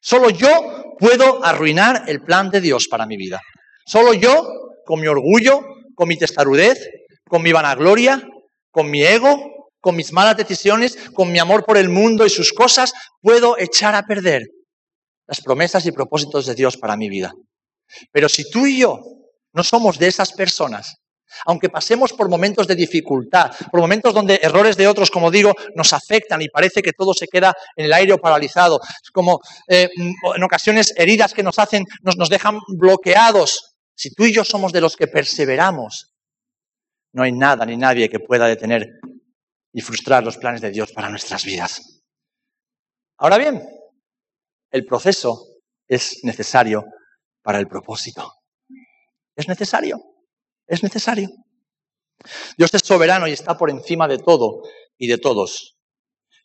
Solo 0.01 0.29
yo 0.29 0.95
puedo 0.99 1.43
arruinar 1.45 2.03
el 2.07 2.21
plan 2.21 2.49
de 2.49 2.59
Dios 2.59 2.87
para 2.89 3.05
mi 3.05 3.15
vida. 3.15 3.39
Solo 3.85 4.13
yo, 4.13 4.45
con 4.85 4.99
mi 4.99 5.07
orgullo, 5.07 5.61
con 5.95 6.09
mi 6.09 6.17
testarudez, 6.17 6.85
con 7.29 7.41
mi 7.41 7.53
vanagloria, 7.53 8.21
con 8.71 8.91
mi 8.91 9.03
ego, 9.03 9.69
con 9.79 9.95
mis 9.95 10.11
malas 10.11 10.35
decisiones, 10.35 10.97
con 11.13 11.31
mi 11.31 11.39
amor 11.39 11.63
por 11.63 11.77
el 11.77 11.87
mundo 11.87 12.25
y 12.25 12.29
sus 12.29 12.51
cosas, 12.51 12.91
puedo 13.21 13.57
echar 13.57 13.95
a 13.95 14.03
perder 14.03 14.43
las 15.27 15.41
promesas 15.41 15.85
y 15.85 15.91
propósitos 15.91 16.45
de 16.45 16.55
Dios 16.55 16.77
para 16.77 16.97
mi 16.97 17.09
vida. 17.09 17.33
Pero 18.11 18.29
si 18.29 18.49
tú 18.49 18.65
y 18.65 18.79
yo 18.79 19.01
no 19.53 19.63
somos 19.63 19.97
de 19.97 20.07
esas 20.07 20.31
personas, 20.31 21.01
aunque 21.45 21.69
pasemos 21.69 22.13
por 22.13 22.29
momentos 22.29 22.67
de 22.67 22.75
dificultad, 22.75 23.51
por 23.71 23.79
momentos 23.79 24.13
donde 24.13 24.39
errores 24.41 24.75
de 24.75 24.87
otros, 24.87 25.09
como 25.09 25.31
digo, 25.31 25.53
nos 25.75 25.93
afectan 25.93 26.41
y 26.41 26.49
parece 26.49 26.81
que 26.81 26.91
todo 26.91 27.13
se 27.13 27.27
queda 27.27 27.53
en 27.75 27.85
el 27.85 27.93
aire 27.93 28.13
o 28.13 28.17
paralizado, 28.17 28.79
como 29.13 29.39
eh, 29.67 29.89
en 29.95 30.43
ocasiones 30.43 30.93
heridas 30.97 31.33
que 31.33 31.43
nos 31.43 31.57
hacen, 31.59 31.85
nos, 32.01 32.17
nos 32.17 32.29
dejan 32.29 32.59
bloqueados. 32.67 33.75
Si 33.95 34.13
tú 34.13 34.25
y 34.25 34.33
yo 34.33 34.43
somos 34.43 34.73
de 34.73 34.81
los 34.81 34.95
que 34.95 35.07
perseveramos, 35.07 36.13
no 37.13 37.23
hay 37.23 37.31
nada 37.31 37.65
ni 37.65 37.77
nadie 37.77 38.09
que 38.09 38.19
pueda 38.19 38.47
detener 38.47 38.87
y 39.73 39.81
frustrar 39.81 40.23
los 40.23 40.37
planes 40.37 40.61
de 40.61 40.71
Dios 40.71 40.91
para 40.91 41.09
nuestras 41.09 41.45
vidas. 41.45 42.01
Ahora 43.17 43.37
bien, 43.37 43.61
el 44.71 44.85
proceso 44.85 45.47
es 45.87 46.23
necesario 46.23 46.85
para 47.41 47.59
el 47.59 47.67
propósito. 47.67 48.33
Es 49.35 49.47
necesario. 49.47 49.99
Es 50.67 50.83
necesario. 50.83 51.29
Dios 52.57 52.73
es 52.73 52.81
soberano 52.83 53.27
y 53.27 53.33
está 53.33 53.57
por 53.57 53.69
encima 53.69 54.07
de 54.07 54.19
todo 54.19 54.61
y 54.97 55.07
de 55.07 55.17
todos. 55.17 55.77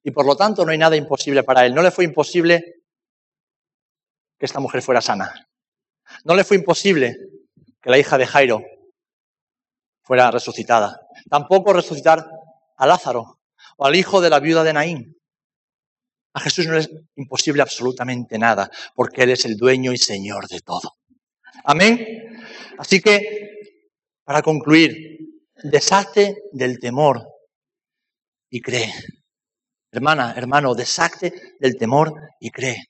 Y 0.03 0.11
por 0.11 0.27
lo 0.27 0.37
tanto 0.37 0.64
no 0.64 0.72
hay 0.72 0.79
nada 0.79 0.97
imposible 0.97 1.43
para 1.43 1.66
Él. 1.66 1.74
No 1.74 1.83
le 1.83 1.91
fue 1.91 2.05
imposible 2.05 2.83
que 4.39 4.47
esta 4.47 4.61
mujer 4.61 4.83
fuera 4.83 5.01
sana. 5.01 5.49
No 6.24 6.35
le 6.35 6.45
fue 6.45 6.57
imposible 6.57 7.16
que 7.81 7.91
la 7.91 7.99
hija 7.99 8.18
de 8.18 8.27
Jairo 8.27 8.62
fuera 10.03 10.31
resucitada. 10.31 11.01
Tampoco 11.29 11.72
resucitar 11.72 12.29
a 12.77 12.87
Lázaro 12.87 13.41
o 13.77 13.87
al 13.87 13.97
hijo 13.97 14.20
de 14.20 14.31
la 14.31 14.41
viuda 14.41 14.64
de 14.64 14.72
Naín. 14.72 15.16
A 16.37 16.41
Jesús 16.41 16.66
no 16.66 16.76
es 16.76 16.91
imposible 17.16 17.62
absolutamente 17.62 18.39
nada, 18.39 18.70
porque 18.95 19.22
Él 19.22 19.30
es 19.30 19.47
el 19.47 19.57
dueño 19.57 19.95
y 19.95 19.97
Señor 19.97 20.47
de 20.49 20.61
todo. 20.61 20.99
Amén. 21.64 22.07
Así 22.76 23.01
que 23.01 23.55
para 24.22 24.43
concluir, 24.43 24.93
deshazte 25.62 26.43
del 26.53 26.78
temor 26.78 27.26
y 28.51 28.61
cree. 28.61 28.93
Hermana, 29.91 30.34
hermano, 30.37 30.74
deshazte 30.74 31.32
del 31.59 31.78
temor 31.78 32.12
y 32.39 32.51
cree. 32.51 32.84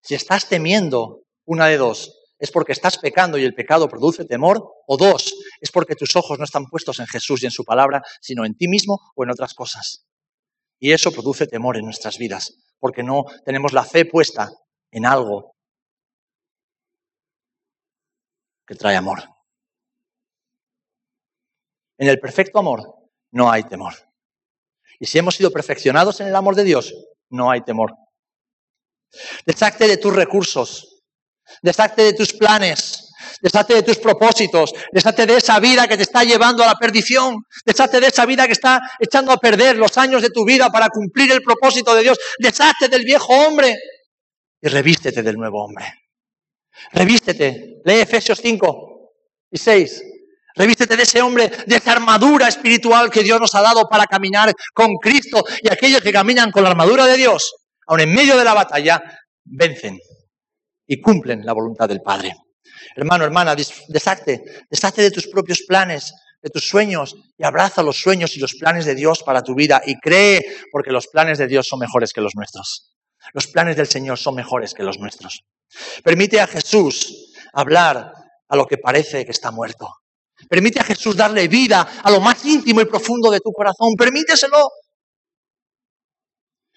Si 0.00 0.14
estás 0.14 0.48
temiendo, 0.48 1.24
una 1.46 1.66
de 1.66 1.78
dos, 1.78 2.14
es 2.38 2.52
porque 2.52 2.70
estás 2.70 2.98
pecando 2.98 3.38
y 3.38 3.44
el 3.44 3.54
pecado 3.54 3.88
produce 3.88 4.24
temor, 4.24 4.62
o 4.86 4.96
dos, 4.96 5.34
es 5.60 5.72
porque 5.72 5.96
tus 5.96 6.14
ojos 6.14 6.38
no 6.38 6.44
están 6.44 6.66
puestos 6.66 7.00
en 7.00 7.08
Jesús 7.08 7.42
y 7.42 7.46
en 7.46 7.50
su 7.50 7.64
palabra, 7.64 8.04
sino 8.20 8.44
en 8.44 8.54
ti 8.54 8.68
mismo 8.68 9.00
o 9.16 9.24
en 9.24 9.30
otras 9.32 9.52
cosas. 9.54 10.07
Y 10.78 10.92
eso 10.92 11.12
produce 11.12 11.46
temor 11.46 11.76
en 11.76 11.84
nuestras 11.84 12.18
vidas, 12.18 12.56
porque 12.78 13.02
no 13.02 13.24
tenemos 13.44 13.72
la 13.72 13.84
fe 13.84 14.04
puesta 14.04 14.50
en 14.90 15.06
algo 15.06 15.56
que 18.66 18.74
trae 18.74 18.96
amor. 18.96 19.22
En 21.98 22.08
el 22.08 22.20
perfecto 22.20 22.58
amor 22.58 23.10
no 23.32 23.50
hay 23.50 23.64
temor. 23.64 23.94
Y 25.00 25.06
si 25.06 25.18
hemos 25.18 25.34
sido 25.34 25.50
perfeccionados 25.50 26.20
en 26.20 26.28
el 26.28 26.36
amor 26.36 26.54
de 26.54 26.64
Dios, 26.64 26.94
no 27.30 27.50
hay 27.50 27.62
temor. 27.62 27.94
Deshazte 29.46 29.88
de 29.88 29.96
tus 29.96 30.14
recursos, 30.14 31.02
deshazte 31.62 32.02
de 32.02 32.12
tus 32.12 32.32
planes, 32.32 33.07
deshazte 33.40 33.74
de 33.74 33.82
tus 33.82 33.98
propósitos, 33.98 34.74
deshazte 34.92 35.26
de 35.26 35.36
esa 35.36 35.60
vida 35.60 35.86
que 35.86 35.96
te 35.96 36.02
está 36.02 36.24
llevando 36.24 36.62
a 36.62 36.66
la 36.66 36.74
perdición, 36.74 37.42
deshazte 37.64 38.00
de 38.00 38.08
esa 38.08 38.26
vida 38.26 38.46
que 38.46 38.52
está 38.52 38.80
echando 38.98 39.32
a 39.32 39.38
perder 39.38 39.76
los 39.76 39.96
años 39.98 40.22
de 40.22 40.30
tu 40.30 40.44
vida 40.44 40.70
para 40.70 40.88
cumplir 40.88 41.32
el 41.32 41.42
propósito 41.42 41.94
de 41.94 42.02
Dios, 42.02 42.18
deshazte 42.38 42.88
del 42.88 43.04
viejo 43.04 43.32
hombre 43.32 43.76
y 44.60 44.68
revístete 44.68 45.22
del 45.22 45.36
nuevo 45.36 45.64
hombre. 45.64 45.86
Revístete, 46.92 47.80
lee 47.84 48.00
Efesios 48.00 48.40
5 48.40 49.12
y 49.50 49.58
6. 49.58 50.02
Revístete 50.54 50.96
de 50.96 51.02
ese 51.04 51.22
hombre, 51.22 51.50
de 51.66 51.76
esa 51.76 51.92
armadura 51.92 52.48
espiritual 52.48 53.10
que 53.10 53.22
Dios 53.22 53.40
nos 53.40 53.54
ha 53.54 53.62
dado 53.62 53.88
para 53.88 54.06
caminar 54.06 54.52
con 54.74 54.96
Cristo. 54.96 55.44
Y 55.62 55.70
aquellos 55.72 56.00
que 56.00 56.12
caminan 56.12 56.50
con 56.50 56.64
la 56.64 56.70
armadura 56.70 57.06
de 57.06 57.16
Dios, 57.16 57.54
aun 57.86 58.00
en 58.00 58.12
medio 58.12 58.36
de 58.36 58.44
la 58.44 58.54
batalla, 58.54 59.00
vencen 59.44 59.98
y 60.86 61.00
cumplen 61.00 61.44
la 61.44 61.52
voluntad 61.52 61.88
del 61.88 62.00
Padre. 62.00 62.34
Hermano, 62.96 63.24
hermana, 63.24 63.54
deshazte, 63.54 64.42
deshazte 64.70 65.02
de 65.02 65.10
tus 65.10 65.26
propios 65.26 65.62
planes, 65.66 66.12
de 66.42 66.50
tus 66.50 66.68
sueños 66.68 67.16
y 67.36 67.44
abraza 67.44 67.82
los 67.82 67.96
sueños 68.00 68.36
y 68.36 68.40
los 68.40 68.54
planes 68.54 68.84
de 68.84 68.94
Dios 68.94 69.22
para 69.22 69.42
tu 69.42 69.54
vida 69.54 69.82
y 69.84 69.98
cree 69.98 70.44
porque 70.70 70.92
los 70.92 71.08
planes 71.08 71.38
de 71.38 71.46
Dios 71.46 71.66
son 71.66 71.80
mejores 71.80 72.12
que 72.12 72.20
los 72.20 72.34
nuestros. 72.34 72.94
Los 73.32 73.46
planes 73.48 73.76
del 73.76 73.88
Señor 73.88 74.18
son 74.18 74.34
mejores 74.36 74.74
que 74.74 74.82
los 74.82 74.98
nuestros. 74.98 75.42
Permite 76.02 76.40
a 76.40 76.46
Jesús 76.46 77.32
hablar 77.52 78.12
a 78.48 78.56
lo 78.56 78.66
que 78.66 78.78
parece 78.78 79.24
que 79.24 79.32
está 79.32 79.50
muerto. 79.50 79.88
Permite 80.48 80.80
a 80.80 80.84
Jesús 80.84 81.16
darle 81.16 81.48
vida 81.48 82.00
a 82.02 82.10
lo 82.10 82.20
más 82.20 82.44
íntimo 82.44 82.80
y 82.80 82.84
profundo 82.84 83.30
de 83.30 83.40
tu 83.40 83.52
corazón. 83.52 83.94
Permíteselo. 83.98 84.70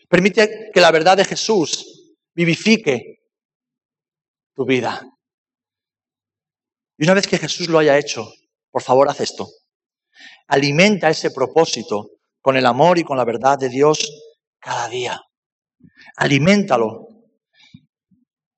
Permite 0.09 0.71
que 0.73 0.81
la 0.81 0.91
verdad 0.91 1.15
de 1.15 1.25
Jesús 1.25 2.15
vivifique 2.33 3.19
tu 4.53 4.65
vida. 4.65 5.01
Y 7.01 7.05
una 7.05 7.15
vez 7.15 7.25
que 7.25 7.39
Jesús 7.39 7.67
lo 7.67 7.79
haya 7.79 7.97
hecho, 7.97 8.31
por 8.69 8.83
favor, 8.83 9.09
haz 9.09 9.21
esto. 9.21 9.47
Alimenta 10.47 11.09
ese 11.09 11.31
propósito 11.31 12.11
con 12.39 12.57
el 12.57 12.65
amor 12.67 12.99
y 12.99 13.03
con 13.03 13.17
la 13.17 13.25
verdad 13.25 13.57
de 13.57 13.69
Dios 13.69 14.07
cada 14.59 14.87
día. 14.87 15.19
Aliméntalo. 16.17 17.07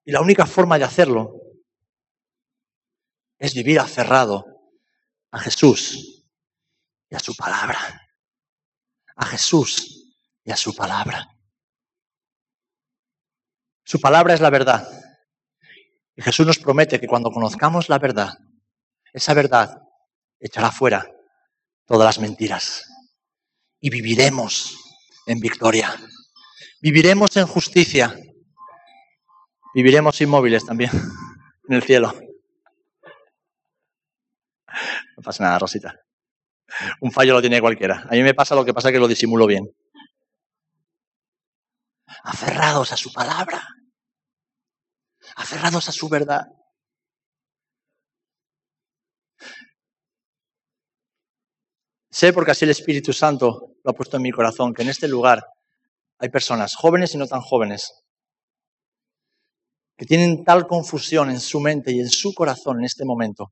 Y 0.04 0.12
la 0.12 0.20
única 0.20 0.46
forma 0.46 0.78
de 0.78 0.84
hacerlo 0.84 1.40
es 3.38 3.54
vivir 3.54 3.80
aferrado 3.80 4.44
a 5.32 5.40
Jesús 5.40 6.26
y 7.10 7.16
a 7.16 7.20
su 7.20 7.38
palabra. 7.38 7.80
A 9.16 9.26
Jesús 9.26 10.14
y 10.44 10.52
a 10.52 10.58
su 10.58 10.76
palabra. 10.76 11.30
Su 13.86 14.02
palabra 14.02 14.34
es 14.34 14.42
la 14.42 14.50
verdad. 14.50 15.03
Y 16.16 16.22
Jesús 16.22 16.46
nos 16.46 16.60
promete 16.60 17.00
que 17.00 17.08
cuando 17.08 17.32
conozcamos 17.32 17.90
la 17.90 18.00
verdad, 18.00 18.38
esa 19.12 19.34
verdad 19.34 19.82
echará 20.40 20.72
fuera 20.72 21.10
todas 21.86 22.06
las 22.06 22.20
mentiras. 22.20 22.86
Y 23.80 23.90
viviremos 23.90 24.78
en 25.26 25.40
victoria. 25.40 25.96
Viviremos 26.82 27.36
en 27.38 27.48
justicia. 27.48 28.16
Viviremos 29.74 30.22
inmóviles 30.22 30.66
también 30.66 30.92
en 31.70 31.76
el 31.76 31.84
cielo. 31.84 32.14
No 35.18 35.24
pasa 35.24 35.44
nada, 35.44 35.60
Rosita. 35.60 36.00
Un 37.02 37.12
fallo 37.12 37.34
lo 37.34 37.42
tiene 37.42 37.62
cualquiera. 37.62 38.06
A 38.10 38.14
mí 38.14 38.24
me 38.24 38.34
pasa 38.34 38.56
lo 38.56 38.66
que 38.66 38.74
pasa 38.74 38.92
que 38.92 39.00
lo 39.00 39.08
disimulo 39.08 39.46
bien. 39.46 39.70
Aferrados 42.24 42.92
a 42.92 42.98
su 42.98 43.12
palabra. 43.12 43.68
Aferrados 45.36 45.90
a 45.90 45.92
su 45.92 46.10
verdad. 46.10 46.46
Sé 52.12 52.32
porque 52.32 52.52
así 52.52 52.66
el 52.66 52.72
Espíritu 52.72 53.12
Santo 53.12 53.76
lo 53.84 53.92
ha 53.92 53.94
puesto 53.96 54.18
en 54.18 54.24
mi 54.24 54.32
corazón, 54.32 54.74
que 54.74 54.84
en 54.84 54.90
este 54.90 55.08
lugar 55.08 55.44
hay 56.20 56.30
personas, 56.30 56.76
jóvenes 56.76 57.16
y 57.16 57.18
no 57.18 57.28
tan 57.28 57.42
jóvenes, 57.42 58.04
que 59.98 60.06
tienen 60.06 60.44
tal 60.44 60.68
confusión 60.68 61.30
en 61.32 61.40
su 61.40 61.60
mente 61.60 61.92
y 61.92 62.00
en 62.00 62.10
su 62.10 62.34
corazón 62.34 62.80
en 62.80 62.86
este 62.86 63.04
momento, 63.04 63.52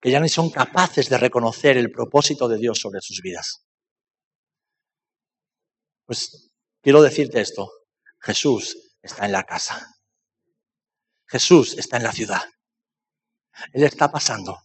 que 0.00 0.10
ya 0.10 0.20
ni 0.20 0.28
son 0.28 0.50
capaces 0.50 1.08
de 1.08 1.16
reconocer 1.16 1.78
el 1.78 1.90
propósito 1.90 2.48
de 2.48 2.58
Dios 2.58 2.78
sobre 2.78 3.00
sus 3.00 3.22
vidas. 3.22 3.64
Pues 6.04 6.50
quiero 6.82 7.00
decirte 7.00 7.40
esto, 7.40 7.70
Jesús 8.20 8.94
está 9.00 9.24
en 9.24 9.32
la 9.32 9.44
casa. 9.44 9.93
Jesús 11.26 11.76
está 11.78 11.96
en 11.96 12.04
la 12.04 12.12
ciudad. 12.12 12.42
Él 13.72 13.84
está 13.84 14.10
pasando. 14.10 14.58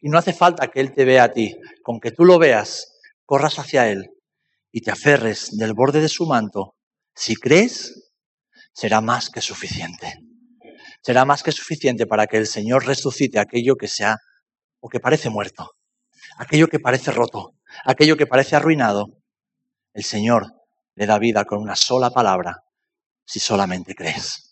Y 0.00 0.08
no 0.08 0.18
hace 0.18 0.32
falta 0.32 0.68
que 0.68 0.80
Él 0.80 0.92
te 0.94 1.04
vea 1.04 1.24
a 1.24 1.32
ti. 1.32 1.56
Con 1.82 2.00
que 2.00 2.10
tú 2.10 2.24
lo 2.24 2.38
veas, 2.38 2.92
corras 3.24 3.58
hacia 3.58 3.88
Él 3.88 4.10
y 4.72 4.82
te 4.82 4.90
aferres 4.90 5.56
del 5.56 5.72
borde 5.72 6.00
de 6.00 6.08
su 6.08 6.26
manto. 6.26 6.76
Si 7.14 7.36
crees, 7.36 8.12
será 8.72 9.00
más 9.00 9.30
que 9.30 9.40
suficiente. 9.40 10.20
Será 11.02 11.24
más 11.24 11.42
que 11.42 11.52
suficiente 11.52 12.06
para 12.06 12.26
que 12.26 12.36
el 12.36 12.46
Señor 12.46 12.84
resucite 12.84 13.38
aquello 13.38 13.76
que 13.76 13.88
sea 13.88 14.18
o 14.80 14.88
que 14.88 15.00
parece 15.00 15.30
muerto, 15.30 15.72
aquello 16.36 16.68
que 16.68 16.78
parece 16.78 17.10
roto, 17.10 17.54
aquello 17.84 18.16
que 18.16 18.26
parece 18.26 18.56
arruinado. 18.56 19.06
El 19.94 20.04
Señor 20.04 20.52
le 20.94 21.06
da 21.06 21.18
vida 21.18 21.44
con 21.44 21.60
una 21.60 21.76
sola 21.76 22.10
palabra, 22.10 22.64
si 23.24 23.40
solamente 23.40 23.94
crees. 23.94 24.45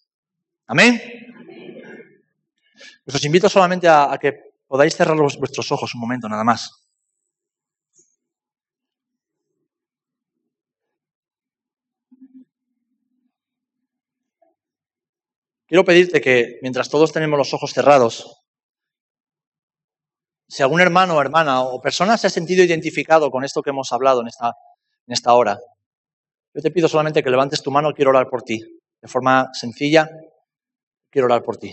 Amén. 0.67 0.97
Os 3.07 3.25
invito 3.29 3.49
solamente 3.53 3.87
a, 3.87 4.17
que 4.21 4.31
podáis 4.67 4.97
cerrar 4.97 5.17
vuestros 5.17 5.69
ojos 5.71 5.95
un 5.95 6.01
momento, 6.01 6.27
nada 6.29 6.45
más. 6.45 6.85
Quiero 15.69 15.85
pedirte 15.85 16.21
que 16.21 16.59
mientras 16.63 16.89
todos 16.89 17.13
tenemos 17.13 17.39
los 17.39 17.53
ojos 17.53 17.73
cerrados, 17.73 18.45
si 20.49 20.63
algún 20.63 20.81
hermano 20.81 21.17
o 21.17 21.21
hermana 21.21 21.63
o 21.63 21.81
persona 21.81 22.17
se 22.17 22.29
ha 22.29 22.31
sentido 22.31 22.63
identificado 22.63 23.31
con 23.31 23.45
esto 23.45 23.61
que 23.63 23.71
hemos 23.71 23.93
hablado 23.93 24.21
en 24.21 24.29
esta, 24.29 24.53
en 25.07 25.13
esta 25.13 25.35
hora, 25.35 25.59
yo 26.55 26.63
te 26.63 26.71
pido 26.71 26.89
solamente 26.89 27.23
que 27.23 27.31
levantes 27.31 27.63
tu 27.63 27.71
mano, 27.71 27.93
quiero 27.93 28.11
orar 28.11 28.29
por 28.29 28.43
ti. 28.43 28.61
De 29.03 29.09
forma 29.09 29.51
sencilla, 29.53 30.09
quiero 31.15 31.27
orar 31.27 31.45
por 31.45 31.57
ti. 31.57 31.73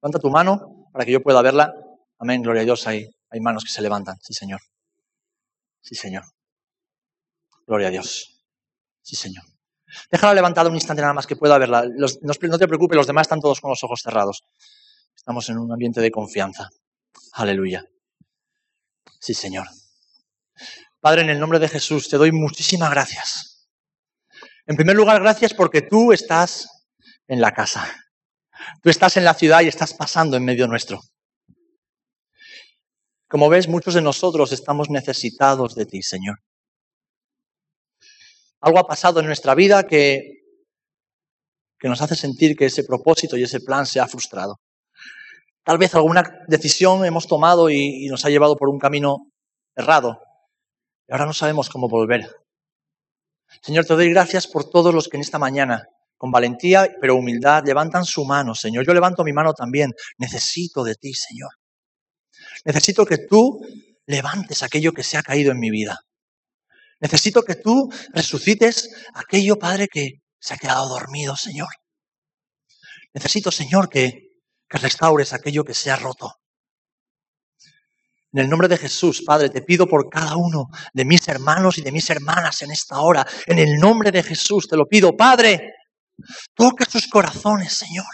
Levanta 0.00 0.20
tu 0.20 0.30
mano 0.30 0.88
para 0.92 1.04
que 1.04 1.10
yo 1.10 1.20
pueda 1.20 1.42
verla. 1.42 1.74
Amén, 2.20 2.40
gloria 2.40 2.62
a 2.62 2.64
Dios. 2.64 2.86
Hay, 2.86 3.10
hay 3.30 3.40
manos 3.40 3.64
que 3.64 3.70
se 3.70 3.82
levantan. 3.82 4.16
Sí, 4.22 4.32
Señor. 4.32 4.60
Sí, 5.80 5.96
Señor. 5.96 6.22
Gloria 7.66 7.88
a 7.88 7.90
Dios. 7.90 8.40
Sí, 9.02 9.16
Señor. 9.16 9.42
Déjala 10.08 10.34
levantada 10.34 10.68
un 10.68 10.76
instante 10.76 11.02
nada 11.02 11.14
más 11.14 11.26
que 11.26 11.34
pueda 11.34 11.58
verla. 11.58 11.84
no, 11.88 12.58
te 12.58 12.68
preocupes, 12.68 12.96
los 12.96 13.08
demás 13.08 13.22
están 13.22 13.40
todos 13.40 13.60
con 13.60 13.70
los 13.70 13.82
ojos 13.82 14.02
cerrados. 14.04 14.44
Estamos 15.16 15.48
en 15.48 15.58
un 15.58 15.72
ambiente 15.72 16.00
de 16.00 16.12
confianza. 16.12 16.70
Aleluya. 17.32 17.84
Sí, 19.18 19.34
Señor. 19.34 19.66
Padre, 21.00 21.22
en 21.22 21.30
el 21.30 21.40
nombre 21.40 21.58
de 21.58 21.68
Jesús, 21.68 22.08
te 22.08 22.18
doy 22.18 22.30
muchísimas 22.30 22.90
gracias. 22.90 23.68
En 24.64 24.76
primer 24.76 24.94
lugar, 24.94 25.20
gracias 25.20 25.54
porque 25.54 25.82
tú 25.82 26.12
estás 26.12 26.68
en 27.26 27.40
la 27.40 27.52
casa. 27.52 28.07
Tú 28.82 28.90
estás 28.90 29.16
en 29.16 29.24
la 29.24 29.34
ciudad 29.34 29.60
y 29.62 29.68
estás 29.68 29.94
pasando 29.94 30.36
en 30.36 30.44
medio 30.44 30.66
nuestro. 30.66 31.00
Como 33.28 33.48
ves, 33.48 33.68
muchos 33.68 33.94
de 33.94 34.02
nosotros 34.02 34.52
estamos 34.52 34.88
necesitados 34.88 35.74
de 35.74 35.86
ti, 35.86 36.02
Señor. 36.02 36.38
Algo 38.60 38.78
ha 38.78 38.86
pasado 38.86 39.20
en 39.20 39.26
nuestra 39.26 39.54
vida 39.54 39.86
que, 39.86 40.42
que 41.78 41.88
nos 41.88 42.00
hace 42.00 42.16
sentir 42.16 42.56
que 42.56 42.66
ese 42.66 42.84
propósito 42.84 43.36
y 43.36 43.42
ese 43.42 43.60
plan 43.60 43.86
se 43.86 44.00
ha 44.00 44.08
frustrado. 44.08 44.56
Tal 45.62 45.76
vez 45.76 45.94
alguna 45.94 46.44
decisión 46.48 47.04
hemos 47.04 47.26
tomado 47.26 47.68
y, 47.68 48.06
y 48.06 48.08
nos 48.08 48.24
ha 48.24 48.30
llevado 48.30 48.56
por 48.56 48.70
un 48.70 48.78
camino 48.78 49.30
errado. 49.76 50.20
Y 51.06 51.12
ahora 51.12 51.26
no 51.26 51.34
sabemos 51.34 51.68
cómo 51.68 51.88
volver. 51.88 52.26
Señor, 53.62 53.84
te 53.84 53.94
doy 53.94 54.10
gracias 54.10 54.46
por 54.46 54.68
todos 54.68 54.94
los 54.94 55.08
que 55.08 55.16
en 55.16 55.22
esta 55.22 55.38
mañana, 55.38 55.88
con 56.18 56.30
valentía 56.32 56.90
pero 57.00 57.14
humildad, 57.14 57.62
levantan 57.64 58.04
su 58.04 58.24
mano, 58.24 58.54
Señor. 58.54 58.84
Yo 58.84 58.92
levanto 58.92 59.24
mi 59.24 59.32
mano 59.32 59.54
también. 59.54 59.92
Necesito 60.18 60.84
de 60.84 60.96
ti, 60.96 61.14
Señor. 61.14 61.50
Necesito 62.64 63.06
que 63.06 63.18
tú 63.18 63.60
levantes 64.06 64.62
aquello 64.62 64.92
que 64.92 65.04
se 65.04 65.16
ha 65.16 65.22
caído 65.22 65.52
en 65.52 65.60
mi 65.60 65.70
vida. 65.70 65.98
Necesito 67.00 67.42
que 67.42 67.54
tú 67.54 67.88
resucites 68.12 68.90
aquello, 69.14 69.56
Padre, 69.56 69.86
que 69.86 70.20
se 70.40 70.54
ha 70.54 70.58
quedado 70.58 70.88
dormido, 70.88 71.36
Señor. 71.36 71.68
Necesito, 73.14 73.52
Señor, 73.52 73.88
que, 73.88 74.32
que 74.68 74.78
restaures 74.78 75.32
aquello 75.32 75.64
que 75.64 75.74
se 75.74 75.90
ha 75.90 75.96
roto. 75.96 76.34
En 78.32 78.40
el 78.40 78.48
nombre 78.50 78.68
de 78.68 78.76
Jesús, 78.76 79.22
Padre, 79.24 79.48
te 79.48 79.62
pido 79.62 79.86
por 79.86 80.10
cada 80.10 80.36
uno 80.36 80.68
de 80.92 81.04
mis 81.04 81.26
hermanos 81.28 81.78
y 81.78 81.82
de 81.82 81.92
mis 81.92 82.10
hermanas 82.10 82.60
en 82.62 82.72
esta 82.72 83.00
hora. 83.00 83.26
En 83.46 83.58
el 83.58 83.76
nombre 83.76 84.10
de 84.10 84.22
Jesús 84.22 84.68
te 84.68 84.76
lo 84.76 84.86
pido, 84.86 85.16
Padre. 85.16 85.77
Toca 86.54 86.84
sus 86.84 87.06
corazones, 87.06 87.72
Señor. 87.72 88.06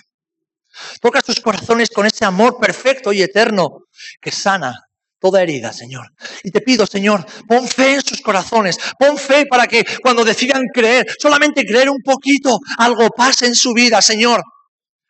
Toca 1.00 1.20
sus 1.20 1.40
corazones 1.40 1.90
con 1.90 2.06
ese 2.06 2.24
amor 2.24 2.58
perfecto 2.58 3.12
y 3.12 3.22
eterno 3.22 3.84
que 4.20 4.30
sana 4.30 4.80
toda 5.20 5.42
herida, 5.42 5.72
Señor. 5.72 6.08
Y 6.42 6.50
te 6.50 6.60
pido, 6.60 6.86
Señor, 6.86 7.24
pon 7.48 7.66
fe 7.66 7.94
en 7.94 8.04
sus 8.04 8.20
corazones, 8.20 8.76
pon 8.98 9.16
fe 9.16 9.46
para 9.46 9.66
que 9.66 9.84
cuando 10.02 10.24
decidan 10.24 10.62
creer, 10.72 11.06
solamente 11.18 11.64
creer 11.64 11.88
un 11.88 12.02
poquito, 12.04 12.58
algo 12.76 13.08
pase 13.08 13.46
en 13.46 13.54
su 13.54 13.72
vida, 13.72 14.02
Señor. 14.02 14.42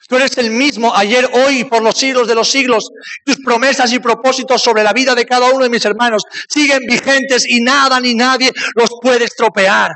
Tú 0.07 0.17
eres 0.17 0.37
el 0.37 0.51
mismo 0.51 0.95
ayer, 0.95 1.29
hoy 1.33 1.65
por 1.65 1.83
los 1.83 1.97
siglos 1.97 2.29
de 2.29 2.35
los 2.35 2.49
siglos. 2.49 2.91
Tus 3.25 3.39
promesas 3.43 3.93
y 3.93 3.99
propósitos 3.99 4.63
sobre 4.63 4.83
la 4.85 4.93
vida 4.93 5.15
de 5.15 5.25
cada 5.25 5.51
uno 5.51 5.65
de 5.65 5.71
mis 5.71 5.85
hermanos 5.85 6.23
siguen 6.49 6.83
vigentes 6.87 7.45
y 7.49 7.61
nada 7.61 7.99
ni 8.01 8.15
nadie 8.15 8.53
los 8.75 8.91
puede 9.01 9.25
estropear. 9.25 9.91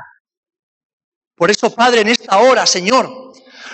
Por 1.39 1.49
eso, 1.49 1.73
Padre, 1.73 2.01
en 2.01 2.09
esta 2.09 2.37
hora, 2.39 2.65
Señor, 2.65 3.31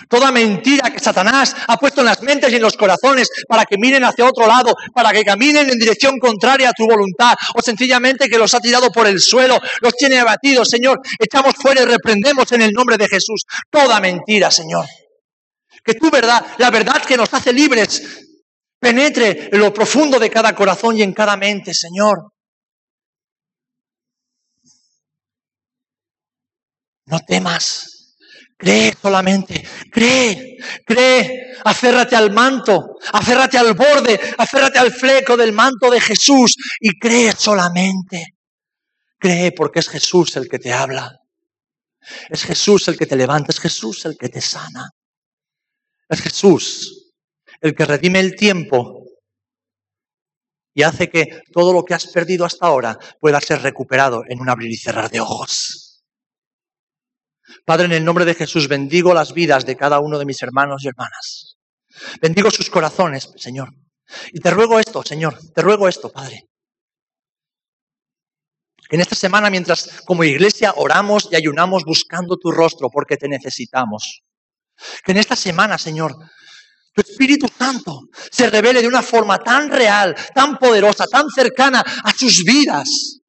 toda 0.08 0.32
mentira 0.32 0.92
que 0.92 1.00
Satanás 1.00 1.56
ha 1.68 1.78
puesto 1.78 2.02
en 2.02 2.06
las 2.06 2.22
mentes 2.22 2.52
y 2.52 2.58
en 2.58 2.62
los 2.62 2.78
corazones 2.78 3.28
para 3.48 3.66
que 3.66 3.76
miren 3.80 4.04
hacia 4.04 4.24
otro 4.24 4.46
lado, 4.46 4.72
para 4.94 5.12
que 5.12 5.24
caminen 5.24 5.68
en 5.68 5.80
dirección 5.80 6.20
contraria 6.20 6.70
a 6.70 6.74
tu 6.74 6.86
voluntad, 6.86 7.34
o 7.56 7.62
sencillamente 7.64 8.30
que 8.30 8.38
los 8.38 8.54
ha 8.54 8.60
tirado 8.60 8.92
por 8.92 9.08
el 9.08 9.20
suelo, 9.20 9.60
los 9.82 9.96
tiene 9.96 10.20
abatidos, 10.20 10.70
Señor, 10.70 11.00
echamos 11.18 11.56
fuera 11.56 11.82
y 11.82 11.86
reprendemos 11.86 12.52
en 12.52 12.62
el 12.62 12.72
nombre 12.72 12.98
de 12.98 13.08
Jesús 13.08 13.46
toda 13.72 14.00
mentira, 14.00 14.52
Señor. 14.52 14.86
Que 15.84 15.96
tu 15.96 16.12
verdad, 16.12 16.46
la 16.60 16.70
verdad 16.70 17.02
que 17.02 17.18
nos 17.18 17.34
hace 17.34 17.52
libres, 17.52 18.28
penetre 18.80 19.50
en 19.52 19.60
lo 19.60 19.74
profundo 19.74 20.20
de 20.20 20.30
cada 20.30 20.54
corazón 20.54 20.98
y 20.98 21.02
en 21.02 21.14
cada 21.14 21.36
mente, 21.36 21.74
Señor. 21.74 22.35
No 27.08 27.20
temas. 27.20 27.92
Cree 28.58 28.96
solamente, 29.00 29.68
cree, 29.92 30.58
cree, 30.86 31.58
aférrate 31.66 32.16
al 32.16 32.32
manto, 32.32 32.98
aférrate 33.12 33.58
al 33.58 33.74
borde, 33.74 34.18
aférrate 34.38 34.80
al 34.80 34.94
fleco 34.94 35.36
del 35.36 35.52
manto 35.52 35.92
de 35.92 36.00
Jesús 36.00 36.56
y 36.80 36.98
cree 36.98 37.34
solamente. 37.34 38.28
Cree 39.20 39.52
porque 39.52 39.80
es 39.80 39.90
Jesús 39.90 40.38
el 40.38 40.48
que 40.48 40.60
te 40.60 40.72
habla. 40.72 41.12
Es 42.30 42.44
Jesús 42.44 42.88
el 42.88 42.98
que 42.98 43.06
te 43.06 43.18
levanta, 43.18 43.52
es 43.52 43.60
Jesús 43.60 44.06
el 44.06 44.18
que 44.18 44.30
te 44.30 44.40
sana. 44.40 44.90
Es 46.08 46.22
Jesús 46.22 47.12
el 47.60 47.76
que 47.76 47.86
redime 47.86 48.22
el 48.22 48.36
tiempo 48.36 49.04
y 50.74 50.84
hace 50.84 51.10
que 51.10 51.42
todo 51.52 51.74
lo 51.74 51.84
que 51.84 51.94
has 51.94 52.08
perdido 52.08 52.46
hasta 52.46 52.68
ahora 52.68 52.98
pueda 53.20 53.42
ser 53.42 53.62
recuperado 53.62 54.24
en 54.28 54.40
un 54.40 54.50
abrir 54.50 54.72
y 54.72 54.78
cerrar 54.78 55.10
de 55.10 55.20
ojos. 55.20 55.85
Padre, 57.64 57.86
en 57.86 57.92
el 57.94 58.06
nombre 58.06 58.26
de 58.26 58.36
Jesús 58.36 58.68
bendigo 58.68 59.14
las 59.14 59.34
vidas 59.34 59.66
de 59.66 59.78
cada 59.78 60.00
uno 60.00 60.20
de 60.20 60.26
mis 60.26 60.42
hermanos 60.42 60.84
y 60.84 60.88
hermanas. 60.88 61.58
Bendigo 62.22 62.52
sus 62.52 62.70
corazones, 62.70 63.30
Señor. 63.38 63.70
Y 64.34 64.40
te 64.40 64.52
ruego 64.52 64.80
esto, 64.80 65.04
Señor, 65.04 65.40
te 65.54 65.62
ruego 65.62 65.88
esto, 65.88 66.12
Padre. 66.12 66.48
Que 68.88 68.98
en 68.98 69.02
esta 69.02 69.16
semana, 69.16 69.50
mientras 69.50 70.02
como 70.06 70.24
iglesia 70.24 70.74
oramos 70.76 71.30
y 71.32 71.36
ayunamos 71.36 71.84
buscando 71.86 72.38
tu 72.38 72.52
rostro, 72.52 72.90
porque 72.90 73.18
te 73.18 73.28
necesitamos. 73.28 74.22
Que 75.04 75.14
en 75.14 75.18
esta 75.18 75.36
semana, 75.36 75.78
Señor, 75.78 76.16
tu 76.94 77.02
Espíritu 77.02 77.48
Santo 77.48 78.02
se 78.32 78.50
revele 78.50 78.82
de 78.82 78.88
una 78.88 79.02
forma 79.02 79.40
tan 79.40 79.72
real, 79.72 80.16
tan 80.36 80.58
poderosa, 80.58 81.08
tan 81.08 81.30
cercana 81.30 81.80
a 81.80 82.12
sus 82.14 82.44
vidas. 82.44 83.22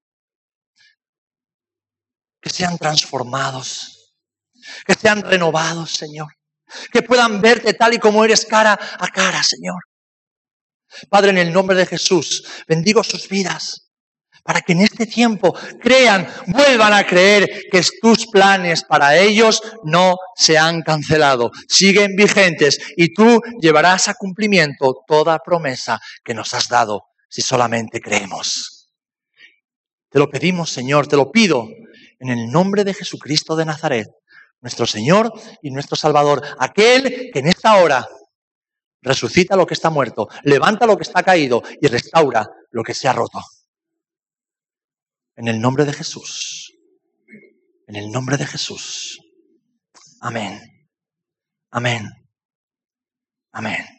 Que 2.41 2.51
sean 2.51 2.77
transformados 2.77 3.96
que 4.85 4.95
sean 4.95 5.23
renovados, 5.23 5.93
Señor, 5.93 6.33
que 6.93 7.03
puedan 7.03 7.41
verte 7.41 7.75
tal 7.75 7.95
y 7.95 7.99
como 7.99 8.25
eres 8.25 8.45
cara 8.47 8.79
a 8.99 9.09
cara, 9.09 9.43
Señor. 9.43 9.83
Padre, 11.09 11.31
en 11.31 11.39
el 11.39 11.53
nombre 11.53 11.77
de 11.77 11.87
Jesús, 11.87 12.45
bendigo 12.67 13.03
sus 13.03 13.29
vidas. 13.29 13.83
para 14.45 14.61
que 14.61 14.75
en 14.75 14.81
este 14.83 15.07
tiempo 15.07 15.59
crean, 15.81 16.29
vuelvan 16.47 16.93
a 16.93 17.05
creer 17.05 17.65
que 17.71 17.83
tus 18.01 18.29
planes 18.29 18.85
para 18.85 19.17
ellos 19.17 19.61
no 19.83 20.15
se 20.37 20.57
han 20.57 20.83
cancelado, 20.83 21.51
siguen 21.69 22.15
vigentes 22.15 22.79
y 22.97 23.13
tú 23.13 23.41
llevarás 23.61 24.07
a 24.07 24.15
cumplimiento 24.15 24.95
toda 25.05 25.41
promesa 25.41 26.01
que 26.23 26.33
nos 26.33 26.55
has 26.55 26.69
dado 26.69 27.07
si 27.29 27.43
solamente 27.43 28.01
creemos. 28.01 28.93
Te 30.11 30.21
lo 30.21 30.31
pedimos, 30.31 30.71
Señor, 30.71 31.09
te 31.09 31.17
lo 31.17 31.33
pido 31.33 31.67
en 32.21 32.29
el 32.29 32.49
nombre 32.51 32.85
de 32.85 32.95
Jesucristo 32.95 33.57
de 33.57 33.67
Nazaret, 33.67 34.07
nuestro 34.61 34.87
Señor 34.87 35.33
y 35.63 35.71
nuestro 35.71 35.97
Salvador, 35.97 36.43
aquel 36.59 37.31
que 37.33 37.39
en 37.39 37.49
esta 37.49 37.77
hora 37.77 38.07
resucita 39.03 39.57
lo 39.57 39.67
que 39.67 39.75
está 39.75 39.91
muerto, 39.91 40.29
levanta 40.43 40.87
lo 40.87 40.97
que 40.97 41.05
está 41.05 41.23
caído 41.23 41.63
y 41.81 41.87
restaura 41.87 42.49
lo 42.71 42.83
que 42.83 42.95
se 42.95 43.09
ha 43.09 43.13
roto. 43.13 43.41
En 45.37 45.49
el 45.49 45.61
nombre 45.61 45.85
de 45.85 45.93
Jesús. 45.93 46.73
En 47.87 47.95
el 47.97 48.11
nombre 48.11 48.37
de 48.37 48.47
Jesús. 48.47 49.21
Amén. 50.21 50.61
Amén. 51.71 52.11
Amén. 53.53 53.96